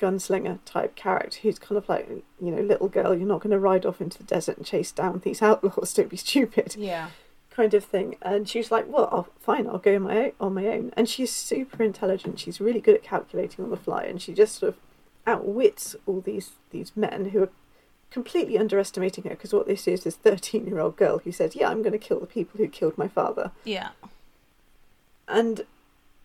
gunslinger 0.00 0.58
type 0.64 0.94
character 0.94 1.38
who's 1.42 1.58
kind 1.58 1.76
of 1.78 1.88
like, 1.88 2.08
you 2.40 2.50
know, 2.50 2.60
little 2.62 2.88
girl, 2.88 3.14
you're 3.14 3.26
not 3.26 3.40
going 3.40 3.50
to 3.52 3.58
ride 3.58 3.86
off 3.86 4.00
into 4.00 4.18
the 4.18 4.24
desert 4.24 4.56
and 4.58 4.66
chase 4.66 4.92
down 4.92 5.20
these 5.24 5.40
outlaws. 5.48 5.94
Don't 5.94 6.08
be 6.10 6.16
stupid, 6.16 6.76
Yeah. 6.78 7.10
kind 7.50 7.72
of 7.74 7.84
thing. 7.84 8.16
And 8.22 8.48
she's 8.48 8.70
like, 8.70 8.86
well, 8.88 9.08
I'll, 9.10 9.28
fine, 9.40 9.66
I'll 9.66 9.78
go 9.78 9.94
on 9.96 10.02
my 10.02 10.16
own, 10.18 10.32
on 10.40 10.54
my 10.54 10.66
own. 10.66 10.92
And 10.96 11.08
she's 11.08 11.32
super 11.32 11.82
intelligent. 11.82 12.38
She's 12.40 12.60
really 12.60 12.80
good 12.80 12.94
at 12.96 13.02
calculating 13.02 13.64
on 13.64 13.70
the 13.70 13.76
fly, 13.76 14.04
and 14.04 14.20
she 14.20 14.34
just 14.34 14.58
sort 14.58 14.74
of 14.74 14.80
outwits 15.28 15.96
all 16.06 16.20
these 16.20 16.50
these 16.70 16.92
men 16.94 17.30
who 17.30 17.42
are 17.42 17.48
completely 18.12 18.56
underestimating 18.56 19.24
her 19.24 19.30
because 19.30 19.52
what 19.52 19.66
this 19.66 19.88
is 19.88 20.04
this 20.04 20.14
13 20.14 20.64
year 20.68 20.78
old 20.78 20.96
girl 20.96 21.18
who 21.18 21.32
says 21.32 21.56
yeah 21.56 21.68
i'm 21.68 21.82
going 21.82 21.90
to 21.90 21.98
kill 21.98 22.20
the 22.20 22.26
people 22.26 22.56
who 22.58 22.68
killed 22.68 22.96
my 22.96 23.08
father 23.08 23.50
Yeah. 23.64 23.88
and 25.26 25.62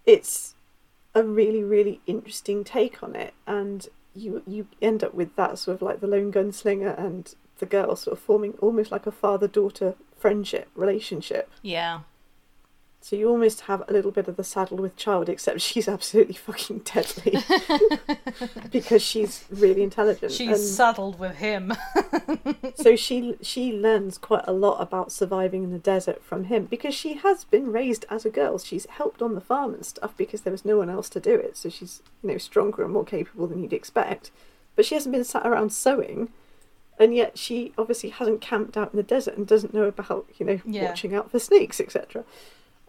it's 0.06 0.54
a 1.14 1.24
really 1.24 1.64
really 1.64 2.00
interesting 2.08 2.64
take 2.64 3.04
on 3.04 3.16
it 3.16 3.34
and 3.46 3.88
you 4.14 4.42
you 4.48 4.68
end 4.82 5.04
up 5.04 5.14
with 5.14 5.36
that 5.36 5.58
sort 5.58 5.76
of 5.76 5.82
like 5.82 6.00
the 6.00 6.08
lone 6.08 6.32
gunslinger 6.32 6.98
and 6.98 7.36
the 7.60 7.66
girl 7.66 7.96
sort 7.96 8.18
of 8.18 8.24
forming 8.24 8.54
almost 8.60 8.92
like 8.92 9.06
a 9.06 9.12
father 9.12 9.48
daughter 9.48 9.96
friendship 10.18 10.70
relationship 10.76 11.52
Yeah. 11.62 12.02
So 13.04 13.16
you 13.16 13.28
almost 13.30 13.62
have 13.62 13.84
a 13.88 13.92
little 13.92 14.12
bit 14.12 14.28
of 14.28 14.36
the 14.38 14.44
saddle 14.44 14.78
with 14.78 14.96
child 14.96 15.28
except 15.28 15.60
she's 15.70 15.88
absolutely 15.88 16.36
fucking 16.36 16.80
deadly 16.80 17.38
because 18.72 19.02
she's 19.02 19.46
really 19.50 19.84
intelligent 19.84 20.32
She's 20.32 20.50
and 20.50 20.60
saddled 20.60 21.20
with 21.20 21.36
him. 21.38 21.74
so 22.76 22.96
she 22.96 23.36
she 23.42 23.74
learns 23.74 24.18
quite 24.18 24.44
a 24.48 24.52
lot 24.54 24.80
about 24.82 25.12
surviving 25.12 25.64
in 25.64 25.72
the 25.72 25.80
desert 25.80 26.24
from 26.24 26.46
him 26.46 26.66
because 26.66 26.94
she 26.94 27.16
has 27.16 27.44
been 27.44 27.72
raised 27.72 28.06
as 28.10 28.26
a 28.26 28.30
girl. 28.30 28.58
She's 28.60 28.86
helped 28.86 29.22
on 29.22 29.36
the 29.36 29.42
farm 29.42 29.74
and 29.74 29.86
stuff 29.86 30.16
because 30.16 30.42
there 30.42 30.52
was 30.52 30.66
no 30.66 30.78
one 30.78 30.90
else 30.90 31.10
to 31.10 31.20
do 31.20 31.36
it. 31.36 31.58
So 31.58 31.70
she's 31.70 32.02
you 32.24 32.30
know 32.32 32.38
stronger 32.38 32.84
and 32.84 32.94
more 32.94 33.06
capable 33.06 33.48
than 33.48 33.62
you'd 33.64 33.74
expect. 33.74 34.32
But 34.76 34.86
she 34.86 34.96
hasn't 34.96 35.14
been 35.14 35.24
sat 35.26 35.46
around 35.46 35.74
sewing, 35.74 36.30
and 36.98 37.14
yet 37.16 37.38
she 37.38 37.74
obviously 37.78 38.10
hasn't 38.10 38.42
camped 38.42 38.78
out 38.78 38.94
in 38.94 38.98
the 38.98 39.04
desert 39.04 39.38
and 39.38 39.46
doesn't 39.46 39.74
know 39.74 39.84
about 39.86 40.28
you 40.38 40.46
know 40.46 40.60
Yeah. 40.66 40.86
watching 40.86 41.14
out 41.16 41.30
for 41.32 41.40
snakes 41.40 41.80
etc. 41.82 42.24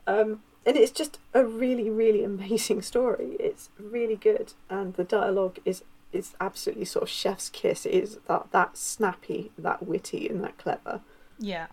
Um, 0.07 0.43
and 0.65 0.77
it's 0.77 0.93
just 0.93 1.19
a 1.35 1.45
really 1.45 1.91
really 1.91 2.23
amazing 2.25 2.83
story. 2.83 3.37
It's 3.41 3.71
really 3.79 4.17
good, 4.17 4.53
and 4.71 4.95
the 4.95 5.05
dialogue 5.05 5.59
is 5.65 5.83
is 6.13 6.35
absolutely 6.41 6.85
sort 6.85 7.05
of 7.05 7.09
chef's 7.09 7.49
kiss. 7.49 7.87
It 7.87 7.95
is 7.95 8.19
that 8.29 8.49
that 8.53 8.77
snappy, 8.77 9.51
that 9.59 9.87
witty, 9.87 10.29
and 10.29 10.43
that 10.45 10.59
clever. 10.59 11.01
yeah. 11.39 11.67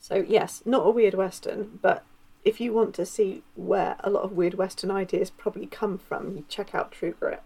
So 0.00 0.16
yes, 0.16 0.62
not 0.64 0.84
a 0.84 0.90
weird 0.90 1.14
western, 1.14 1.78
but 1.80 2.04
if 2.44 2.60
you 2.60 2.72
want 2.72 2.92
to 2.96 3.06
see 3.06 3.44
where 3.54 3.94
a 4.00 4.10
lot 4.10 4.24
of 4.24 4.32
weird 4.32 4.54
western 4.54 4.90
ideas 4.90 5.30
probably 5.30 5.66
come 5.66 5.96
from, 5.96 6.36
you 6.36 6.44
check 6.48 6.74
out 6.74 6.90
True 6.90 7.14
Grit. 7.18 7.40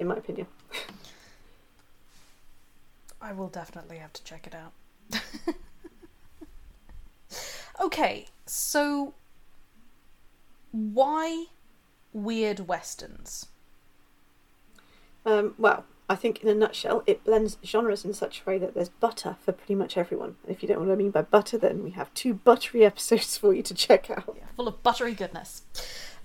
In 0.00 0.08
my 0.08 0.16
opinion, 0.16 0.48
I 3.22 3.32
will 3.32 3.46
definitely 3.48 3.98
have 3.98 4.12
to 4.14 4.24
check 4.24 4.48
it 4.48 4.54
out. 4.56 4.72
okay, 7.80 8.26
so 8.46 9.14
why 10.72 11.46
weird 12.12 12.60
westerns? 12.68 13.46
um, 15.24 15.54
well, 15.58 15.84
I 16.08 16.16
think 16.16 16.42
in 16.42 16.48
a 16.48 16.54
nutshell, 16.54 17.04
it 17.06 17.22
blends 17.24 17.56
genres 17.64 18.04
in 18.04 18.12
such 18.12 18.42
a 18.44 18.50
way 18.50 18.58
that 18.58 18.74
there's 18.74 18.88
butter 18.88 19.36
for 19.40 19.52
pretty 19.52 19.74
much 19.76 19.96
everyone. 19.96 20.34
And 20.42 20.54
if 20.54 20.62
you 20.62 20.68
don't 20.68 20.80
know 20.82 20.88
what 20.88 20.92
I 20.92 20.96
mean 20.96 21.10
by 21.12 21.22
butter, 21.22 21.56
then 21.56 21.82
we 21.84 21.90
have 21.90 22.12
two 22.12 22.34
buttery 22.34 22.84
episodes 22.84 23.36
for 23.38 23.54
you 23.54 23.62
to 23.62 23.72
check 23.74 24.10
out. 24.10 24.34
Yeah, 24.36 24.44
full 24.56 24.68
of 24.68 24.82
buttery 24.82 25.14
goodness. 25.14 25.62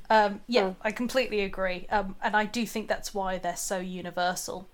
Um, 0.09 0.41
yeah, 0.47 0.61
Oh. 0.63 0.75
I 0.81 0.91
completely 0.91 1.41
agree, 1.41 1.85
um, 1.89 2.15
and 2.21 2.35
I 2.35 2.45
do 2.45 2.65
think 2.65 2.87
that's 2.87 3.13
why 3.13 3.37
they're 3.37 3.55
so 3.55 3.77
universal. 3.79 4.67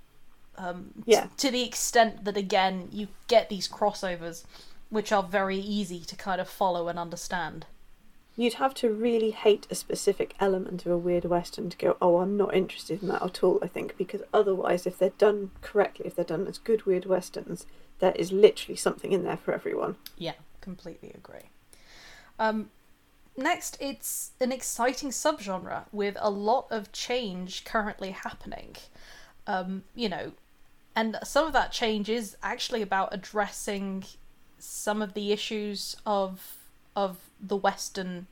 Um, 0.57 0.91
t- 1.05 1.11
Yeah. 1.11 1.27
to 1.37 1.49
the 1.51 1.63
extent 1.63 2.23
that 2.25 2.37
again 2.37 2.87
you 2.91 3.07
get 3.27 3.49
these 3.49 3.67
crossovers, 3.67 4.45
which 4.93 5.11
are 5.11 5.23
very 5.23 5.57
easy 5.57 6.01
to 6.01 6.15
kind 6.15 6.39
of 6.39 6.47
follow 6.47 6.87
and 6.87 6.99
understand. 6.99 7.65
You'd 8.37 8.53
have 8.55 8.75
to 8.75 8.91
really 8.91 9.31
hate 9.31 9.65
a 9.71 9.75
specific 9.75 10.35
element 10.39 10.85
of 10.85 10.91
a 10.91 10.97
weird 10.97 11.25
western 11.25 11.71
to 11.71 11.77
go, 11.77 11.97
oh, 11.99 12.17
I'm 12.19 12.37
not 12.37 12.53
interested 12.53 13.01
in 13.01 13.07
that 13.07 13.23
at 13.23 13.43
all, 13.43 13.57
I 13.63 13.67
think, 13.67 13.97
because 13.97 14.21
otherwise, 14.31 14.85
if 14.85 14.99
they're 14.99 15.09
done 15.09 15.49
correctly, 15.61 16.05
if 16.05 16.15
they're 16.15 16.23
done 16.23 16.45
as 16.45 16.59
good 16.59 16.85
weird 16.85 17.05
westerns, 17.05 17.65
there 17.97 18.11
is 18.15 18.31
literally 18.31 18.75
something 18.75 19.11
in 19.11 19.23
there 19.23 19.37
for 19.37 19.51
everyone. 19.51 19.95
Yeah, 20.15 20.35
completely 20.61 21.11
agree. 21.15 21.49
Um, 22.37 22.69
next, 23.35 23.77
it's 23.79 24.33
an 24.39 24.51
exciting 24.51 25.09
subgenre 25.09 25.85
with 25.91 26.17
a 26.19 26.29
lot 26.29 26.67
of 26.69 26.91
change 26.91 27.65
currently 27.65 28.11
happening. 28.11 28.75
Um, 29.47 29.85
you 29.95 30.07
know, 30.07 30.33
and 30.95 31.17
some 31.23 31.47
of 31.47 31.53
that 31.53 31.71
change 31.71 32.09
is 32.09 32.37
actually 32.43 32.83
about 32.83 33.11
addressing 33.11 34.03
some 34.63 35.01
of 35.01 35.13
the 35.13 35.31
issues 35.31 35.95
of 36.05 36.57
of 36.95 37.17
the 37.39 37.57
Western 37.57 38.27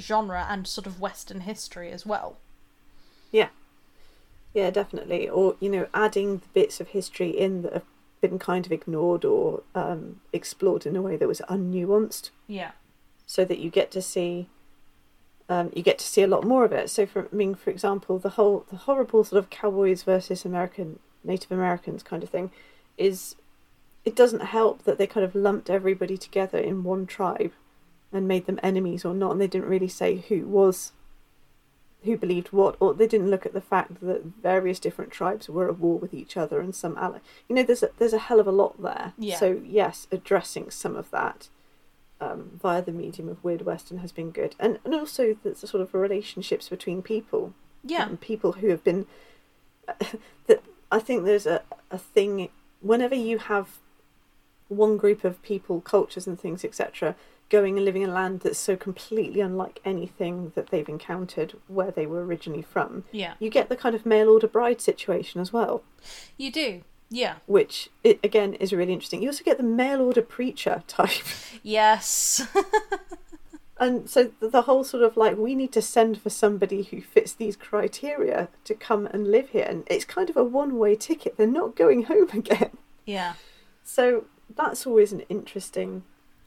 genre 0.00 0.46
and 0.48 0.66
sort 0.66 0.86
of 0.86 1.00
Western 1.00 1.40
history 1.40 1.90
as 1.90 2.06
well. 2.06 2.36
Yeah, 3.32 3.48
Yeah, 4.52 4.70
definitely. 4.70 5.28
Or, 5.28 5.56
you 5.58 5.68
know, 5.68 5.88
adding 5.92 6.38
the 6.38 6.48
bits 6.52 6.80
of 6.80 6.88
history 6.88 7.30
in 7.30 7.62
that 7.62 7.72
have 7.72 7.84
been 8.20 8.38
kind 8.38 8.66
of 8.66 8.72
ignored 8.72 9.24
or 9.24 9.62
um, 9.74 10.20
explored 10.32 10.86
in 10.86 10.96
a 10.96 11.02
way 11.02 11.16
that 11.16 11.26
was 11.28 11.40
unnuanced 11.48 12.30
Yeah, 12.46 12.72
so 13.26 13.44
that 13.44 13.58
you 13.58 13.70
get 13.70 13.90
to 13.92 14.02
see 14.02 14.48
um, 15.48 15.70
you 15.74 15.82
get 15.82 15.98
to 15.98 16.06
see 16.06 16.22
a 16.22 16.26
lot 16.26 16.44
more 16.44 16.64
of 16.64 16.72
it. 16.72 16.88
So, 16.88 17.04
for 17.04 17.28
I 17.30 17.34
mean, 17.34 17.54
for 17.54 17.70
example, 17.70 18.18
the 18.18 18.30
whole 18.30 18.64
the 18.70 18.76
horrible 18.76 19.24
sort 19.24 19.38
of 19.38 19.50
cowboys 19.50 20.02
versus 20.02 20.44
American 20.44 21.00
Native 21.22 21.50
Americans 21.52 22.02
kind 22.02 22.22
of 22.22 22.30
thing 22.30 22.50
is 22.96 23.34
it 24.04 24.14
doesn't 24.14 24.40
help 24.40 24.84
that 24.84 24.98
they 24.98 25.06
kind 25.06 25.24
of 25.24 25.34
lumped 25.34 25.70
everybody 25.70 26.16
together 26.16 26.58
in 26.58 26.84
one 26.84 27.06
tribe 27.06 27.52
and 28.12 28.28
made 28.28 28.46
them 28.46 28.60
enemies 28.62 29.04
or 29.04 29.14
not, 29.14 29.32
and 29.32 29.40
they 29.40 29.46
didn't 29.46 29.68
really 29.68 29.88
say 29.88 30.24
who 30.28 30.46
was 30.46 30.92
who 32.04 32.16
believed 32.18 32.48
what, 32.48 32.76
or 32.80 32.92
they 32.92 33.06
didn't 33.06 33.30
look 33.30 33.46
at 33.46 33.54
the 33.54 33.62
fact 33.62 34.02
that 34.02 34.22
various 34.42 34.78
different 34.78 35.10
tribes 35.10 35.48
were 35.48 35.68
at 35.68 35.78
war 35.78 35.98
with 35.98 36.12
each 36.12 36.36
other 36.36 36.60
and 36.60 36.74
some 36.74 36.98
ally. 36.98 37.18
You 37.48 37.56
know, 37.56 37.62
there's 37.62 37.82
a, 37.82 37.88
there's 37.98 38.12
a 38.12 38.18
hell 38.18 38.40
of 38.40 38.46
a 38.46 38.52
lot 38.52 38.80
there. 38.82 39.14
Yeah. 39.16 39.38
So 39.38 39.62
yes, 39.64 40.06
addressing 40.12 40.70
some 40.70 40.96
of 40.96 41.10
that 41.12 41.48
um, 42.20 42.60
via 42.62 42.82
the 42.82 42.92
medium 42.92 43.28
of 43.28 43.42
weird 43.42 43.62
western 43.62 43.98
has 43.98 44.12
been 44.12 44.30
good, 44.30 44.54
and 44.60 44.78
and 44.84 44.94
also 44.94 45.36
the 45.42 45.54
sort 45.54 45.80
of 45.82 45.94
relationships 45.94 46.68
between 46.68 47.02
people 47.02 47.54
yeah, 47.82 48.06
and 48.06 48.20
people 48.20 48.52
who 48.52 48.68
have 48.68 48.84
been. 48.84 49.06
that 50.46 50.62
I 50.92 50.98
think 50.98 51.24
there's 51.24 51.46
a 51.46 51.62
a 51.90 51.98
thing 51.98 52.50
whenever 52.80 53.14
you 53.14 53.38
have 53.38 53.78
one 54.68 54.96
group 54.96 55.24
of 55.24 55.42
people, 55.42 55.80
cultures, 55.80 56.26
and 56.26 56.38
things, 56.40 56.64
etc., 56.64 57.14
going 57.50 57.76
and 57.76 57.84
living 57.84 58.02
in 58.02 58.10
a 58.10 58.12
land 58.12 58.40
that's 58.40 58.58
so 58.58 58.74
completely 58.76 59.40
unlike 59.40 59.78
anything 59.84 60.50
that 60.54 60.70
they've 60.70 60.88
encountered 60.88 61.54
where 61.68 61.90
they 61.90 62.06
were 62.06 62.24
originally 62.24 62.62
from, 62.62 63.04
yeah. 63.12 63.34
you 63.38 63.50
get 63.50 63.68
the 63.68 63.76
kind 63.76 63.94
of 63.94 64.06
mail 64.06 64.28
order 64.30 64.48
bride 64.48 64.80
situation 64.80 65.40
as 65.40 65.52
well, 65.52 65.82
You 66.38 66.50
do. 66.50 66.82
Yeah. 67.10 67.36
which 67.46 67.90
it, 68.02 68.18
again 68.24 68.54
is 68.54 68.72
really 68.72 68.92
interesting. 68.94 69.22
You 69.22 69.28
also 69.28 69.44
get 69.44 69.58
the 69.58 69.62
mail 69.62 70.00
order 70.00 70.22
preacher 70.22 70.82
type. 70.88 71.22
Yes. 71.62 72.46
And 73.76 74.08
so 74.08 74.30
the- 74.40 74.62
whole 74.62 74.84
sort 74.84 75.02
of 75.02 75.16
like 75.16 75.36
we 75.36 75.54
need 75.56 75.72
to 75.72 75.82
send 75.82 76.20
for 76.22 76.30
somebody 76.30 76.84
who 76.84 77.00
fits 77.00 77.32
these 77.32 77.56
criteria 77.56 78.48
to 78.64 78.72
come 78.74 79.06
and 79.06 79.26
live 79.30 79.48
here, 79.50 79.66
and 79.68 79.82
it's 79.88 80.04
kind 80.04 80.30
of 80.30 80.36
a 80.36 80.44
one-way 80.44 80.94
ticket. 80.94 81.36
They're 81.36 81.46
not 81.48 81.74
going 81.74 82.04
home 82.04 82.28
again. 82.32 82.70
yeah. 83.04 83.34
So 83.82 84.24
that's 84.54 84.86
always 84.86 85.12
an 85.12 85.20
interesting 85.28 86.02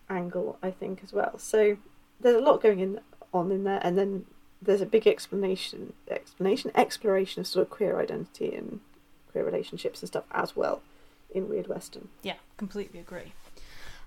angle, 0.10 0.58
I 0.62 0.72
think, 0.72 1.02
as 1.04 1.14
well. 1.14 1.38
So 1.38 1.78
there's 2.20 2.36
a 2.36 2.42
lot 2.42 2.62
going 2.62 2.80
in 2.80 3.00
on 3.34 3.52
in 3.52 3.64
there, 3.64 3.80
and 3.84 3.98
then 3.98 4.26
there's 4.62 4.82
a 4.82 4.86
big 4.86 5.08
explanation, 5.08 5.94
explanation, 6.10 6.72
exploration 6.76 7.42
of 7.42 7.48
sort 7.48 7.64
of 7.64 7.70
queer 7.70 8.00
identity 8.00 8.56
and 8.56 8.80
queer 9.32 9.44
relationships 9.44 10.02
and 10.02 10.08
stuff 10.08 10.24
as 10.32 10.56
well 10.56 10.82
in 11.34 11.50
Weird 11.50 11.68
Western. 11.68 12.08
Yeah, 12.24 12.36
completely 12.58 13.00
agree. 13.00 13.34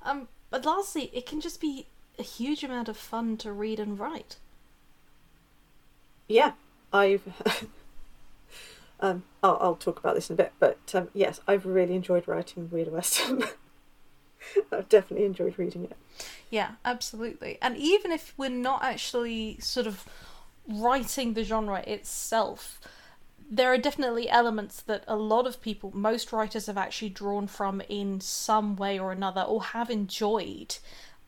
Um, 0.03 0.28
but 0.51 0.64
lastly, 0.64 1.11
it 1.12 1.26
can 1.26 1.41
just 1.41 1.61
be 1.61 1.86
a 2.18 2.22
huge 2.22 2.64
amount 2.64 2.88
of 2.88 2.97
fun 2.97 3.36
to 3.38 3.53
read 3.53 3.78
and 3.78 3.99
write. 3.99 4.36
Yeah, 6.28 6.53
I've. 6.93 7.22
um, 9.01 9.24
I'll, 9.43 9.59
I'll 9.61 9.74
talk 9.76 9.99
about 9.99 10.14
this 10.14 10.30
in 10.30 10.34
a 10.34 10.36
bit, 10.36 10.53
but 10.59 10.78
um, 10.95 11.09
yes, 11.14 11.41
I've 11.47 11.66
really 11.66 11.95
enjoyed 11.95 12.26
writing 12.26 12.68
Weird 12.70 12.93
Western. 12.93 13.45
I've 14.72 14.88
definitely 14.88 15.26
enjoyed 15.26 15.59
reading 15.59 15.84
it. 15.84 15.97
Yeah, 16.51 16.72
absolutely. 16.84 17.59
And 17.62 17.76
even 17.76 18.12
if 18.12 18.34
we're 18.36 18.51
not 18.51 18.82
actually 18.82 19.59
sort 19.61 19.86
of 19.86 20.05
writing 20.68 21.34
the 21.34 21.45
genre 21.45 21.80
itself, 21.86 22.80
there 23.51 23.72
are 23.72 23.78
definitely 23.78 24.28
elements 24.30 24.80
that 24.82 25.05
a 25.09 25.16
lot 25.16 25.47
of 25.47 25.61
people, 25.61 25.91
most 25.95 26.32
writers, 26.32 26.66
have 26.66 26.78
actually 26.78 27.11
drawn 27.11 27.47
from 27.47 27.80
in 27.88 28.20
some 28.20 28.76
way 28.76 28.99
or 28.99 29.11
another, 29.12 29.43
or 29.43 29.62
have 29.62 29.91
enjoyed 29.91 30.78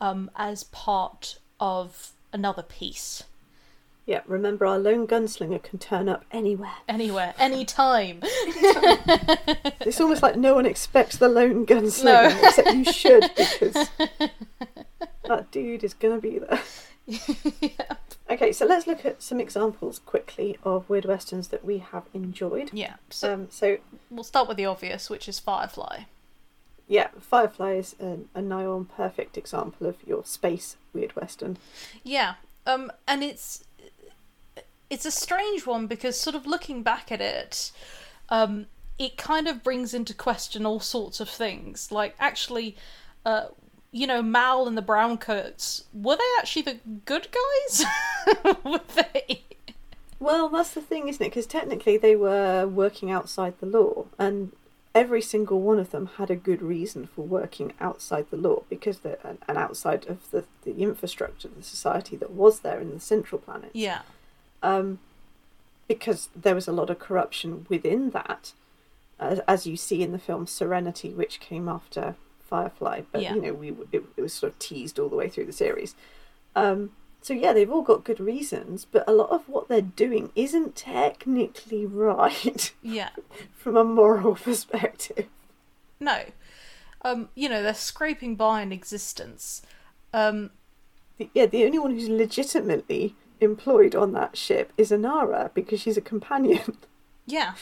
um, 0.00 0.30
as 0.36 0.64
part 0.64 1.38
of 1.58 2.12
another 2.32 2.62
piece. 2.62 3.24
Yeah, 4.04 4.22
remember 4.26 4.66
our 4.66 4.78
lone 4.78 5.06
gunslinger 5.06 5.62
can 5.62 5.78
turn 5.78 6.08
up 6.08 6.24
anywhere. 6.32 6.74
Anywhere, 6.88 7.34
anytime. 7.38 8.20
It's 9.84 10.00
almost 10.00 10.22
like 10.22 10.36
no 10.36 10.54
one 10.54 10.64
expects 10.66 11.16
the 11.16 11.28
lone 11.28 11.66
gunslinger, 11.66 12.04
No. 12.04 12.46
except 12.46 12.72
you 12.72 12.84
should 12.84 13.22
because 13.36 13.88
that 15.24 15.50
dude 15.50 15.84
is 15.84 15.94
gonna 15.94 16.18
be 16.20 16.38
there. 16.38 16.60
yeah. 17.06 17.68
Okay, 18.30 18.50
so 18.52 18.64
let's 18.64 18.86
look 18.86 19.04
at 19.04 19.20
some 19.22 19.40
examples 19.40 19.98
quickly 19.98 20.56
of 20.64 20.88
weird 20.88 21.04
westerns 21.04 21.48
that 21.48 21.62
we 21.64 21.78
have 21.78 22.04
enjoyed. 22.14 22.70
yeah. 22.72 22.94
So 23.10 23.34
Um, 23.34 23.48
so 23.50 23.76
we'll 24.10 24.24
start 24.24 24.48
with 24.48 24.56
the 24.56 24.64
obvious, 24.64 25.10
which 25.10 25.28
is 25.28 25.38
Firefly. 25.38 26.04
yeah, 26.88 27.08
Firefly 27.20 27.72
is 27.74 27.94
a, 28.00 28.20
a 28.34 28.40
nigh 28.40 28.64
on 28.64 28.86
perfect 28.86 29.36
example 29.36 29.86
of 29.86 29.96
your 30.06 30.24
space 30.24 30.76
weird 30.94 31.14
western. 31.14 31.58
Yeah, 32.02 32.34
um, 32.64 32.90
and 33.06 33.22
it's 33.22 33.64
it's 34.92 35.06
a 35.06 35.10
strange 35.10 35.66
one 35.66 35.86
because 35.86 36.20
sort 36.20 36.36
of 36.36 36.46
looking 36.46 36.82
back 36.82 37.10
at 37.10 37.22
it, 37.22 37.72
um, 38.28 38.66
it 38.98 39.16
kind 39.16 39.48
of 39.48 39.62
brings 39.62 39.94
into 39.94 40.12
question 40.12 40.66
all 40.66 40.80
sorts 40.80 41.18
of 41.18 41.30
things. 41.30 41.90
Like 41.90 42.14
actually, 42.20 42.76
uh, 43.24 43.46
you 43.90 44.06
know, 44.06 44.20
Mal 44.22 44.68
and 44.68 44.76
the 44.76 44.82
Browncoats 44.82 45.84
were 45.94 46.16
they 46.16 46.30
actually 46.38 46.62
the 46.62 46.78
good 47.06 47.28
guys? 47.32 47.84
were 48.64 48.82
they? 48.94 49.44
Well, 50.20 50.50
that's 50.50 50.74
the 50.74 50.82
thing, 50.82 51.08
isn't 51.08 51.24
it? 51.24 51.30
Because 51.30 51.46
technically 51.46 51.96
they 51.96 52.14
were 52.14 52.66
working 52.66 53.10
outside 53.10 53.58
the 53.60 53.66
law, 53.66 54.04
and 54.18 54.52
every 54.94 55.22
single 55.22 55.62
one 55.62 55.78
of 55.78 55.90
them 55.90 56.10
had 56.18 56.30
a 56.30 56.36
good 56.36 56.60
reason 56.60 57.06
for 57.06 57.22
working 57.22 57.72
outside 57.80 58.26
the 58.30 58.36
law 58.36 58.62
because 58.68 58.98
they're 58.98 59.18
and 59.24 59.38
and 59.48 59.56
outside 59.56 60.06
of 60.06 60.30
the, 60.32 60.44
the 60.64 60.76
infrastructure 60.76 61.48
of 61.48 61.56
the 61.56 61.62
society 61.62 62.14
that 62.14 62.32
was 62.32 62.60
there 62.60 62.78
in 62.78 62.90
the 62.92 63.00
central 63.00 63.40
planet. 63.40 63.70
Yeah, 63.72 64.02
um, 64.62 64.98
because 65.88 66.28
there 66.34 66.54
was 66.54 66.68
a 66.68 66.72
lot 66.72 66.90
of 66.90 66.98
corruption 66.98 67.66
within 67.68 68.10
that, 68.10 68.52
as, 69.18 69.40
as 69.48 69.66
you 69.66 69.76
see 69.76 70.02
in 70.02 70.12
the 70.12 70.18
film 70.18 70.46
Serenity, 70.46 71.10
which 71.10 71.40
came 71.40 71.68
after 71.68 72.16
Firefly. 72.40 73.02
But 73.12 73.22
Yeah. 73.22 73.34
you 73.34 73.42
know, 73.42 73.52
we 73.54 73.68
it, 73.92 74.04
it 74.16 74.22
was 74.22 74.32
sort 74.32 74.52
of 74.52 74.58
teased 74.58 74.98
all 74.98 75.08
the 75.08 75.16
way 75.16 75.28
through 75.28 75.46
the 75.46 75.52
series. 75.52 75.94
Um, 76.54 76.90
so 77.20 77.34
yeah, 77.34 77.52
they've 77.52 77.70
all 77.70 77.82
got 77.82 78.04
good 78.04 78.18
reasons, 78.20 78.84
but 78.84 79.04
a 79.06 79.12
lot 79.12 79.30
of 79.30 79.48
what 79.48 79.68
they're 79.68 79.80
doing 79.80 80.30
isn't 80.34 80.74
technically 80.74 81.86
right 82.08 82.72
yeah. 82.82 83.10
from 83.56 83.76
a 83.76 83.84
moral 83.84 84.34
perspective. 84.48 85.26
No, 86.00 86.24
um, 87.02 87.28
you 87.34 87.48
know 87.48 87.62
they're 87.62 87.74
scraping 87.74 88.34
by 88.36 88.62
in 88.62 88.72
existence. 88.72 89.62
Um, 90.12 90.50
The, 91.18 91.30
yeah, 91.32 91.46
the 91.46 91.64
only 91.64 91.78
one 91.78 91.92
who's 91.92 92.08
legitimately 92.08 93.14
employed 93.42 93.94
on 93.94 94.12
that 94.12 94.36
ship 94.36 94.72
is 94.76 94.90
Inara 94.90 95.52
because 95.54 95.80
she's 95.80 95.96
a 95.96 96.02
companion. 96.02 96.78
yeah, 97.26 97.54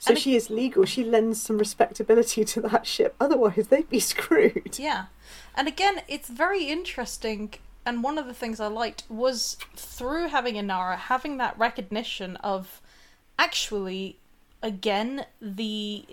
So 0.00 0.10
And 0.10 0.18
she 0.18 0.36
is 0.36 0.50
legal. 0.50 0.84
She 0.84 1.04
lends 1.04 1.40
some 1.40 1.58
respectability 1.58 2.44
to 2.44 2.60
that 2.62 2.86
ship. 2.86 3.14
Otherwise, 3.20 3.68
they'd 3.68 3.88
be 3.88 4.00
screwed. 4.12 4.78
Yeah. 4.78 5.06
And 5.54 5.68
again, 5.68 6.02
it's 6.08 6.28
very 6.28 6.64
interesting. 6.64 7.54
And 7.84 8.02
one 8.02 8.18
of 8.18 8.26
the 8.26 8.34
things 8.34 8.60
I 8.60 8.68
liked 8.68 9.04
was 9.08 9.56
through 9.76 10.28
having 10.28 10.54
Inara, 10.54 10.96
having 10.96 11.36
that 11.38 11.58
recognition 11.58 12.36
of 12.36 12.80
actually, 13.38 14.18
again, 14.62 15.26
the 15.40 16.04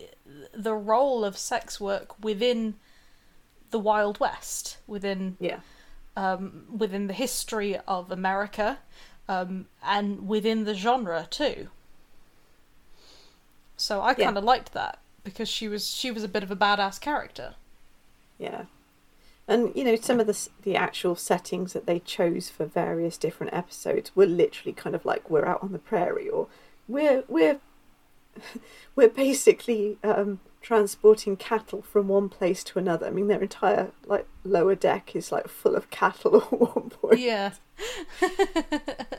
the 0.54 0.74
role 0.74 1.26
of 1.26 1.38
sex 1.38 1.80
work 1.80 2.24
within 2.24 2.76
the 3.72 3.80
Wild 3.80 4.20
West, 4.20 4.78
within 4.88 5.38
Yeah. 5.40 5.60
Um, 6.16 6.66
within 6.76 7.08
the 7.08 7.14
history 7.14 7.78
of 7.88 8.12
America, 8.12 8.80
um, 9.28 9.68
and 9.84 10.28
within 10.28 10.66
the 10.66 10.74
genre 10.76 11.28
too. 11.30 11.70
So 13.78 14.02
I 14.02 14.14
Yeah. 14.16 14.26
kind 14.26 14.38
of 14.38 14.44
liked 14.44 14.74
that 14.74 15.00
because 15.24 15.50
she 15.50 15.68
was 15.68 15.90
she 15.90 16.12
was 16.12 16.24
a 16.24 16.28
bit 16.28 16.44
of 16.44 16.52
a 16.52 16.56
badass 16.56 17.00
character. 17.02 17.56
Yeah. 18.38 18.66
And 19.48 19.76
you 19.76 19.84
know, 19.84 19.96
some 19.96 20.20
of 20.20 20.28
the 20.28 20.50
the 20.64 20.76
actual 20.76 21.16
settings 21.16 21.74
that 21.74 21.86
they 21.88 22.00
chose 22.00 22.50
for 22.50 22.66
various 22.66 23.18
different 23.18 23.54
episodes 23.54 24.16
were 24.16 24.26
literally 24.28 24.74
kind 24.74 24.96
of 24.96 25.06
like 25.06 25.30
we're 25.30 25.46
out 25.46 25.64
on 25.64 25.72
the 25.74 25.80
prairie, 25.80 26.30
or 26.30 26.48
we're 26.88 27.24
we're 27.28 27.60
we're 28.96 29.10
basically 29.10 29.98
um, 30.04 30.40
transporting 30.62 31.38
cattle 31.38 31.82
from 31.82 32.08
one 32.08 32.30
place 32.30 32.64
to 32.66 32.80
another. 32.80 33.08
I 33.08 33.12
mean, 33.12 33.28
their 33.28 33.42
entire 33.42 33.92
like 34.06 34.28
lower 34.44 34.76
deck 34.76 35.16
is 35.16 35.32
like 35.32 35.48
full 35.48 35.76
of 35.76 35.90
cattle 35.90 36.38
at 36.42 36.52
one 36.52 36.90
point. 36.90 37.20
Yeah. 37.20 37.52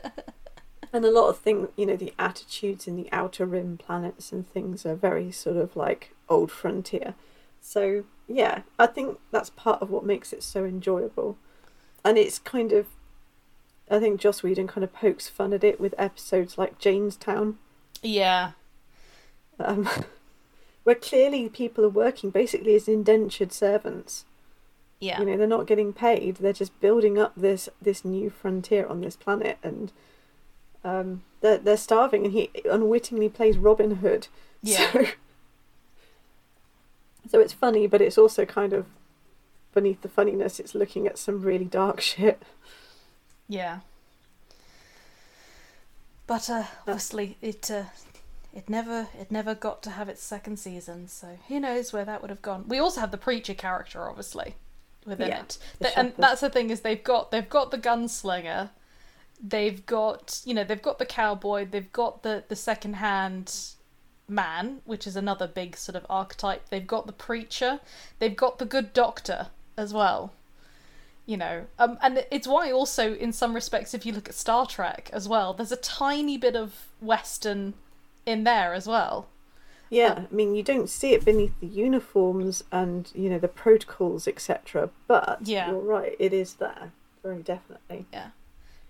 And 0.93 1.05
a 1.05 1.11
lot 1.11 1.29
of 1.29 1.37
things, 1.37 1.69
you 1.77 1.85
know, 1.85 1.95
the 1.95 2.13
attitudes 2.19 2.85
in 2.85 2.97
the 2.97 3.07
outer 3.13 3.45
rim 3.45 3.77
planets 3.77 4.33
and 4.33 4.45
things 4.45 4.85
are 4.85 4.93
very 4.95 5.31
sort 5.31 5.55
of 5.55 5.75
like 5.77 6.13
old 6.27 6.51
frontier. 6.51 7.13
So, 7.61 8.03
yeah, 8.27 8.63
I 8.77 8.87
think 8.87 9.17
that's 9.31 9.51
part 9.51 9.81
of 9.81 9.89
what 9.89 10.05
makes 10.05 10.33
it 10.33 10.43
so 10.43 10.65
enjoyable. 10.65 11.37
And 12.03 12.17
it's 12.17 12.39
kind 12.39 12.73
of, 12.73 12.87
I 13.89 13.99
think 13.99 14.19
Joss 14.19 14.43
Whedon 14.43 14.67
kind 14.67 14.83
of 14.83 14.91
pokes 14.91 15.29
fun 15.29 15.53
at 15.53 15.63
it 15.63 15.79
with 15.79 15.95
episodes 15.97 16.57
like 16.57 16.77
Jaynestown, 16.77 17.55
Yeah. 18.01 18.51
um, 19.59 19.87
where 20.83 20.95
clearly 20.95 21.49
people 21.49 21.85
are 21.85 21.89
working 21.89 22.29
basically 22.29 22.75
as 22.75 22.87
indentured 22.87 23.53
servants. 23.53 24.25
Yeah. 24.99 25.19
You 25.19 25.25
know, 25.25 25.37
they're 25.37 25.47
not 25.47 25.67
getting 25.67 25.93
paid. 25.93 26.37
They're 26.37 26.53
just 26.53 26.79
building 26.79 27.17
up 27.17 27.33
this 27.35 27.69
this 27.81 28.05
new 28.05 28.29
frontier 28.29 28.85
on 28.85 29.01
this 29.01 29.15
planet, 29.15 29.57
and 29.63 29.91
um, 30.83 31.23
they're 31.41 31.57
they're 31.57 31.77
starving. 31.77 32.25
And 32.25 32.33
he 32.33 32.51
unwittingly 32.69 33.29
plays 33.29 33.57
Robin 33.57 33.95
Hood. 33.95 34.27
Yeah. 34.61 34.91
So, 34.91 35.05
so 37.29 37.39
it's 37.39 37.53
funny, 37.53 37.87
but 37.87 38.01
it's 38.01 38.17
also 38.17 38.45
kind 38.45 38.73
of 38.73 38.85
beneath 39.73 40.01
the 40.01 40.09
funniness. 40.09 40.59
It's 40.59 40.75
looking 40.75 41.07
at 41.07 41.17
some 41.17 41.41
really 41.41 41.65
dark 41.65 42.01
shit. 42.01 42.43
Yeah. 43.47 43.79
But 46.27 46.49
uh, 46.49 46.63
obviously 46.87 47.37
it 47.41 47.69
uh, 47.69 47.85
it 48.53 48.69
never 48.69 49.07
it 49.17 49.31
never 49.31 49.55
got 49.55 49.81
to 49.83 49.91
have 49.91 50.09
its 50.09 50.21
second 50.21 50.57
season, 50.57 51.07
so 51.07 51.37
who 51.47 51.59
knows 51.59 51.93
where 51.93 52.05
that 52.05 52.21
would 52.21 52.29
have 52.29 52.41
gone. 52.41 52.65
We 52.67 52.79
also 52.79 52.99
have 53.01 53.11
the 53.11 53.17
preacher 53.17 53.53
character, 53.53 54.07
obviously, 54.09 54.55
within 55.05 55.29
Yeah, 55.29 55.41
it, 55.41 55.57
and 55.95 56.13
that's 56.17 56.41
the 56.41 56.49
thing 56.49 56.69
is 56.69 56.81
they've 56.81 57.03
got 57.03 57.31
they've 57.31 57.49
got 57.49 57.71
the 57.71 57.77
gunslinger, 57.77 58.69
they've 59.41 59.85
got 59.85 60.41
you 60.43 60.53
know 60.53 60.63
they've 60.63 60.81
got 60.81 60.99
the 60.99 61.05
cowboy, 61.05 61.65
they've 61.65 61.91
got 61.93 62.23
the 62.23 62.43
the 62.47 62.55
second 62.55 62.95
hand 62.95 63.55
man, 64.27 64.81
which 64.85 65.07
is 65.07 65.15
another 65.15 65.47
big 65.47 65.77
sort 65.77 65.95
of 65.95 66.05
archetype. 66.09 66.69
They've 66.69 66.85
got 66.85 67.07
the 67.07 67.13
preacher, 67.13 67.79
they've 68.19 68.35
got 68.35 68.59
the 68.59 68.65
good 68.65 68.93
doctor 68.93 69.47
as 69.77 69.93
well 69.93 70.33
you 71.27 71.37
know. 71.37 71.65
Um 71.77 71.99
and 72.01 72.25
it's 72.31 72.47
why 72.47 72.71
also 72.71 73.13
in 73.13 73.31
some 73.31 73.53
respects 73.53 73.93
if 73.93 74.07
you 74.07 74.11
look 74.11 74.27
at 74.27 74.33
star 74.33 74.65
trek 74.65 75.09
as 75.13 75.29
well 75.29 75.53
there's 75.53 75.71
a 75.71 75.77
tiny 75.77 76.35
bit 76.35 76.55
of 76.55 76.87
western 76.99 77.75
in 78.25 78.43
there 78.43 78.73
as 78.73 78.87
well 78.87 79.27
Yeah, 79.89 80.25
I 80.31 80.33
mean, 80.33 80.55
you 80.55 80.63
don't 80.63 80.89
see 80.89 81.11
it 81.13 81.25
beneath 81.25 81.59
the 81.59 81.67
uniforms 81.67 82.63
and 82.71 83.09
you 83.13 83.29
know 83.29 83.39
the 83.39 83.49
protocols, 83.49 84.27
etc. 84.27 84.89
But 85.07 85.39
Yeah. 85.43 85.69
you're 85.69 85.79
right, 85.79 86.15
it 86.19 86.31
is 86.33 86.53
there 86.55 86.91
very 87.23 87.41
definitely. 87.43 88.05
Yeah, 88.13 88.29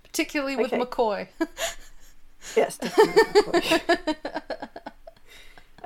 particularly 0.03 0.55
with 0.55 0.67
Okay. 0.73 0.79
mccoy 0.79 1.27
Yes, 2.55 2.77
definitely. 2.77 3.81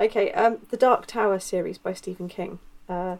okay, 0.00 0.32
um, 0.32 0.58
the 0.70 0.76
Dark 0.76 1.06
Tower 1.06 1.38
series 1.38 1.78
by 1.78 1.92
Stephen 1.92 2.28
King. 2.28 2.58
Uh, 2.88 3.16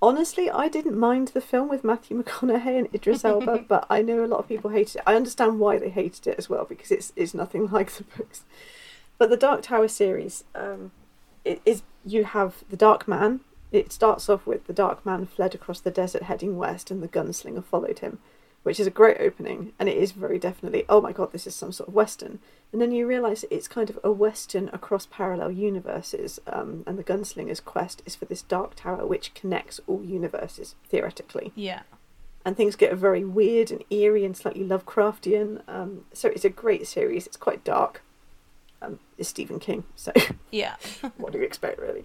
honestly, 0.00 0.50
I 0.50 0.68
didn't 0.68 0.98
mind 0.98 1.28
the 1.28 1.40
film 1.40 1.68
with 1.68 1.84
Matthew 1.84 2.22
McConaughey 2.22 2.78
and 2.78 2.88
Idris 2.94 3.24
Elba, 3.24 3.64
but 3.68 3.86
I 3.90 4.02
know 4.02 4.24
a 4.24 4.26
lot 4.26 4.40
of 4.40 4.48
people 4.48 4.70
hated 4.70 4.96
it. 4.96 5.02
I 5.06 5.14
understand 5.14 5.58
why 5.60 5.78
they 5.78 5.90
hated 5.90 6.26
it 6.26 6.38
as 6.38 6.48
well 6.50 6.64
because 6.64 6.90
it's 6.90 7.12
it's 7.16 7.34
nothing 7.34 7.68
like 7.70 7.90
the 7.92 8.04
books. 8.04 8.42
But 9.18 9.30
the 9.30 9.36
Dark 9.36 9.62
Tower 9.62 9.88
series, 9.88 10.44
um, 10.54 10.92
it 11.44 11.60
is 11.64 11.82
you 12.04 12.24
have 12.24 12.64
the 12.68 12.76
Dark 12.76 13.08
Man. 13.08 13.40
It 13.72 13.92
starts 13.92 14.28
off 14.28 14.46
with 14.46 14.66
the 14.66 14.72
Dark 14.72 15.04
Man 15.06 15.26
fled 15.26 15.54
across 15.54 15.80
the 15.80 15.90
desert 15.90 16.24
heading 16.24 16.56
west, 16.56 16.90
and 16.90 17.02
the 17.02 17.08
gunslinger 17.08 17.64
followed 17.64 18.00
him. 18.00 18.18
which 18.66 18.80
is 18.80 18.86
a 18.88 18.90
great 18.90 19.18
opening, 19.20 19.72
and 19.78 19.88
it 19.88 19.96
is 19.96 20.10
very 20.10 20.40
definitely, 20.40 20.84
oh 20.88 21.00
my 21.00 21.12
god, 21.12 21.30
this 21.30 21.46
is 21.46 21.54
some 21.54 21.70
sort 21.70 21.88
of 21.88 21.94
western. 21.94 22.40
And 22.72 22.82
then 22.82 22.90
you 22.90 23.06
realise 23.06 23.44
it's 23.48 23.68
kind 23.68 23.88
of 23.88 23.96
a 24.02 24.10
western 24.10 24.70
across 24.72 25.06
parallel 25.06 25.52
universes, 25.52 26.40
um, 26.48 26.82
and 26.84 26.98
the 26.98 27.04
gunslinger's 27.04 27.60
quest 27.60 28.02
is 28.04 28.16
for 28.16 28.24
this 28.24 28.42
dark 28.42 28.74
tower 28.74 29.06
which 29.06 29.34
connects 29.34 29.78
all 29.86 30.02
universes 30.02 30.74
theoretically. 30.88 31.52
Yeah. 31.54 31.82
And 32.44 32.56
things 32.56 32.74
get 32.74 32.92
very 32.96 33.24
weird 33.24 33.70
and 33.70 33.84
eerie 33.88 34.24
and 34.24 34.36
slightly 34.36 34.64
Lovecraftian. 34.64 35.62
Um, 35.68 36.04
so 36.12 36.30
it's 36.30 36.44
a 36.44 36.50
great 36.50 36.88
series. 36.88 37.28
It's 37.28 37.36
quite 37.36 37.62
dark. 37.62 38.02
Um, 38.82 38.98
it's 39.18 39.28
Stephen 39.28 39.58
King, 39.58 39.84
so 39.94 40.12
Yeah. 40.50 40.76
what 41.16 41.32
do 41.32 41.38
you 41.38 41.44
expect, 41.44 41.78
really? 41.78 42.04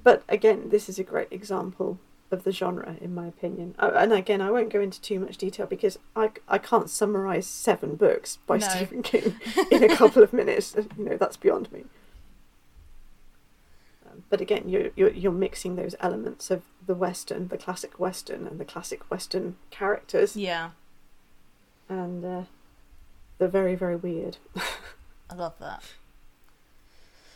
But 0.00 0.22
again, 0.28 0.68
this 0.68 0.88
is 0.88 0.98
a 0.98 1.02
great 1.04 1.28
example 1.30 1.98
of 2.30 2.44
the 2.44 2.52
genre, 2.52 2.96
in 3.00 3.14
my 3.14 3.26
opinion. 3.26 3.74
Oh, 3.78 3.90
and 3.90 4.12
again, 4.12 4.40
I 4.42 4.50
won't 4.50 4.68
go 4.72 4.80
into 4.80 5.00
too 5.00 5.18
much 5.20 5.36
detail 5.38 5.64
because 5.66 5.98
I, 6.14 6.32
I 6.48 6.58
can't 6.58 6.90
summarize 6.90 7.46
seven 7.46 7.94
books 7.96 8.38
by 8.46 8.58
No. 8.58 8.68
Stephen 8.68 9.02
King 9.02 9.36
in 9.70 9.82
a 9.84 9.96
couple 9.96 10.22
of 10.22 10.32
minutes. 10.32 10.76
You 10.98 11.04
know, 11.04 11.16
that's 11.16 11.36
beyond 11.36 11.72
me. 11.72 11.84
Um, 14.10 14.24
but 14.28 14.40
again, 14.40 14.68
you're, 14.68 14.90
you're 14.96 15.10
you're 15.12 15.32
mixing 15.32 15.76
those 15.76 15.94
elements 16.00 16.50
of 16.50 16.62
the 16.86 16.94
western, 16.94 17.48
the 17.48 17.56
classic 17.58 17.98
western, 17.98 18.46
and 18.46 18.58
the 18.58 18.64
classic 18.64 19.10
western 19.10 19.56
characters, 19.70 20.36
Yeah. 20.36 20.70
and 21.88 22.24
uh, 22.24 22.42
they're 23.38 23.48
very 23.48 23.74
very 23.76 23.96
weird. 23.96 24.38
I 25.30 25.34
love 25.34 25.54
that. 25.60 25.82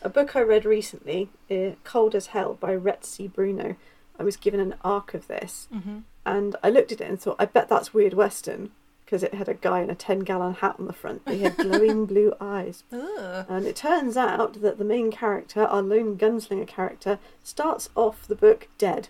A 0.03 0.09
book 0.09 0.35
I 0.35 0.41
read 0.41 0.65
recently, 0.65 1.29
uh, 1.51 1.73
Cold 1.85 2.15
as 2.15 2.29
Hell 2.29 2.55
by 2.55 2.75
Retzi 2.77 3.31
Bruno. 3.33 3.77
I 4.19 4.23
was 4.23 4.37
given 4.37 4.61
an 4.61 4.75
arc 4.83 5.13
of 5.15 5.27
this, 5.29 5.69
Mm-hmm. 5.75 5.99
and 6.25 6.57
I 6.63 6.71
looked 6.71 6.93
at 6.93 7.01
it 7.01 7.09
and 7.09 7.21
thought, 7.21 7.37
I 7.39 7.45
bet 7.47 7.69
that's 7.69 7.93
weird 7.95 8.15
Western, 8.15 8.71
because 9.05 9.23
it 9.23 9.35
had 9.35 9.49
a 9.49 9.55
guy 9.55 9.81
in 9.81 9.91
a 9.91 9.95
10 9.95 10.21
gallon 10.21 10.55
hat 10.55 10.77
on 10.79 10.87
the 10.87 10.93
front. 10.93 11.23
He 11.29 11.41
had 11.43 11.57
glowing 11.57 12.07
blue 12.07 12.33
eyes. 12.41 12.85
Ugh. 12.93 13.47
And 13.49 13.67
it 13.67 13.77
turns 13.77 14.17
out 14.17 14.61
that 14.63 14.79
the 14.79 14.85
main 14.85 15.11
character, 15.11 15.65
our 15.65 15.83
lone 15.83 16.17
gunslinger 16.17 16.67
character, 16.67 17.19
starts 17.43 17.91
off 17.97 18.27
the 18.29 18.35
book 18.37 18.69
dead. 18.79 19.09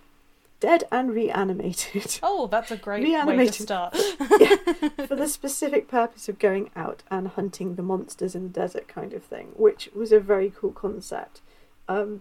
Dead 0.60 0.84
and 0.92 1.10
reanimated. 1.14 2.18
Oh, 2.22 2.46
that's 2.46 2.70
a 2.70 2.76
great 2.76 3.02
way 3.02 3.10
to 3.10 3.16
Reanimated. 3.16 3.54
start. 3.54 3.96
for 5.08 5.16
the 5.16 5.26
specific 5.26 5.88
purpose 5.88 6.28
of 6.28 6.38
going 6.38 6.70
out 6.76 7.02
and 7.10 7.28
hunting 7.28 7.74
the 7.74 7.82
monsters 7.82 8.34
in 8.34 8.44
the 8.44 8.48
desert 8.50 8.86
kind 8.86 9.14
of 9.14 9.24
thing, 9.24 9.48
which 9.56 9.88
was 9.94 10.12
a 10.12 10.20
very 10.20 10.52
cool 10.54 10.72
concept. 10.72 11.40
Um, 11.88 12.20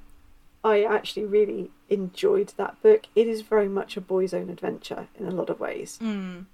I 0.63 0.83
actually 0.83 1.25
really 1.25 1.71
enjoyed 1.89 2.53
that 2.57 2.81
book. 2.81 3.07
It 3.15 3.27
is 3.27 3.41
very 3.41 3.67
much 3.69 3.97
a 3.97 4.01
boy's 4.01 4.33
own 4.33 4.49
adventure 4.49 5.07
in 5.17 5.25
a 5.25 5.31
lot 5.31 5.49
of 5.49 5.59
ways. 5.59 5.99
Mm. 6.01 6.45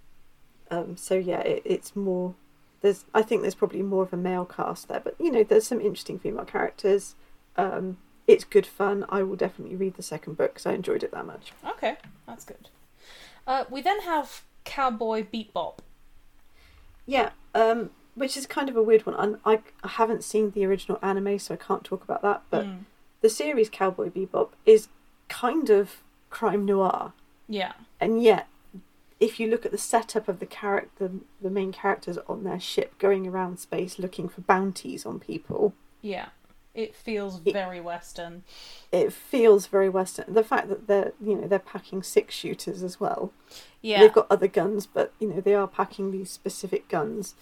Um, 0.72 0.98
so 0.98 1.16
yeah, 1.16 1.42
it, 1.42 1.62
it's 1.66 1.96
more. 1.96 2.34
There's, 2.82 3.06
I 3.14 3.22
think 3.22 3.42
there's 3.42 3.56
probably 3.56 3.82
more 3.82 4.04
of 4.04 4.14
a 4.14 4.18
male 4.18 4.46
cast 4.46 4.88
there, 4.88 5.00
but 5.00 5.16
you 5.20 5.32
know, 5.32 5.44
there's 5.44 5.66
some 5.68 5.82
interesting 5.82 6.20
female 6.20 6.46
characters. 6.46 7.16
Um, 7.58 7.98
it's 8.28 8.44
good 8.44 8.66
fun. 8.66 9.06
I 9.10 9.24
will 9.24 9.36
definitely 9.36 9.76
read 9.76 9.96
the 9.96 10.04
second 10.04 10.38
book 10.38 10.54
because 10.54 10.66
I 10.66 10.74
enjoyed 10.74 11.04
it 11.04 11.12
that 11.12 11.26
much. 11.26 11.52
Okay, 11.68 11.98
that's 12.28 12.44
good. 12.46 12.70
Uh, 13.48 13.66
we 13.70 13.82
then 13.82 14.02
have 14.02 14.44
Cowboy 14.64 15.24
Bebop. 15.32 15.78
Yeah, 17.06 17.30
um, 17.54 17.92
which 18.16 18.36
is 18.36 18.48
kind 18.48 18.70
of 18.70 18.76
a 18.76 18.82
weird 18.84 19.06
one. 19.06 19.16
And 19.16 19.38
I, 19.46 19.60
I 19.84 19.90
haven't 19.90 20.24
seen 20.24 20.52
the 20.52 20.66
original 20.66 20.98
anime, 21.02 21.38
so 21.40 21.54
I 21.54 21.58
can't 21.58 21.84
talk 21.84 22.04
about 22.04 22.22
that. 22.24 22.44
But 22.50 22.66
Mm. 22.66 22.80
the 23.22 23.30
series 23.30 23.70
Cowboy 23.70 24.10
Bebop 24.10 24.50
is 24.66 24.88
kind 25.30 25.70
of 25.70 26.02
crime 26.30 26.66
noir, 26.66 27.14
Yeah. 27.48 27.74
and 28.00 28.22
yet, 28.24 28.48
if 29.20 29.40
you 29.40 29.48
look 29.50 29.66
at 29.66 29.72
the 29.72 29.78
setup 29.78 30.28
of 30.28 30.40
the 30.40 30.46
character, 30.46 31.10
the 31.42 31.50
main 31.50 31.72
characters 31.72 32.18
on 32.28 32.44
their 32.44 32.60
ship 32.60 32.98
going 33.00 33.26
around 33.28 33.58
space 33.60 33.98
looking 34.00 34.28
for 34.28 34.42
bounties 34.42 35.06
on 35.06 35.20
people, 35.20 35.74
Yeah. 36.02 36.30
It 36.76 36.94
feels 36.96 37.40
It- 37.46 37.54
very 37.54 37.80
Western. 37.82 38.44
it 38.92 39.12
feels 39.14 39.66
very 39.68 39.90
Western. 39.90 40.32
The 40.34 40.44
fact 40.44 40.68
that 40.70 40.88
they're 40.88 41.14
you 41.20 41.36
know 41.36 41.48
they're 41.48 41.58
packing 41.60 42.04
six 42.04 42.36
shooters 42.36 42.84
as 42.84 43.00
well. 43.00 43.32
Yeah. 43.82 44.02
They've 44.02 44.14
got 44.14 44.28
other 44.30 44.48
guns, 44.48 44.86
but 44.86 45.14
you 45.20 45.28
know 45.30 45.42
they 45.42 45.56
are 45.56 45.68
packing 45.68 46.12
these 46.12 46.30
specific 46.30 46.88
guns. 46.90 47.34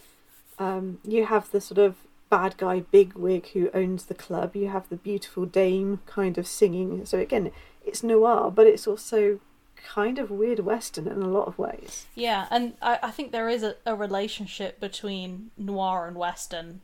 Um, 0.60 1.00
you 1.04 1.26
have 1.26 1.52
the 1.52 1.60
sort 1.60 1.80
of 1.80 1.96
bad 2.30 2.58
guy 2.58 2.80
bigwig 2.82 3.48
who 3.50 3.70
owns 3.74 4.06
the 4.06 4.14
club. 4.16 4.56
You 4.56 4.70
have 4.70 4.88
the 4.90 4.96
beautiful 4.96 5.46
dame 5.46 6.00
kind 6.06 6.38
of 6.38 6.48
singing. 6.48 7.06
So 7.06 7.18
again, 7.20 7.52
it's 7.86 8.04
noir, 8.04 8.52
but 8.52 8.68
it's 8.68 8.88
also 8.88 9.40
kind 9.76 10.18
of 10.18 10.32
weird 10.32 10.60
western 10.60 11.08
in 11.08 11.22
a 11.22 11.28
lot 11.28 11.48
of 11.48 11.58
ways. 11.60 12.06
Yeah, 12.16 12.48
and 12.50 12.74
I, 12.82 13.00
I 13.04 13.12
think 13.12 13.32
there 13.32 13.50
is 13.50 13.64
a, 13.64 13.76
a 13.86 13.96
relationship 13.96 14.80
between 14.80 15.52
noir 15.58 16.08
and 16.08 16.16
western 16.18 16.82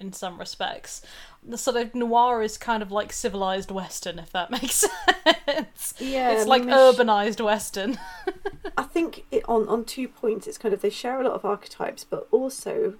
in 0.00 0.12
some 0.12 0.38
respects. 0.38 1.02
The 1.42 1.58
sort 1.58 1.76
of 1.76 1.94
noir 1.94 2.42
is 2.42 2.56
kind 2.58 2.82
of 2.82 2.90
like 2.90 3.12
civilized 3.12 3.70
western, 3.70 4.18
if 4.18 4.30
that 4.32 4.50
makes 4.56 4.86
sense. 5.26 5.94
Yeah, 5.98 6.32
it's 6.32 6.46
like 6.46 6.62
urbanized 6.62 7.42
western. 7.44 7.98
I 8.76 8.82
think 8.84 9.24
it, 9.30 9.44
on 9.48 9.68
on 9.68 9.84
two 9.84 10.08
points, 10.08 10.46
it's 10.46 10.58
kind 10.58 10.72
of 10.74 10.80
they 10.82 10.90
share 10.90 11.20
a 11.20 11.24
lot 11.24 11.34
of 11.34 11.44
archetypes, 11.44 12.04
but 12.04 12.26
also 12.30 12.94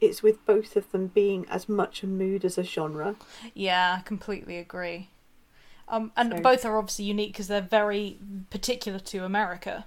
it's 0.00 0.22
with 0.22 0.44
both 0.44 0.76
of 0.76 0.90
them 0.92 1.06
being 1.08 1.46
as 1.48 1.68
much 1.68 2.02
a 2.02 2.06
mood 2.06 2.44
as 2.44 2.58
a 2.58 2.62
genre. 2.62 3.16
yeah, 3.54 3.96
I 3.98 4.02
completely 4.02 4.58
agree. 4.58 5.10
Um, 5.88 6.12
and 6.16 6.32
So- 6.32 6.40
both 6.40 6.64
are 6.64 6.76
obviously 6.78 7.04
unique 7.06 7.32
because 7.32 7.48
they're 7.48 7.60
very 7.60 8.18
particular 8.50 8.98
to 8.98 9.24
America. 9.24 9.86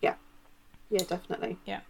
Yeah, 0.00 0.14
yeah, 0.90 1.04
definitely. 1.04 1.58
Yeah. 1.66 1.80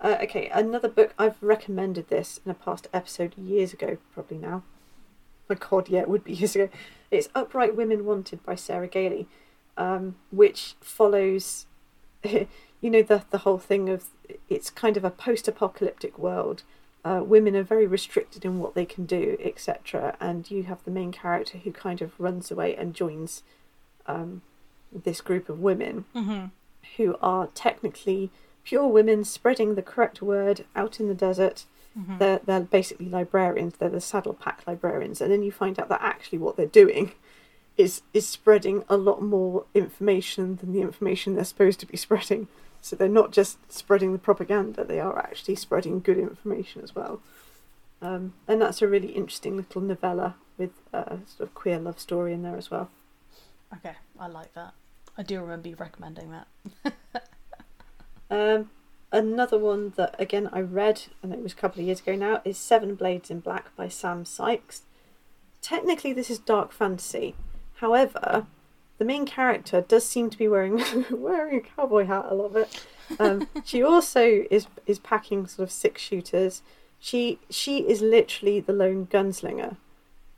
Uh, 0.00 0.16
okay, 0.22 0.48
another 0.52 0.88
book. 0.88 1.14
I've 1.18 1.42
recommended 1.42 2.08
this 2.08 2.40
in 2.44 2.50
a 2.50 2.54
past 2.54 2.88
episode 2.92 3.36
years 3.38 3.72
ago, 3.72 3.96
probably 4.12 4.38
now. 4.38 4.62
My 5.48 5.56
God, 5.56 5.88
yeah, 5.88 6.00
it 6.00 6.08
would 6.08 6.24
be 6.24 6.32
years 6.34 6.54
ago. 6.54 6.68
It's 7.10 7.28
Upright 7.34 7.76
Women 7.76 8.04
Wanted 8.04 8.44
by 8.44 8.56
Sarah 8.56 8.88
Gailey, 8.88 9.26
um, 9.76 10.16
which 10.30 10.74
follows, 10.80 11.66
you 12.24 12.46
know, 12.82 13.02
the 13.02 13.24
the 13.30 13.38
whole 13.38 13.58
thing 13.58 13.88
of 13.88 14.04
it's 14.48 14.70
kind 14.70 14.96
of 14.96 15.04
a 15.04 15.10
post-apocalyptic 15.10 16.18
world. 16.18 16.62
Uh, 17.04 17.22
women 17.22 17.54
are 17.54 17.62
very 17.62 17.86
restricted 17.86 18.44
in 18.44 18.58
what 18.58 18.74
they 18.74 18.84
can 18.84 19.06
do, 19.06 19.36
etc. 19.40 20.16
And 20.20 20.50
you 20.50 20.64
have 20.64 20.82
the 20.84 20.90
main 20.90 21.12
character 21.12 21.58
who 21.58 21.70
kind 21.70 22.02
of 22.02 22.18
runs 22.18 22.50
away 22.50 22.74
and 22.74 22.92
joins 22.94 23.44
um, 24.06 24.42
this 24.92 25.20
group 25.20 25.48
of 25.48 25.60
women 25.60 26.04
Mm-hmm. 26.14 26.46
who 26.96 27.16
are 27.22 27.46
technically 27.54 28.30
pure 28.66 28.88
women 28.88 29.24
spreading 29.24 29.76
the 29.76 29.82
correct 29.82 30.20
word 30.20 30.64
out 30.74 30.98
in 30.98 31.06
the 31.06 31.14
desert. 31.14 31.64
Mm-hmm. 31.96 32.18
They're, 32.18 32.40
they're 32.44 32.60
basically 32.60 33.08
librarians, 33.08 33.76
they're 33.76 33.88
the 33.88 34.00
saddle 34.00 34.34
pack 34.34 34.62
librarians, 34.66 35.20
and 35.20 35.30
then 35.30 35.42
you 35.42 35.52
find 35.52 35.78
out 35.80 35.88
that 35.88 36.02
actually 36.02 36.38
what 36.38 36.56
they're 36.56 36.66
doing 36.66 37.12
is 37.76 38.02
is 38.12 38.26
spreading 38.26 38.84
a 38.88 38.96
lot 38.96 39.22
more 39.22 39.64
information 39.74 40.56
than 40.56 40.72
the 40.72 40.80
information 40.80 41.34
they're 41.34 41.44
supposed 41.44 41.78
to 41.80 41.86
be 41.86 41.96
spreading. 41.96 42.48
So 42.82 42.96
they're 42.96 43.08
not 43.08 43.32
just 43.32 43.72
spreading 43.72 44.12
the 44.12 44.18
propaganda, 44.18 44.84
they 44.84 45.00
are 45.00 45.18
actually 45.18 45.56
spreading 45.56 46.00
good 46.00 46.18
information 46.18 46.82
as 46.82 46.94
well. 46.94 47.20
Um, 48.02 48.34
and 48.46 48.60
that's 48.60 48.82
a 48.82 48.88
really 48.88 49.08
interesting 49.08 49.56
little 49.56 49.80
novella 49.80 50.34
with 50.58 50.72
a 50.92 51.18
sort 51.26 51.48
of 51.48 51.54
queer 51.54 51.78
love 51.78 51.98
story 51.98 52.32
in 52.32 52.42
there 52.42 52.56
as 52.56 52.70
well. 52.70 52.90
Okay, 53.74 53.96
I 54.18 54.26
like 54.26 54.54
that. 54.54 54.74
I 55.18 55.22
do 55.22 55.40
remember 55.40 55.68
you 55.68 55.76
recommending 55.76 56.30
that. 56.30 56.94
Um, 58.30 58.70
another 59.12 59.58
one 59.58 59.92
that 59.96 60.14
again 60.18 60.48
I 60.52 60.60
read, 60.60 61.02
and 61.22 61.32
it 61.32 61.42
was 61.42 61.52
a 61.52 61.56
couple 61.56 61.80
of 61.80 61.86
years 61.86 62.00
ago 62.00 62.14
now, 62.14 62.42
is 62.44 62.58
Seven 62.58 62.94
Blades 62.94 63.30
in 63.30 63.40
Black 63.40 63.74
by 63.76 63.88
Sam 63.88 64.24
Sykes. 64.24 64.82
Technically, 65.62 66.12
this 66.12 66.30
is 66.30 66.38
dark 66.38 66.72
fantasy. 66.72 67.34
However, 67.76 68.46
the 68.98 69.04
main 69.04 69.26
character 69.26 69.80
does 69.80 70.06
seem 70.06 70.30
to 70.30 70.38
be 70.38 70.48
wearing 70.48 70.82
wearing 71.10 71.56
a 71.56 71.60
cowboy 71.60 72.06
hat. 72.06 72.26
I 72.30 72.34
love 72.34 72.56
it. 72.56 72.86
Um, 73.18 73.48
she 73.64 73.82
also 73.82 74.44
is 74.50 74.66
is 74.86 74.98
packing 74.98 75.46
sort 75.46 75.68
of 75.68 75.72
six 75.72 76.02
shooters. 76.02 76.62
She 76.98 77.38
she 77.50 77.78
is 77.88 78.00
literally 78.00 78.60
the 78.60 78.72
lone 78.72 79.06
gunslinger 79.06 79.76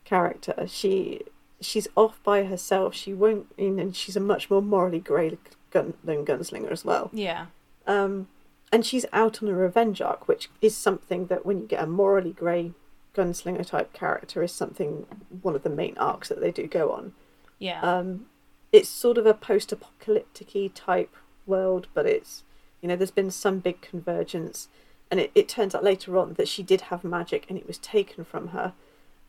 character. 0.05 0.66
She 0.66 1.22
she's 1.61 1.89
off 1.97 2.22
by 2.22 2.45
herself. 2.45 2.95
She 2.95 3.12
won't, 3.12 3.53
and 3.57 3.95
she's 3.95 4.16
a 4.16 4.20
much 4.20 4.51
more 4.51 4.62
morally 4.62 5.01
grey 5.01 5.39
gun, 5.70 5.95
lone 6.05 6.24
gunslinger 6.24 6.70
as 6.70 6.84
well. 6.84 7.11
Yeah. 7.12 7.47
Um, 7.89 8.28
and 8.70 8.84
she's 8.84 9.07
out 9.12 9.43
on 9.43 9.49
a 9.49 9.55
revenge 9.55 10.01
arc, 10.01 10.28
which 10.28 10.51
is 10.61 10.76
something 10.76 11.26
that 11.26 11.45
when 11.45 11.62
you 11.62 11.66
get 11.66 11.82
a 11.82 11.86
morally 11.86 12.32
grey 12.32 12.72
gunslinger 13.16 13.66
type 13.66 13.93
character, 13.93 14.43
is 14.43 14.53
something 14.53 15.07
one 15.43 15.57
of 15.57 15.62
the 15.62 15.70
main 15.70 15.97
arcs 15.99 16.28
that 16.28 16.41
they 16.41 16.53
do 16.53 16.66
go 16.66 16.93
on. 16.93 17.14
Yeah. 17.59 17.80
Um, 17.80 18.26
it's 18.70 18.89
sort 18.89 19.16
of 19.18 19.26
a 19.26 19.34
post 19.34 19.72
apocalyptic 19.72 20.74
type 20.74 21.16
world, 21.47 21.89
but 21.95 22.07
it's, 22.07 22.45
you 22.82 22.89
know, 22.89 22.95
there's 22.95 23.11
been 23.11 23.30
some 23.30 23.59
big 23.59 23.80
convergence. 23.80 24.68
And 25.11 25.18
it, 25.18 25.32
it 25.34 25.49
turns 25.49 25.74
out 25.74 25.82
later 25.82 26.18
on 26.18 26.34
that 26.34 26.49
she 26.49 26.62
did 26.62 26.82
have 26.82 27.03
magic 27.03 27.47
and 27.49 27.57
it 27.59 27.66
was 27.66 27.78
taken 27.78 28.24
from 28.24 28.49
her. 28.49 28.74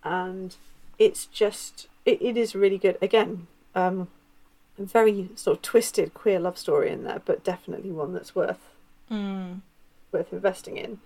And 0.03 0.57
it's 0.97 1.25
just, 1.25 1.87
it, 2.05 2.21
it 2.21 2.35
is 2.35 2.53
really 2.53 2.77
good. 2.77 2.97
Again, 3.01 3.47
um, 3.73 4.09
very 4.79 5.29
sort 5.35 5.57
of 5.57 5.61
twisted 5.61 6.13
queer 6.13 6.39
love 6.39 6.57
story 6.57 6.89
in 6.89 7.03
there, 7.03 7.21
but 7.25 7.43
definitely 7.43 7.91
one 7.91 8.13
that's 8.13 8.35
worth 8.35 8.59
Mm. 9.11 9.61
worth 10.11 10.31
investing 10.31 10.77
in. 10.77 10.99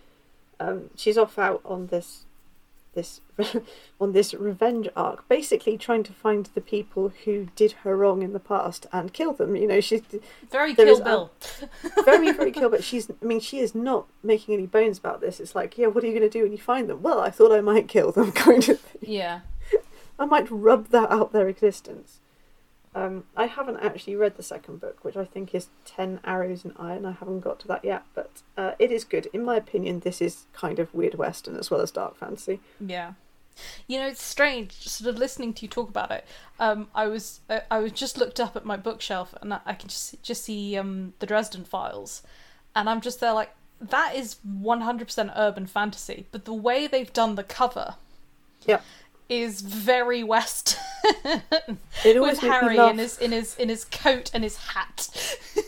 Um, 0.60 0.90
she's 0.96 1.18
off 1.18 1.40
out 1.40 1.62
on 1.66 1.88
this 1.88 2.26
this 2.94 3.22
on 4.00 4.12
this 4.14 4.34
revenge 4.36 4.88
arc, 4.96 5.28
basically 5.28 5.78
trying 5.78 6.04
to 6.04 6.14
find 6.14 6.48
the 6.54 6.62
people 6.62 7.12
who 7.26 7.48
did 7.56 7.72
her 7.84 7.98
wrong 7.98 8.22
in 8.22 8.34
the 8.34 8.40
past 8.40 8.86
and 8.94 9.12
kill 9.14 9.34
them. 9.34 9.56
You 9.56 9.68
know, 9.68 9.80
she's 9.82 10.02
Very 10.52 10.74
Kill 10.76 11.02
Bill. 11.02 11.32
very 12.06 12.32
very 12.32 12.52
kill, 12.52 12.70
but 12.70 12.84
she's 12.84 13.10
I 13.10 13.26
mean 13.26 13.40
she 13.40 13.60
is 13.60 13.74
not 13.74 14.06
making 14.22 14.54
any 14.54 14.68
bones 14.68 14.98
about 15.00 15.22
this. 15.22 15.40
It's 15.40 15.56
like, 15.56 15.78
yeah, 15.78 15.88
what 15.88 16.04
are 16.04 16.08
you 16.08 16.14
going 16.14 16.30
to 16.30 16.38
do 16.38 16.44
when 16.44 16.52
you 16.52 16.58
find 16.60 16.88
them? 16.90 17.02
Well, 17.02 17.20
I 17.20 17.30
thought 17.32 17.52
I 17.52 17.62
might 17.62 17.88
kill 17.88 18.12
them, 18.12 18.32
kind 18.32 18.68
of. 18.70 18.80
Thing. 18.80 19.02
yeah. 19.12 19.40
I 20.20 20.26
might 20.26 20.52
rub 20.52 20.90
that 20.90 21.10
out 21.10 21.32
their 21.34 21.48
existence. 21.50 22.20
Um, 22.96 23.24
I 23.36 23.48
haven't 23.48 23.78
actually 23.78 24.16
read 24.16 24.38
the 24.38 24.44
second 24.44 24.80
book, 24.80 25.04
which 25.04 25.18
I 25.18 25.26
think 25.26 25.56
is 25.56 25.70
Ten 25.86 26.20
Arrows 26.24 26.64
in 26.64 26.74
Iron. 26.78 27.06
I 27.06 27.12
haven't 27.14 27.40
got 27.40 27.60
to 27.62 27.68
that 27.68 27.84
yet, 27.84 28.04
but 28.14 28.42
uh, 28.58 28.74
it 28.78 28.92
is 28.92 29.04
good. 29.04 29.28
In 29.34 29.44
my 29.44 29.56
opinion, 29.56 30.02
this 30.02 30.22
is 30.22 30.46
kind 30.54 30.80
of 30.80 30.94
weird 30.94 31.16
western 31.16 31.56
as 31.56 31.72
well 31.72 31.82
as 31.82 31.92
dark 31.92 32.18
fantasy. 32.18 32.60
Yeah. 32.80 33.14
You 33.88 34.00
know, 34.00 34.08
it's 34.08 34.24
strange. 34.24 34.74
Sort 34.88 35.14
of 35.14 35.20
listening 35.20 35.54
to 35.54 35.62
you 35.64 35.68
talk 35.68 35.90
about 35.90 36.12
it. 36.12 36.26
Um, 36.60 36.88
I 36.94 37.08
was 37.08 37.42
uh, 37.50 37.60
I 37.70 37.80
was 37.80 37.92
just 37.92 38.18
looked 38.18 38.40
up 38.40 38.56
at 38.56 38.66
my 38.66 38.78
bookshelf, 38.78 39.34
and 39.42 39.54
I, 39.54 39.60
I 39.66 39.74
can 39.74 39.90
just 39.90 40.22
just 40.24 40.44
see 40.44 40.76
um 40.78 41.14
the 41.20 41.28
Dresden 41.28 41.64
Files, 41.64 42.24
and 42.76 42.90
I'm 42.90 43.02
just 43.02 43.20
there 43.20 43.34
like 43.34 43.52
that 43.80 44.16
is 44.16 44.38
100% 44.48 45.34
urban 45.36 45.68
fantasy, 45.68 46.26
but 46.32 46.46
the 46.46 46.54
way 46.54 46.88
they've 46.88 47.12
done 47.12 47.36
the 47.36 47.44
cover 47.44 47.96
Yep. 48.68 48.84
Is 49.42 49.62
very 49.62 50.24
western. 50.24 50.80
Always 52.06 52.16
with 52.16 52.40
Harry 52.40 52.78
in 52.78 52.98
his 52.98 53.18
in 53.18 53.32
his 53.32 53.56
in 53.58 53.70
his 53.70 53.86
coat 53.86 54.32
and 54.34 54.44
his 54.44 54.58
hat. 54.58 55.10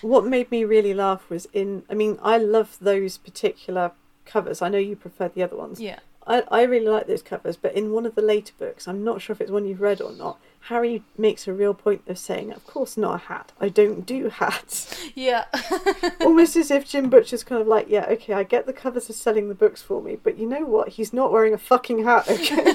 What 0.00 0.24
made 0.24 0.50
me 0.50 0.64
really 0.64 0.94
laugh 0.94 1.28
was 1.30 1.46
in. 1.52 1.84
I 1.88 1.94
mean, 1.94 2.18
I 2.22 2.36
love 2.36 2.76
those 2.80 3.18
particular 3.18 3.92
covers. 4.24 4.60
I 4.60 4.68
know 4.68 4.78
you 4.78 4.96
prefer 4.96 5.28
the 5.28 5.42
other 5.44 5.56
ones. 5.56 5.80
yeah. 5.80 6.00
I, 6.26 6.42
I 6.50 6.62
really 6.62 6.86
like 6.86 7.06
those 7.06 7.22
covers, 7.22 7.56
but 7.56 7.74
in 7.74 7.92
one 7.92 8.06
of 8.06 8.14
the 8.14 8.22
later 8.22 8.52
books, 8.58 8.86
I'm 8.86 9.02
not 9.02 9.20
sure 9.20 9.34
if 9.34 9.40
it's 9.40 9.50
one 9.50 9.66
you've 9.66 9.80
read 9.80 10.00
or 10.00 10.12
not. 10.12 10.38
Harry 10.66 11.02
makes 11.18 11.48
a 11.48 11.52
real 11.52 11.74
point 11.74 12.02
of 12.06 12.16
saying, 12.18 12.52
"Of 12.52 12.64
course 12.64 12.96
not 12.96 13.14
a 13.16 13.18
hat. 13.18 13.50
I 13.60 13.68
don't 13.68 14.06
do 14.06 14.28
hats." 14.28 15.10
Yeah. 15.14 15.46
Almost 16.20 16.54
as 16.54 16.70
if 16.70 16.88
Jim 16.88 17.10
Butcher's 17.10 17.42
kind 17.42 17.60
of 17.60 17.66
like, 17.66 17.88
"Yeah, 17.88 18.06
okay, 18.10 18.34
I 18.34 18.44
get 18.44 18.66
the 18.66 18.72
covers 18.72 19.10
are 19.10 19.14
selling 19.14 19.48
the 19.48 19.54
books 19.56 19.82
for 19.82 20.00
me, 20.00 20.16
but 20.22 20.38
you 20.38 20.46
know 20.46 20.64
what? 20.64 20.90
He's 20.90 21.12
not 21.12 21.32
wearing 21.32 21.54
a 21.54 21.58
fucking 21.58 22.04
hat." 22.04 22.30
Okay. 22.30 22.74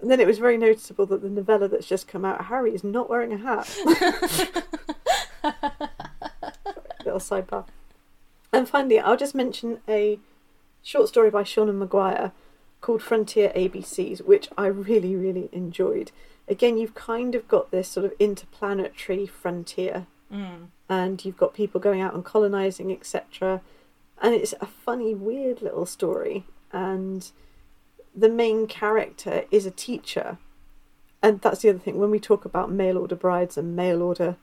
and 0.00 0.10
then 0.10 0.20
it 0.20 0.26
was 0.28 0.38
very 0.38 0.56
noticeable 0.56 1.06
that 1.06 1.22
the 1.22 1.28
novella 1.28 1.66
that's 1.66 1.88
just 1.88 2.06
come 2.06 2.24
out, 2.24 2.44
Harry 2.44 2.72
is 2.74 2.84
not 2.84 3.10
wearing 3.10 3.32
a 3.32 3.38
hat. 3.38 3.68
Little 7.04 7.18
sidebar. 7.18 7.66
And 8.52 8.68
finally, 8.68 9.00
I'll 9.00 9.16
just 9.16 9.34
mention 9.34 9.80
a 9.88 10.20
short 10.82 11.08
story 11.08 11.30
by 11.30 11.42
Seanan 11.42 11.86
McGuire 11.86 12.32
called 12.80 13.02
Frontier 13.02 13.52
ABCs, 13.54 14.24
which 14.24 14.48
I 14.58 14.66
really, 14.66 15.14
really 15.14 15.48
enjoyed. 15.52 16.10
Again, 16.48 16.76
you've 16.76 16.94
kind 16.94 17.34
of 17.34 17.46
got 17.48 17.70
this 17.70 17.88
sort 17.88 18.06
of 18.06 18.12
interplanetary 18.18 19.26
frontier, 19.26 20.06
Mm. 20.32 20.68
and 20.88 21.24
you've 21.24 21.36
got 21.36 21.52
people 21.54 21.80
going 21.80 22.00
out 22.00 22.14
and 22.14 22.24
colonizing, 22.24 22.90
etc. 22.90 23.60
And 24.20 24.34
it's 24.34 24.54
a 24.60 24.66
funny, 24.66 25.14
weird 25.14 25.60
little 25.62 25.86
story. 25.86 26.44
And 26.72 27.30
the 28.14 28.28
main 28.30 28.66
character 28.66 29.44
is 29.50 29.66
a 29.66 29.70
teacher. 29.70 30.38
And 31.22 31.40
that's 31.40 31.60
the 31.60 31.68
other 31.68 31.78
thing. 31.78 31.98
When 31.98 32.10
we 32.10 32.18
talk 32.18 32.44
about 32.44 32.72
mail 32.72 32.98
order 32.98 33.14
brides 33.14 33.56
and 33.58 33.76
mail 33.76 34.02
order 34.02 34.36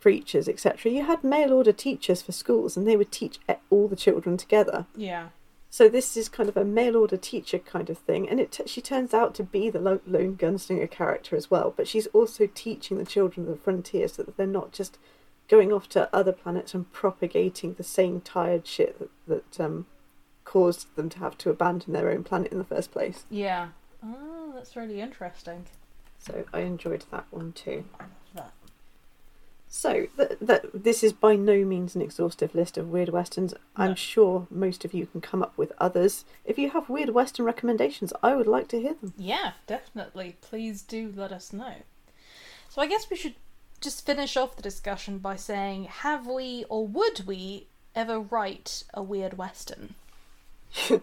preachers, 0.00 0.48
etc., 0.48 0.90
you 0.90 1.04
had 1.04 1.22
mail 1.22 1.52
order 1.52 1.72
teachers 1.72 2.20
for 2.22 2.32
schools, 2.32 2.76
and 2.76 2.86
they 2.86 2.96
would 2.96 3.12
teach 3.12 3.38
all 3.70 3.86
the 3.88 3.96
children 3.96 4.36
together. 4.36 4.86
Yeah. 4.96 5.28
So 5.74 5.88
this 5.88 6.16
is 6.16 6.28
kind 6.28 6.48
of 6.48 6.56
a 6.56 6.64
mail 6.64 6.96
order 6.96 7.16
teacher 7.16 7.58
kind 7.58 7.90
of 7.90 7.98
thing, 7.98 8.28
and 8.28 8.38
it 8.38 8.52
t- 8.52 8.62
she 8.68 8.80
turns 8.80 9.12
out 9.12 9.34
to 9.34 9.42
be 9.42 9.70
the 9.70 9.80
lo- 9.80 10.00
lone 10.06 10.36
gunslinger 10.36 10.88
character 10.88 11.34
as 11.34 11.50
well. 11.50 11.74
But 11.76 11.88
she's 11.88 12.06
also 12.18 12.46
teaching 12.46 12.96
the 12.96 13.04
children 13.04 13.44
of 13.44 13.50
the 13.50 13.60
frontier 13.60 14.06
so 14.06 14.22
that 14.22 14.36
they're 14.36 14.46
not 14.46 14.70
just 14.70 14.98
going 15.48 15.72
off 15.72 15.88
to 15.88 16.08
other 16.14 16.30
planets 16.30 16.74
and 16.74 16.92
propagating 16.92 17.74
the 17.74 17.82
same 17.82 18.20
tired 18.20 18.68
shit 18.68 19.00
that, 19.00 19.10
that 19.26 19.60
um, 19.60 19.86
caused 20.44 20.94
them 20.94 21.08
to 21.08 21.18
have 21.18 21.36
to 21.38 21.50
abandon 21.50 21.92
their 21.92 22.08
own 22.08 22.22
planet 22.22 22.52
in 22.52 22.58
the 22.58 22.64
first 22.64 22.92
place. 22.92 23.26
Yeah. 23.28 23.70
Oh, 24.00 24.52
that's 24.54 24.76
really 24.76 25.00
interesting. 25.00 25.66
So 26.20 26.44
I 26.52 26.60
enjoyed 26.60 27.04
that 27.10 27.26
one 27.32 27.50
too. 27.50 27.82
That. 29.74 29.80
So 29.80 30.06
th- 30.16 30.38
th- 30.46 30.62
this 30.72 31.02
is 31.02 31.12
by 31.12 31.36
no 31.36 31.64
means 31.64 31.94
an 31.94 32.02
exhaustive 32.02 32.54
list 32.54 32.78
of 32.78 32.90
weird 32.90 33.08
westerns. 33.08 33.54
I'm 33.76 33.94
sure 33.94 34.46
most 34.50 34.84
of 34.84 34.94
you 34.94 35.06
can 35.06 35.20
come 35.20 35.42
up 35.42 35.56
with 35.56 35.72
others. 35.78 36.24
If 36.44 36.58
you 36.58 36.70
have 36.70 36.88
weird 36.88 37.10
western 37.10 37.44
recommendations, 37.44 38.12
I 38.22 38.34
would 38.34 38.46
like 38.46 38.68
to 38.68 38.80
hear 38.80 38.94
them. 38.94 39.12
Yeah, 39.18 39.52
definitely. 39.66 40.36
Please 40.40 40.82
do 40.82 41.12
let 41.14 41.32
us 41.32 41.52
know. 41.52 41.74
So 42.68 42.82
I 42.82 42.86
guess 42.86 43.10
we 43.10 43.16
should 43.16 43.34
just 43.80 44.06
finish 44.06 44.36
off 44.36 44.56
the 44.56 44.62
discussion 44.62 45.18
by 45.18 45.36
saying 45.36 45.84
have 45.84 46.26
we 46.26 46.64
or 46.68 46.86
would 46.86 47.26
we 47.26 47.66
ever 47.94 48.18
write 48.18 48.84
a 48.94 49.02
weird 49.02 49.36
western? 49.36 49.94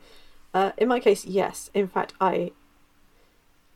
Uh, 0.53 0.71
in 0.77 0.87
my 0.87 0.99
case, 0.99 1.25
yes. 1.25 1.69
In 1.73 1.87
fact, 1.87 2.13
I 2.19 2.51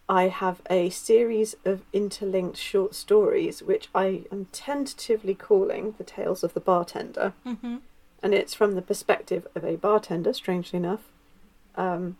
I 0.08 0.28
have 0.28 0.62
a 0.70 0.90
series 0.92 1.56
of 1.66 1.82
interlinked 1.92 2.58
short 2.58 2.94
stories 2.94 3.64
which 3.64 3.90
I 3.96 4.24
am 4.32 4.46
tentatively 4.52 5.34
calling 5.34 5.96
"The 5.98 6.04
Tales 6.04 6.44
of 6.44 6.54
the 6.54 6.60
Bartender," 6.60 7.34
Mm-hmm. 7.46 7.78
and 8.22 8.34
it's 8.34 8.54
from 8.54 8.76
the 8.76 8.82
perspective 8.82 9.48
of 9.56 9.64
a 9.64 9.78
bartender. 9.78 10.32
Strangely 10.34 10.78
enough, 10.78 11.04
um, 11.76 12.18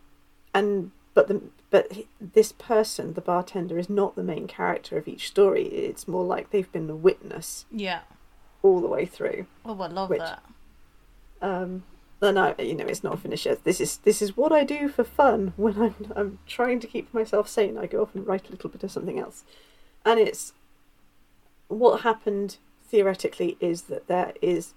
and 0.54 0.92
but 1.14 1.28
the 1.28 1.42
but 1.70 1.92
this 2.20 2.52
person, 2.54 3.14
the 3.14 3.22
bartender, 3.22 3.78
is 3.78 3.90
not 3.90 4.16
the 4.16 4.24
main 4.24 4.48
character 4.48 4.98
of 4.98 5.08
each 5.08 5.28
story. 5.28 5.68
It's 5.68 6.08
more 6.08 6.24
like 6.24 6.50
they've 6.50 6.72
been 6.72 6.88
the 6.88 6.96
witness 6.96 7.66
Yeah. 7.72 8.02
all 8.64 8.80
the 8.82 8.88
way 8.88 9.06
through. 9.06 9.46
Oh, 9.66 9.80
I 9.80 9.88
love 9.88 10.10
Which- 10.10 10.20
that. 10.20 10.44
Um, 11.42 11.84
and 12.26 12.38
I, 12.40 12.56
you 12.60 12.76
know, 12.76 12.86
it's 12.86 13.04
not 13.04 13.20
finished 13.20 13.46
yet. 13.46 13.64
This 13.64 13.80
is 13.80 13.98
this 13.98 14.22
is 14.22 14.36
what 14.36 14.52
I 14.52 14.64
do 14.64 14.90
for 14.90 15.04
fun 15.04 15.54
when 15.56 15.80
I'm 15.82 15.96
I'm 16.16 16.40
trying 16.48 16.80
to 16.82 16.88
keep 16.88 17.14
myself 17.14 17.48
sane. 17.48 17.78
I 17.78 17.86
go 17.86 18.02
off 18.02 18.16
and 18.16 18.26
write 18.28 18.48
a 18.48 18.52
little 18.52 18.70
bit 18.70 18.84
of 18.84 18.92
something 18.92 19.20
else, 19.20 19.44
and 20.06 20.20
it's 20.20 20.54
what 21.68 22.02
happened 22.02 22.58
theoretically 22.88 23.58
is 23.60 23.84
that 23.84 24.08
there 24.08 24.34
is 24.42 24.74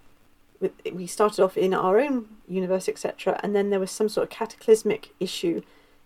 we 0.92 1.06
started 1.06 1.42
off 1.42 1.56
in 1.56 1.72
our 1.72 2.00
own 2.00 2.26
universe, 2.48 2.88
etc., 2.88 3.38
and 3.42 3.54
then 3.54 3.70
there 3.70 3.78
was 3.80 3.90
some 3.90 4.08
sort 4.08 4.24
of 4.24 4.30
cataclysmic 4.30 5.10
issue, 5.20 5.62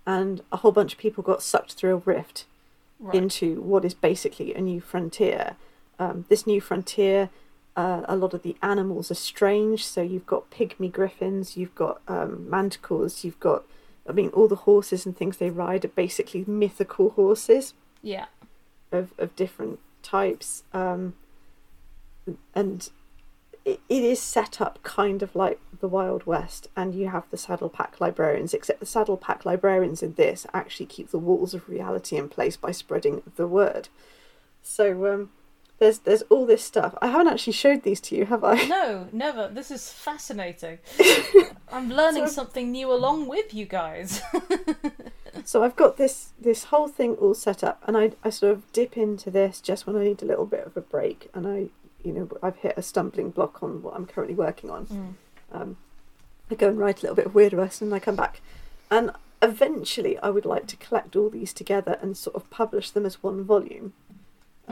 and 0.07 0.43
a 0.53 0.59
whole 0.59 0.73
bunch 0.73 0.93
of 0.93 0.99
people 0.99 1.23
got 1.23 1.43
sucked 1.43 1.73
through 1.75 1.95
a 1.95 1.97
rift 1.97 2.45
Right. 3.01 3.17
into 3.17 3.61
what 3.61 3.85
is 3.85 3.95
basically 3.95 4.55
a 4.55 4.61
new 4.61 4.81
frontier. 4.81 5.57
Um, 5.99 6.25
this 6.29 6.47
new 6.47 6.61
frontier, 6.61 7.31
uh, 7.77 8.03
a 8.07 8.17
lot 8.17 8.35
of 8.35 8.43
the 8.43 8.57
animals 8.63 9.11
are 9.11 9.15
strange. 9.15 9.85
So 9.85 10.03
you've 10.03 10.27
got 10.27 10.51
pygmy 10.51 10.93
griffins, 10.93 11.57
you've 11.57 11.75
got 11.75 12.01
um, 12.09 12.47
manticores, 12.51 13.25
you've 13.25 13.41
got, 13.41 13.65
I 14.09 14.13
mean, 14.13 14.29
all 14.31 14.49
the 14.49 14.57
horses 14.57 15.07
and 15.07 15.17
things 15.17 15.37
they 15.37 15.51
ride 15.51 15.85
are 15.85 15.89
basically 15.89 16.45
mythical 16.47 17.11
horses 17.11 17.75
yeah. 18.03 18.27
of, 18.91 19.13
of 19.19 19.35
different 19.37 19.79
types. 20.03 20.65
Um, 20.73 21.15
and 22.55 22.89
it, 23.65 23.81
it 23.89 24.03
is 24.03 24.21
set 24.21 24.61
up 24.61 24.83
kind 24.83 25.23
of 25.23 25.35
like 25.35 25.61
the 25.81 25.89
Wild 25.89 26.27
West, 26.27 26.69
and 26.77 26.95
you 26.95 27.09
have 27.09 27.25
the 27.31 27.37
Saddle 27.37 27.69
Pack 27.69 28.01
librarians, 28.01 28.55
except 28.55 28.81
the 28.81 28.87
Saddle 28.87 29.17
Pack 29.17 29.45
librarians 29.45 30.03
in 30.03 30.15
this 30.15 30.47
actually 30.53 30.87
keep 30.87 31.11
the 31.11 31.19
walls 31.19 31.55
of 31.55 31.69
reality 31.69 32.17
in 32.17 32.29
place 32.29 32.57
by 32.57 32.71
spreading 32.71 33.23
the 33.37 33.47
word. 33.47 33.89
So 34.63 35.13
um, 35.13 35.31
there's 35.83 35.99
there's 35.99 36.23
all 36.31 36.47
this 36.47 36.63
stuff. 36.63 36.95
I 37.03 37.09
haven't 37.09 37.27
actually 37.27 37.55
showed 37.55 37.83
these 37.83 38.01
to 38.03 38.15
you, 38.17 38.25
have 38.27 38.45
I? 38.45 38.67
No, 38.67 39.09
never. 39.13 39.49
This 39.49 39.71
is 39.73 39.93
fascinating. 39.93 40.79
I'm 41.73 41.91
learning 41.91 42.29
So- 42.29 42.35
something 42.35 42.71
new 42.71 42.93
along 42.93 43.27
with 43.27 43.53
you 43.53 43.67
guys. 43.67 44.23
So 45.45 45.65
I've 45.65 45.77
got 45.77 45.97
this 45.97 46.33
this 46.39 46.65
whole 46.65 46.89
thing 46.89 47.15
all 47.15 47.35
set 47.35 47.65
up, 47.65 47.83
and 47.87 47.97
I 47.97 48.13
I 48.23 48.31
sort 48.31 48.53
of 48.53 48.71
dip 48.73 48.97
into 48.99 49.31
this 49.31 49.61
just 49.63 49.87
when 49.87 49.97
I 49.97 50.05
need 50.05 50.23
a 50.23 50.27
little 50.27 50.45
bit 50.45 50.65
of 50.67 50.77
a 50.77 50.83
break, 50.83 51.31
and 51.35 51.47
I 51.49 51.71
you 52.05 52.13
know 52.13 52.29
I've 52.43 52.57
hit 52.57 52.75
a 52.77 52.83
stumbling 52.83 53.31
block 53.31 53.63
on 53.63 53.83
what 53.83 53.95
I'm 53.97 54.07
currently 54.07 54.37
working 54.37 54.71
on. 54.71 54.87
Mm. 54.87 55.15
Um, 55.59 55.77
I 56.51 56.55
go 56.55 56.69
and 56.69 56.79
write 56.79 56.99
a 56.99 57.03
little 57.03 57.17
bit 57.17 57.27
of 57.27 57.35
weird 57.35 57.55
west, 57.55 57.81
and 57.81 57.95
I 57.95 57.99
come 57.99 58.15
back, 58.15 58.41
and 58.91 59.11
eventually 59.41 60.19
I 60.19 60.29
would 60.29 60.45
like 60.45 60.67
to 60.69 60.77
collect 60.77 61.17
all 61.17 61.31
these 61.31 61.53
together 61.55 61.99
and 62.03 62.15
sort 62.17 62.37
of 62.37 62.49
publish 62.51 62.91
them 62.91 63.07
as 63.07 63.23
one 63.23 63.43
volume. 63.43 63.95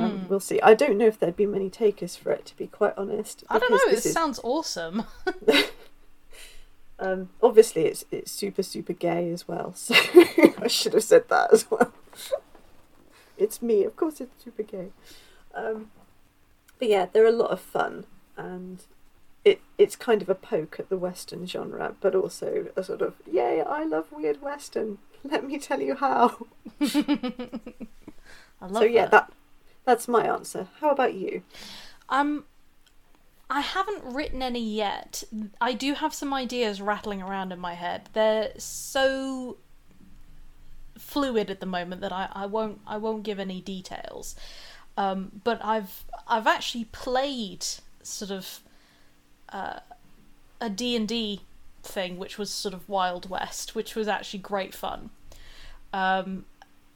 Um, 0.04 0.10
Mm. 0.20 0.28
We'll 0.28 0.40
see. 0.40 0.60
I 0.62 0.74
don't 0.74 0.96
know 0.98 1.06
if 1.06 1.18
there'd 1.18 1.36
be 1.36 1.46
many 1.46 1.68
takers 1.70 2.16
for 2.16 2.30
it, 2.32 2.46
to 2.46 2.56
be 2.56 2.66
quite 2.66 2.94
honest. 2.96 3.44
I 3.48 3.58
don't 3.58 3.70
know. 3.70 3.76
It 3.88 3.90
this 3.96 4.06
is- 4.06 4.12
sounds 4.12 4.40
awesome. 4.42 5.04
Um, 7.02 7.30
obviously, 7.42 7.86
it's 7.86 8.04
it's 8.10 8.30
super 8.30 8.62
super 8.62 8.92
gay 8.92 9.30
as 9.32 9.48
well. 9.48 9.72
So 9.74 9.94
I 10.62 10.66
should 10.68 10.92
have 10.92 11.02
said 11.02 11.28
that 11.30 11.50
as 11.50 11.70
well. 11.70 11.92
it's 13.38 13.62
me, 13.62 13.84
of 13.84 13.96
course. 13.96 14.20
It's 14.20 14.44
super 14.44 14.62
gay. 14.62 14.88
Um, 15.54 15.90
but 16.78 16.88
yeah, 16.88 17.06
they're 17.10 17.24
a 17.26 17.32
lot 17.32 17.50
of 17.52 17.60
fun, 17.60 18.04
and 18.36 18.82
it 19.46 19.62
it's 19.78 19.96
kind 19.96 20.20
of 20.20 20.28
a 20.28 20.34
poke 20.34 20.76
at 20.78 20.90
the 20.90 20.98
western 20.98 21.46
genre, 21.46 21.94
but 22.02 22.14
also 22.14 22.66
a 22.76 22.84
sort 22.84 23.00
of 23.00 23.14
yay, 23.30 23.62
I 23.62 23.84
love 23.84 24.12
weird 24.12 24.42
western. 24.42 24.98
Let 25.24 25.46
me 25.46 25.56
tell 25.58 25.80
you 25.80 25.94
how. 25.94 26.46
I 26.82 28.66
love 28.66 28.74
so 28.74 28.82
yeah, 28.82 29.06
that. 29.06 29.10
that 29.10 29.32
that's 29.84 30.08
my 30.08 30.26
answer. 30.26 30.68
How 30.80 30.90
about 30.90 31.14
you? 31.14 31.42
Um, 32.08 32.44
I 33.48 33.60
haven't 33.60 34.04
written 34.04 34.42
any 34.42 34.62
yet. 34.62 35.24
I 35.60 35.72
do 35.72 35.94
have 35.94 36.14
some 36.14 36.32
ideas 36.32 36.80
rattling 36.80 37.20
around 37.20 37.52
in 37.52 37.58
my 37.58 37.74
head. 37.74 38.08
They're 38.12 38.52
so 38.58 39.56
fluid 40.96 41.50
at 41.50 41.60
the 41.60 41.66
moment 41.66 42.00
that 42.02 42.12
I, 42.12 42.28
I 42.32 42.46
won't 42.46 42.80
I 42.86 42.96
won't 42.98 43.24
give 43.24 43.40
any 43.40 43.60
details. 43.60 44.36
Um, 44.96 45.40
but 45.44 45.64
I've 45.64 46.04
I've 46.28 46.46
actually 46.46 46.84
played 46.84 47.66
sort 48.02 48.30
of 48.30 48.60
uh, 49.48 49.80
a 50.60 50.70
D 50.70 50.94
and 50.94 51.08
D 51.08 51.40
thing, 51.82 52.18
which 52.18 52.38
was 52.38 52.50
sort 52.50 52.74
of 52.74 52.88
Wild 52.88 53.28
West, 53.28 53.74
which 53.74 53.96
was 53.96 54.06
actually 54.06 54.40
great 54.40 54.74
fun. 54.74 55.10
Um, 55.92 56.44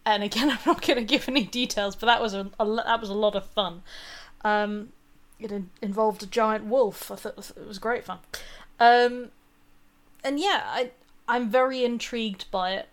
and 0.07 0.23
again, 0.23 0.51
I'm 0.51 0.59
not 0.67 0.87
going 0.87 0.99
to 0.99 1.05
give 1.05 1.29
any 1.29 1.45
details, 1.45 1.97
but 1.97 2.07
that 2.07 2.21
was 2.21 2.35
a, 2.35 2.51
a 2.59 2.67
that 2.85 3.01
was 3.01 3.11
a 3.11 3.15
lot 3.15 3.35
of 3.35 3.45
fun. 3.47 3.83
Um, 4.43 4.91
it 5.39 5.51
in- 5.51 5.71
involved 5.83 6.23
a 6.23 6.27
giant 6.27 6.65
wolf. 6.65 7.11
I 7.11 7.17
thought 7.17 7.51
it 7.57 7.67
was 7.67 7.79
great 7.79 8.05
fun. 8.05 8.19
Um, 8.79 9.31
and 10.23 10.39
yeah, 10.39 10.63
I 10.67 10.91
I'm 11.29 11.51
very 11.51 11.85
intrigued 11.85 12.51
by 12.51 12.73
it. 12.73 12.89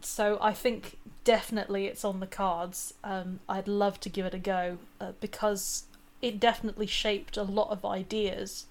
So 0.00 0.38
I 0.40 0.52
think 0.52 0.98
definitely 1.24 1.86
it's 1.86 2.04
on 2.04 2.20
the 2.20 2.26
cards. 2.26 2.94
Um, 3.02 3.40
I'd 3.48 3.66
love 3.66 3.98
to 4.00 4.08
give 4.08 4.26
it 4.26 4.34
a 4.34 4.38
go 4.38 4.78
uh, 5.00 5.12
because 5.20 5.84
it 6.22 6.38
definitely 6.38 6.86
shaped 6.86 7.36
a 7.36 7.42
lot 7.42 7.70
of 7.70 7.84
ideas 7.84 8.66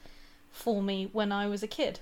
for 0.51 0.81
me 0.81 1.09
when 1.11 1.31
I 1.31 1.47
was 1.47 1.61
a 1.63 1.67
kid. 1.67 1.99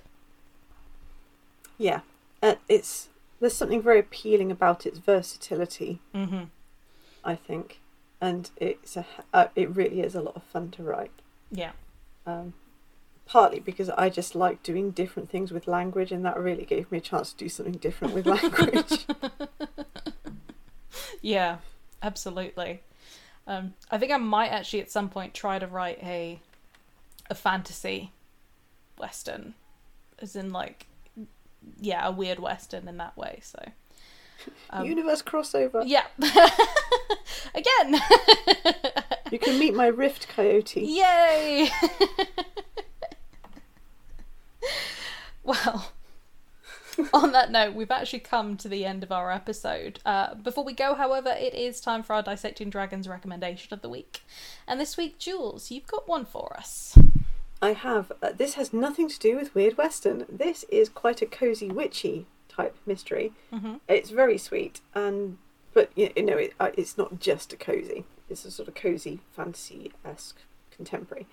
Yeah, 1.77 2.01
uh, 2.41 2.55
it's 2.69 3.09
there's 3.43 3.55
something 3.55 3.81
very 3.81 3.99
appealing 3.99 4.51
about 4.51 4.85
its 4.85 4.99
versatility. 4.99 5.99
Mm-hmm. 6.15 6.43
I 7.25 7.35
think, 7.35 7.81
and 8.21 8.49
it's 8.57 8.95
a 8.95 9.05
uh, 9.33 9.47
it 9.55 9.75
really 9.75 9.99
is 10.01 10.15
a 10.15 10.21
lot 10.21 10.35
of 10.35 10.43
fun 10.43 10.71
to 10.71 10.83
write. 10.83 11.11
Yeah. 11.51 11.71
Um, 12.25 12.53
partly 13.25 13.59
because 13.59 13.89
I 13.89 14.09
just 14.09 14.33
like 14.33 14.63
doing 14.63 14.91
different 14.91 15.29
things 15.29 15.51
with 15.51 15.67
language, 15.67 16.11
and 16.11 16.23
that 16.25 16.39
really 16.39 16.63
gave 16.63 16.89
me 16.89 16.99
a 16.99 17.01
chance 17.01 17.33
to 17.33 17.37
do 17.37 17.49
something 17.49 17.75
different 17.75 18.13
with 18.13 18.25
language. 18.25 19.05
Yeah, 21.21 21.59
absolutely. 22.01 22.81
Um, 23.47 23.73
I 23.89 23.97
think 23.97 24.11
I 24.11 24.17
might 24.17 24.49
actually 24.49 24.81
at 24.81 24.91
some 24.91 25.07
point 25.09 25.33
try 25.33 25.57
to 25.57 25.65
write 25.65 25.99
a 26.03 26.39
a 27.29 27.35
fantasy 27.35 28.11
western, 28.97 29.53
as 30.19 30.35
in 30.35 30.51
like, 30.51 30.87
yeah, 31.79 32.07
a 32.07 32.11
weird 32.11 32.39
western 32.39 32.87
in 32.87 32.97
that 32.97 33.15
way. 33.17 33.39
So, 33.41 33.59
um, 34.69 34.85
Universe 34.85 35.21
crossover. 35.21 35.83
yeah, 35.85 36.05
again, 37.55 38.01
You 39.31 39.39
can 39.39 39.57
meet 39.59 39.73
my 39.73 39.87
Rift 39.87 40.27
Coyote. 40.27 40.81
yay! 40.81 41.69
well. 45.43 45.91
on 47.11 47.31
that 47.31 47.51
note, 47.51 47.73
we've 47.73 47.89
actually 47.89 48.19
come 48.19 48.55
to 48.57 48.69
the 48.69 48.85
end 48.85 49.01
of 49.03 49.11
our 49.11 49.31
episode. 49.31 49.99
Uh, 50.05 50.35
before 50.35 50.63
we 50.63 50.73
go, 50.73 50.93
however, 50.93 51.29
it 51.35 51.55
is 51.55 51.81
time 51.81 52.03
for 52.03 52.13
our 52.13 52.21
Dissecting 52.21 52.69
Dragons 52.69 53.07
recommendation 53.07 53.73
of 53.73 53.81
the 53.81 53.89
week. 53.89 54.21
And 54.67 54.79
this 54.79 54.95
week, 54.95 55.17
Jules, 55.17 55.71
you've 55.71 55.87
got 55.87 56.07
one 56.07 56.25
for 56.25 56.55
us. 56.55 56.95
I 57.63 57.71
have. 57.71 58.11
Uh, 58.21 58.33
this 58.35 58.55
has 58.55 58.73
nothing 58.73 59.07
to 59.07 59.17
do 59.17 59.37
with 59.37 59.55
Weird 59.55 59.77
Western. 59.77 60.25
This 60.27 60.65
is 60.65 60.89
quite 60.89 61.21
a 61.21 61.25
cozy, 61.25 61.69
witchy 61.69 62.25
type 62.49 62.75
mystery. 62.85 63.31
Mhm. 63.53 63.79
It's 63.87 64.09
very 64.09 64.37
sweet, 64.37 64.81
and 64.93 65.37
but 65.73 65.89
you 65.95 66.11
know, 66.21 66.37
it, 66.37 66.53
uh, 66.59 66.71
it's 66.77 66.97
not 66.97 67.21
just 67.21 67.53
a 67.53 67.57
cozy. 67.57 68.03
It's 68.29 68.43
a 68.43 68.51
sort 68.51 68.67
of 68.67 68.75
cozy, 68.75 69.21
fantasy-esque 69.31 70.39
contemporary. 70.75 71.25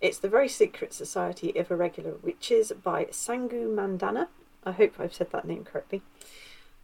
It's 0.00 0.18
the 0.18 0.28
Very 0.28 0.48
Secret 0.48 0.92
Society 0.92 1.58
of 1.58 1.70
Irregular 1.72 2.14
Witches 2.22 2.70
by 2.70 3.06
Sangu 3.06 3.66
Mandanna. 3.74 4.28
I 4.64 4.72
hope 4.72 5.00
I've 5.00 5.14
said 5.14 5.32
that 5.32 5.44
name 5.44 5.64
correctly. 5.64 6.02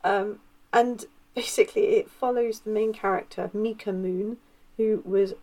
Um, 0.02 0.40
and 0.72 1.04
basically, 1.34 1.96
it 1.98 2.10
follows 2.10 2.60
the 2.60 2.70
main 2.70 2.92
character, 2.92 3.50
Mika 3.52 3.92
Moon, 3.92 4.38
who 4.76 5.02
was 5.04 5.34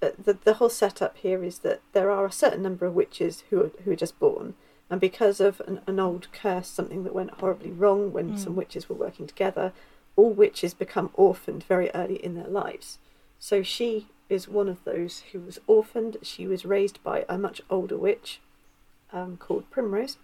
the 0.00 0.38
the 0.44 0.54
whole 0.54 0.68
setup 0.70 1.16
here 1.18 1.44
is 1.44 1.58
that 1.60 1.80
there 1.92 2.10
are 2.10 2.26
a 2.26 2.32
certain 2.32 2.62
number 2.62 2.86
of 2.86 2.94
witches 2.94 3.44
who 3.50 3.60
are, 3.62 3.70
who 3.84 3.92
are 3.92 3.96
just 3.96 4.18
born, 4.18 4.54
and 4.88 5.00
because 5.00 5.40
of 5.40 5.60
an, 5.66 5.80
an 5.86 6.00
old 6.00 6.28
curse, 6.32 6.68
something 6.68 7.04
that 7.04 7.14
went 7.14 7.30
horribly 7.32 7.70
wrong 7.70 8.12
when 8.12 8.32
Mm. 8.32 8.38
some 8.38 8.56
witches 8.56 8.88
were 8.88 8.96
working 8.96 9.26
together, 9.26 9.72
all 10.16 10.30
witches 10.30 10.74
become 10.74 11.10
orphaned 11.14 11.64
very 11.64 11.90
early 11.94 12.16
in 12.16 12.34
their 12.34 12.48
lives. 12.48 12.98
So 13.38 13.62
she 13.62 14.08
is 14.28 14.48
one 14.48 14.68
of 14.68 14.82
those 14.84 15.20
who 15.32 15.40
was 15.40 15.58
orphaned. 15.66 16.16
She 16.22 16.46
was 16.46 16.64
raised 16.64 17.02
by 17.02 17.24
a 17.28 17.38
much 17.38 17.60
older 17.70 17.96
witch 17.96 18.40
um, 19.12 19.36
called 19.36 19.70
Primrose, 19.70 20.18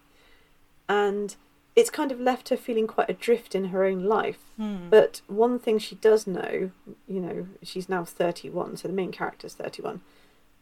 and 0.88 1.36
it's 1.76 1.90
kind 1.90 2.10
of 2.10 2.18
left 2.18 2.48
her 2.48 2.56
feeling 2.56 2.86
quite 2.86 3.10
adrift 3.10 3.54
in 3.54 3.66
her 3.66 3.84
own 3.84 4.04
life. 4.04 4.38
Hmm. 4.56 4.88
But 4.88 5.20
one 5.28 5.58
thing 5.58 5.78
she 5.78 5.94
does 5.96 6.26
know, 6.26 6.70
you 7.06 7.20
know, 7.20 7.46
she's 7.62 7.88
now 7.88 8.04
31, 8.04 8.78
so 8.78 8.88
the 8.88 8.94
main 8.94 9.12
character's 9.12 9.54
31, 9.54 10.00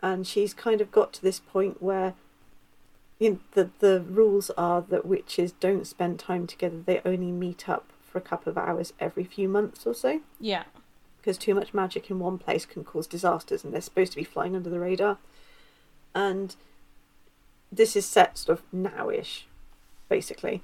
and 0.03 0.27
she's 0.27 0.53
kind 0.53 0.81
of 0.81 0.91
got 0.91 1.13
to 1.15 1.23
this 1.23 1.39
point 1.41 1.81
where 1.83 2.15
you 3.21 3.31
know, 3.31 3.39
the, 3.53 3.71
the 3.79 4.01
rules 4.01 4.51
are 4.59 4.83
that 4.83 5.07
witches 5.07 5.53
don't 5.53 5.87
spend 5.87 6.19
time 6.19 6.49
together, 6.49 6.79
they 6.85 7.01
only 7.05 7.31
meet 7.31 7.69
up 7.69 7.93
for 8.03 8.19
a 8.19 8.21
couple 8.21 8.51
of 8.51 8.59
hours 8.59 8.93
every 8.99 9.23
few 9.25 9.49
months 9.49 9.87
or 9.87 9.95
so, 9.95 10.21
Yeah. 10.41 10.65
because 11.19 11.39
too 11.39 11.55
much 11.55 11.73
magic 11.73 12.11
in 12.11 12.19
one 12.19 12.39
place 12.39 12.67
can 12.67 12.83
cause 12.83 13.07
disasters, 13.07 13.63
and 13.63 13.73
they're 13.73 13.81
supposed 13.81 14.11
to 14.13 14.19
be 14.19 14.25
flying 14.25 14.57
under 14.57 14.69
the 14.69 14.81
radar. 14.81 15.19
And 16.13 16.57
this 17.71 17.95
is 17.95 18.05
set 18.05 18.37
sort 18.37 18.59
of 18.59 18.65
nowish, 18.73 19.43
basically. 20.09 20.61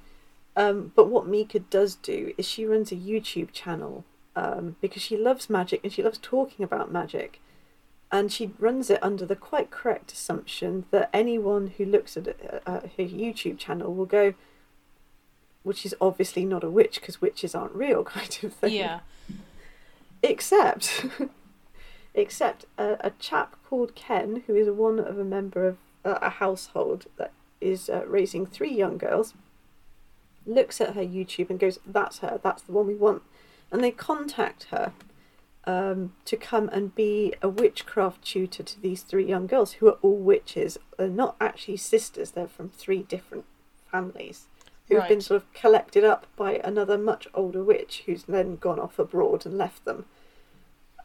Um, 0.55 0.91
but 0.95 1.09
what 1.09 1.27
Mika 1.27 1.59
does 1.59 1.95
do 1.95 2.33
is 2.37 2.47
she 2.47 2.65
runs 2.65 2.91
a 2.91 2.95
YouTube 2.95 3.51
channel 3.51 4.03
um, 4.35 4.75
because 4.81 5.01
she 5.01 5.17
loves 5.17 5.49
magic 5.49 5.81
and 5.83 5.91
she 5.91 6.03
loves 6.03 6.19
talking 6.21 6.63
about 6.63 6.91
magic. 6.91 7.39
And 8.11 8.31
she 8.31 8.51
runs 8.59 8.89
it 8.89 9.01
under 9.01 9.25
the 9.25 9.37
quite 9.37 9.71
correct 9.71 10.11
assumption 10.11 10.85
that 10.91 11.09
anyone 11.13 11.73
who 11.77 11.85
looks 11.85 12.17
at 12.17 12.27
uh, 12.65 12.81
her 12.81 12.89
YouTube 12.97 13.57
channel 13.57 13.93
will 13.93 14.05
go, 14.05 14.33
which 15.63 15.85
is 15.85 15.95
obviously 16.01 16.43
not 16.43 16.63
a 16.63 16.69
witch 16.69 16.99
because 16.99 17.21
witches 17.21 17.55
aren't 17.55 17.73
real, 17.73 18.03
kind 18.05 18.37
of 18.43 18.53
thing. 18.53 18.73
Yeah. 18.73 18.99
Except, 20.21 21.05
except 22.13 22.65
a, 22.77 22.97
a 22.99 23.11
chap 23.11 23.55
called 23.65 23.95
Ken, 23.95 24.43
who 24.45 24.55
is 24.55 24.69
one 24.69 24.99
of 24.99 25.17
a 25.17 25.23
member 25.23 25.65
of 25.65 25.77
uh, 26.03 26.19
a 26.21 26.29
household 26.29 27.05
that 27.15 27.31
is 27.61 27.89
uh, 27.89 28.03
raising 28.07 28.45
three 28.45 28.73
young 28.73 28.97
girls, 28.97 29.33
looks 30.45 30.81
at 30.81 30.95
her 30.95 31.03
YouTube 31.03 31.49
and 31.49 31.59
goes, 31.59 31.79
"That's 31.85 32.19
her. 32.19 32.39
That's 32.43 32.63
the 32.63 32.71
one 32.71 32.87
we 32.87 32.95
want." 32.95 33.23
And 33.71 33.83
they 33.83 33.91
contact 33.91 34.65
her 34.65 34.93
um, 35.65 36.13
to 36.25 36.35
come 36.35 36.69
and 36.69 36.93
be 36.95 37.33
a 37.41 37.49
witchcraft 37.49 38.23
tutor 38.23 38.63
to 38.63 38.81
these 38.81 39.03
three 39.03 39.25
young 39.25 39.47
girls, 39.47 39.73
who 39.73 39.87
are 39.87 39.97
all 40.01 40.17
witches. 40.17 40.77
They're 40.97 41.09
not 41.09 41.35
actually 41.39 41.77
sisters. 41.77 42.31
They're 42.31 42.47
from 42.47 42.69
three 42.69 43.03
different 43.03 43.45
families 43.91 44.47
who've 44.91 45.07
been 45.07 45.21
sort 45.21 45.41
of 45.41 45.53
collected 45.53 46.03
up 46.03 46.27
by 46.35 46.59
another 46.63 46.97
much 46.97 47.27
older 47.33 47.63
witch 47.63 48.03
who's 48.05 48.23
then 48.23 48.57
gone 48.57 48.79
off 48.79 48.99
abroad 48.99 49.45
and 49.45 49.57
left 49.57 49.85
them. 49.85 50.05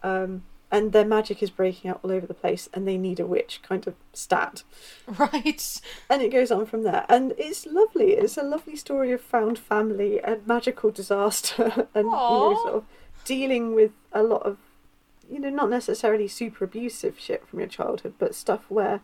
Um, 0.02 0.42
and 0.70 0.92
their 0.92 1.04
magic 1.04 1.42
is 1.42 1.50
breaking 1.50 1.90
out 1.90 2.00
all 2.02 2.10
over 2.10 2.26
the 2.26 2.34
place, 2.34 2.68
and 2.74 2.86
they 2.86 2.98
need 2.98 3.20
a 3.20 3.26
witch 3.26 3.60
kind 3.62 3.86
of 3.86 3.94
stat. 4.12 4.62
Right. 5.18 5.80
And 6.10 6.22
it 6.22 6.32
goes 6.32 6.50
on 6.50 6.66
from 6.66 6.82
there. 6.82 7.06
And 7.08 7.32
it's 7.38 7.66
lovely. 7.66 8.12
It's 8.12 8.36
a 8.36 8.42
lovely 8.42 8.74
story 8.74 9.12
of 9.12 9.20
found 9.20 9.58
family 9.58 10.20
and 10.20 10.44
magical 10.46 10.90
disaster 10.90 11.88
and, 11.94 12.06
you 12.06 12.10
know, 12.10 12.60
sort 12.62 12.74
of 12.74 12.84
dealing 13.24 13.74
with 13.74 13.92
a 14.12 14.22
lot 14.22 14.42
of, 14.42 14.58
you 15.30 15.38
know, 15.38 15.50
not 15.50 15.70
necessarily 15.70 16.26
super 16.26 16.64
abusive 16.64 17.18
shit 17.18 17.46
from 17.46 17.60
your 17.60 17.68
childhood, 17.68 18.14
but 18.18 18.34
stuff 18.34 18.64
where 18.68 19.00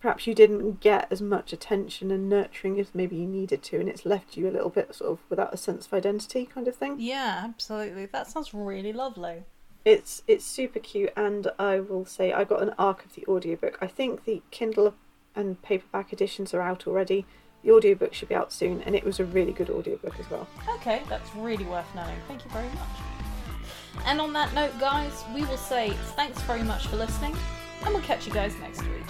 perhaps 0.00 0.26
you 0.26 0.34
didn't 0.34 0.80
get 0.80 1.06
as 1.12 1.22
much 1.22 1.52
attention 1.52 2.10
and 2.10 2.28
nurturing 2.28 2.80
as 2.80 2.88
maybe 2.92 3.14
you 3.14 3.26
needed 3.26 3.62
to, 3.62 3.78
and 3.78 3.88
it's 3.88 4.04
left 4.04 4.36
you 4.36 4.48
a 4.48 4.50
little 4.50 4.68
bit 4.68 4.92
sort 4.96 5.12
of 5.12 5.18
without 5.30 5.54
a 5.54 5.56
sense 5.56 5.86
of 5.86 5.94
identity 5.94 6.44
kind 6.44 6.66
of 6.66 6.74
thing. 6.74 6.96
Yeah, 6.98 7.42
absolutely. 7.44 8.06
That 8.06 8.26
sounds 8.26 8.52
really 8.52 8.92
lovely. 8.92 9.44
It's 9.84 10.22
it's 10.28 10.44
super 10.44 10.78
cute, 10.78 11.12
and 11.16 11.48
I 11.58 11.80
will 11.80 12.04
say 12.04 12.32
I 12.32 12.44
got 12.44 12.62
an 12.62 12.74
arc 12.78 13.04
of 13.04 13.14
the 13.14 13.24
audiobook. 13.26 13.78
I 13.80 13.86
think 13.88 14.24
the 14.24 14.42
Kindle 14.50 14.94
and 15.34 15.60
paperback 15.62 16.12
editions 16.12 16.54
are 16.54 16.60
out 16.60 16.86
already. 16.86 17.26
The 17.64 17.72
audiobook 17.72 18.12
should 18.14 18.28
be 18.28 18.34
out 18.34 18.52
soon, 18.52 18.82
and 18.82 18.94
it 18.94 19.04
was 19.04 19.18
a 19.20 19.24
really 19.24 19.52
good 19.52 19.70
audiobook 19.70 20.18
as 20.20 20.28
well. 20.30 20.46
Okay, 20.76 21.02
that's 21.08 21.34
really 21.34 21.64
worth 21.64 21.86
knowing. 21.94 22.16
Thank 22.28 22.44
you 22.44 22.50
very 22.50 22.68
much. 22.68 24.04
And 24.06 24.20
on 24.20 24.32
that 24.32 24.54
note, 24.54 24.78
guys, 24.80 25.24
we 25.34 25.44
will 25.44 25.56
say 25.56 25.90
thanks 26.16 26.40
very 26.42 26.62
much 26.62 26.86
for 26.86 26.96
listening. 26.96 27.36
and 27.84 27.92
we'll 27.94 28.02
catch 28.04 28.26
you 28.26 28.32
guys 28.32 28.54
next 28.60 28.82
week. 28.82 29.02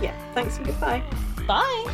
Yeah, 0.00 0.14
thanks 0.34 0.56
and 0.56 0.66
goodbye. 0.66 1.02
Bye! 1.46 1.84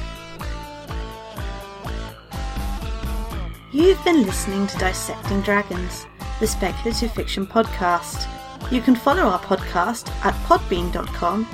You've 3.72 4.02
been 4.04 4.22
listening 4.22 4.66
to 4.68 4.78
Dissecting 4.78 5.40
Dragons, 5.42 6.06
the 6.40 6.46
speculative 6.46 7.12
fiction 7.12 7.46
podcast. 7.46 8.26
You 8.70 8.80
can 8.80 8.96
follow 8.96 9.22
our 9.22 9.38
podcast 9.38 10.08
at 10.24 10.34
podbean.com 10.46 11.46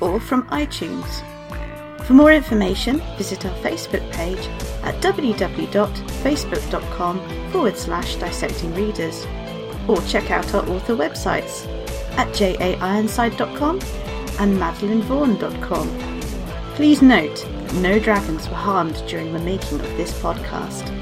or 0.00 0.20
from 0.20 0.46
iTunes. 0.48 1.24
For 2.04 2.12
more 2.14 2.32
information, 2.32 3.00
visit 3.16 3.46
our 3.46 3.54
Facebook 3.58 4.10
page 4.12 4.46
at 4.82 5.00
www.facebook.com 5.02 7.50
forward 7.50 7.76
slash 7.76 8.16
dissecting 8.16 8.74
readers 8.74 9.26
or 9.86 10.00
check 10.02 10.30
out 10.30 10.54
our 10.54 10.66
author 10.68 10.96
websites 10.96 11.66
at 12.16 12.28
jaironside.com 12.28 13.80
and 14.40 14.58
madeleinevaughan.com. 14.58 15.88
Please 16.74 17.02
note, 17.02 17.46
no 17.74 17.98
dragons 17.98 18.48
were 18.48 18.54
harmed 18.54 19.02
during 19.06 19.32
the 19.32 19.38
making 19.40 19.80
of 19.80 19.96
this 19.96 20.12
podcast. 20.20 20.99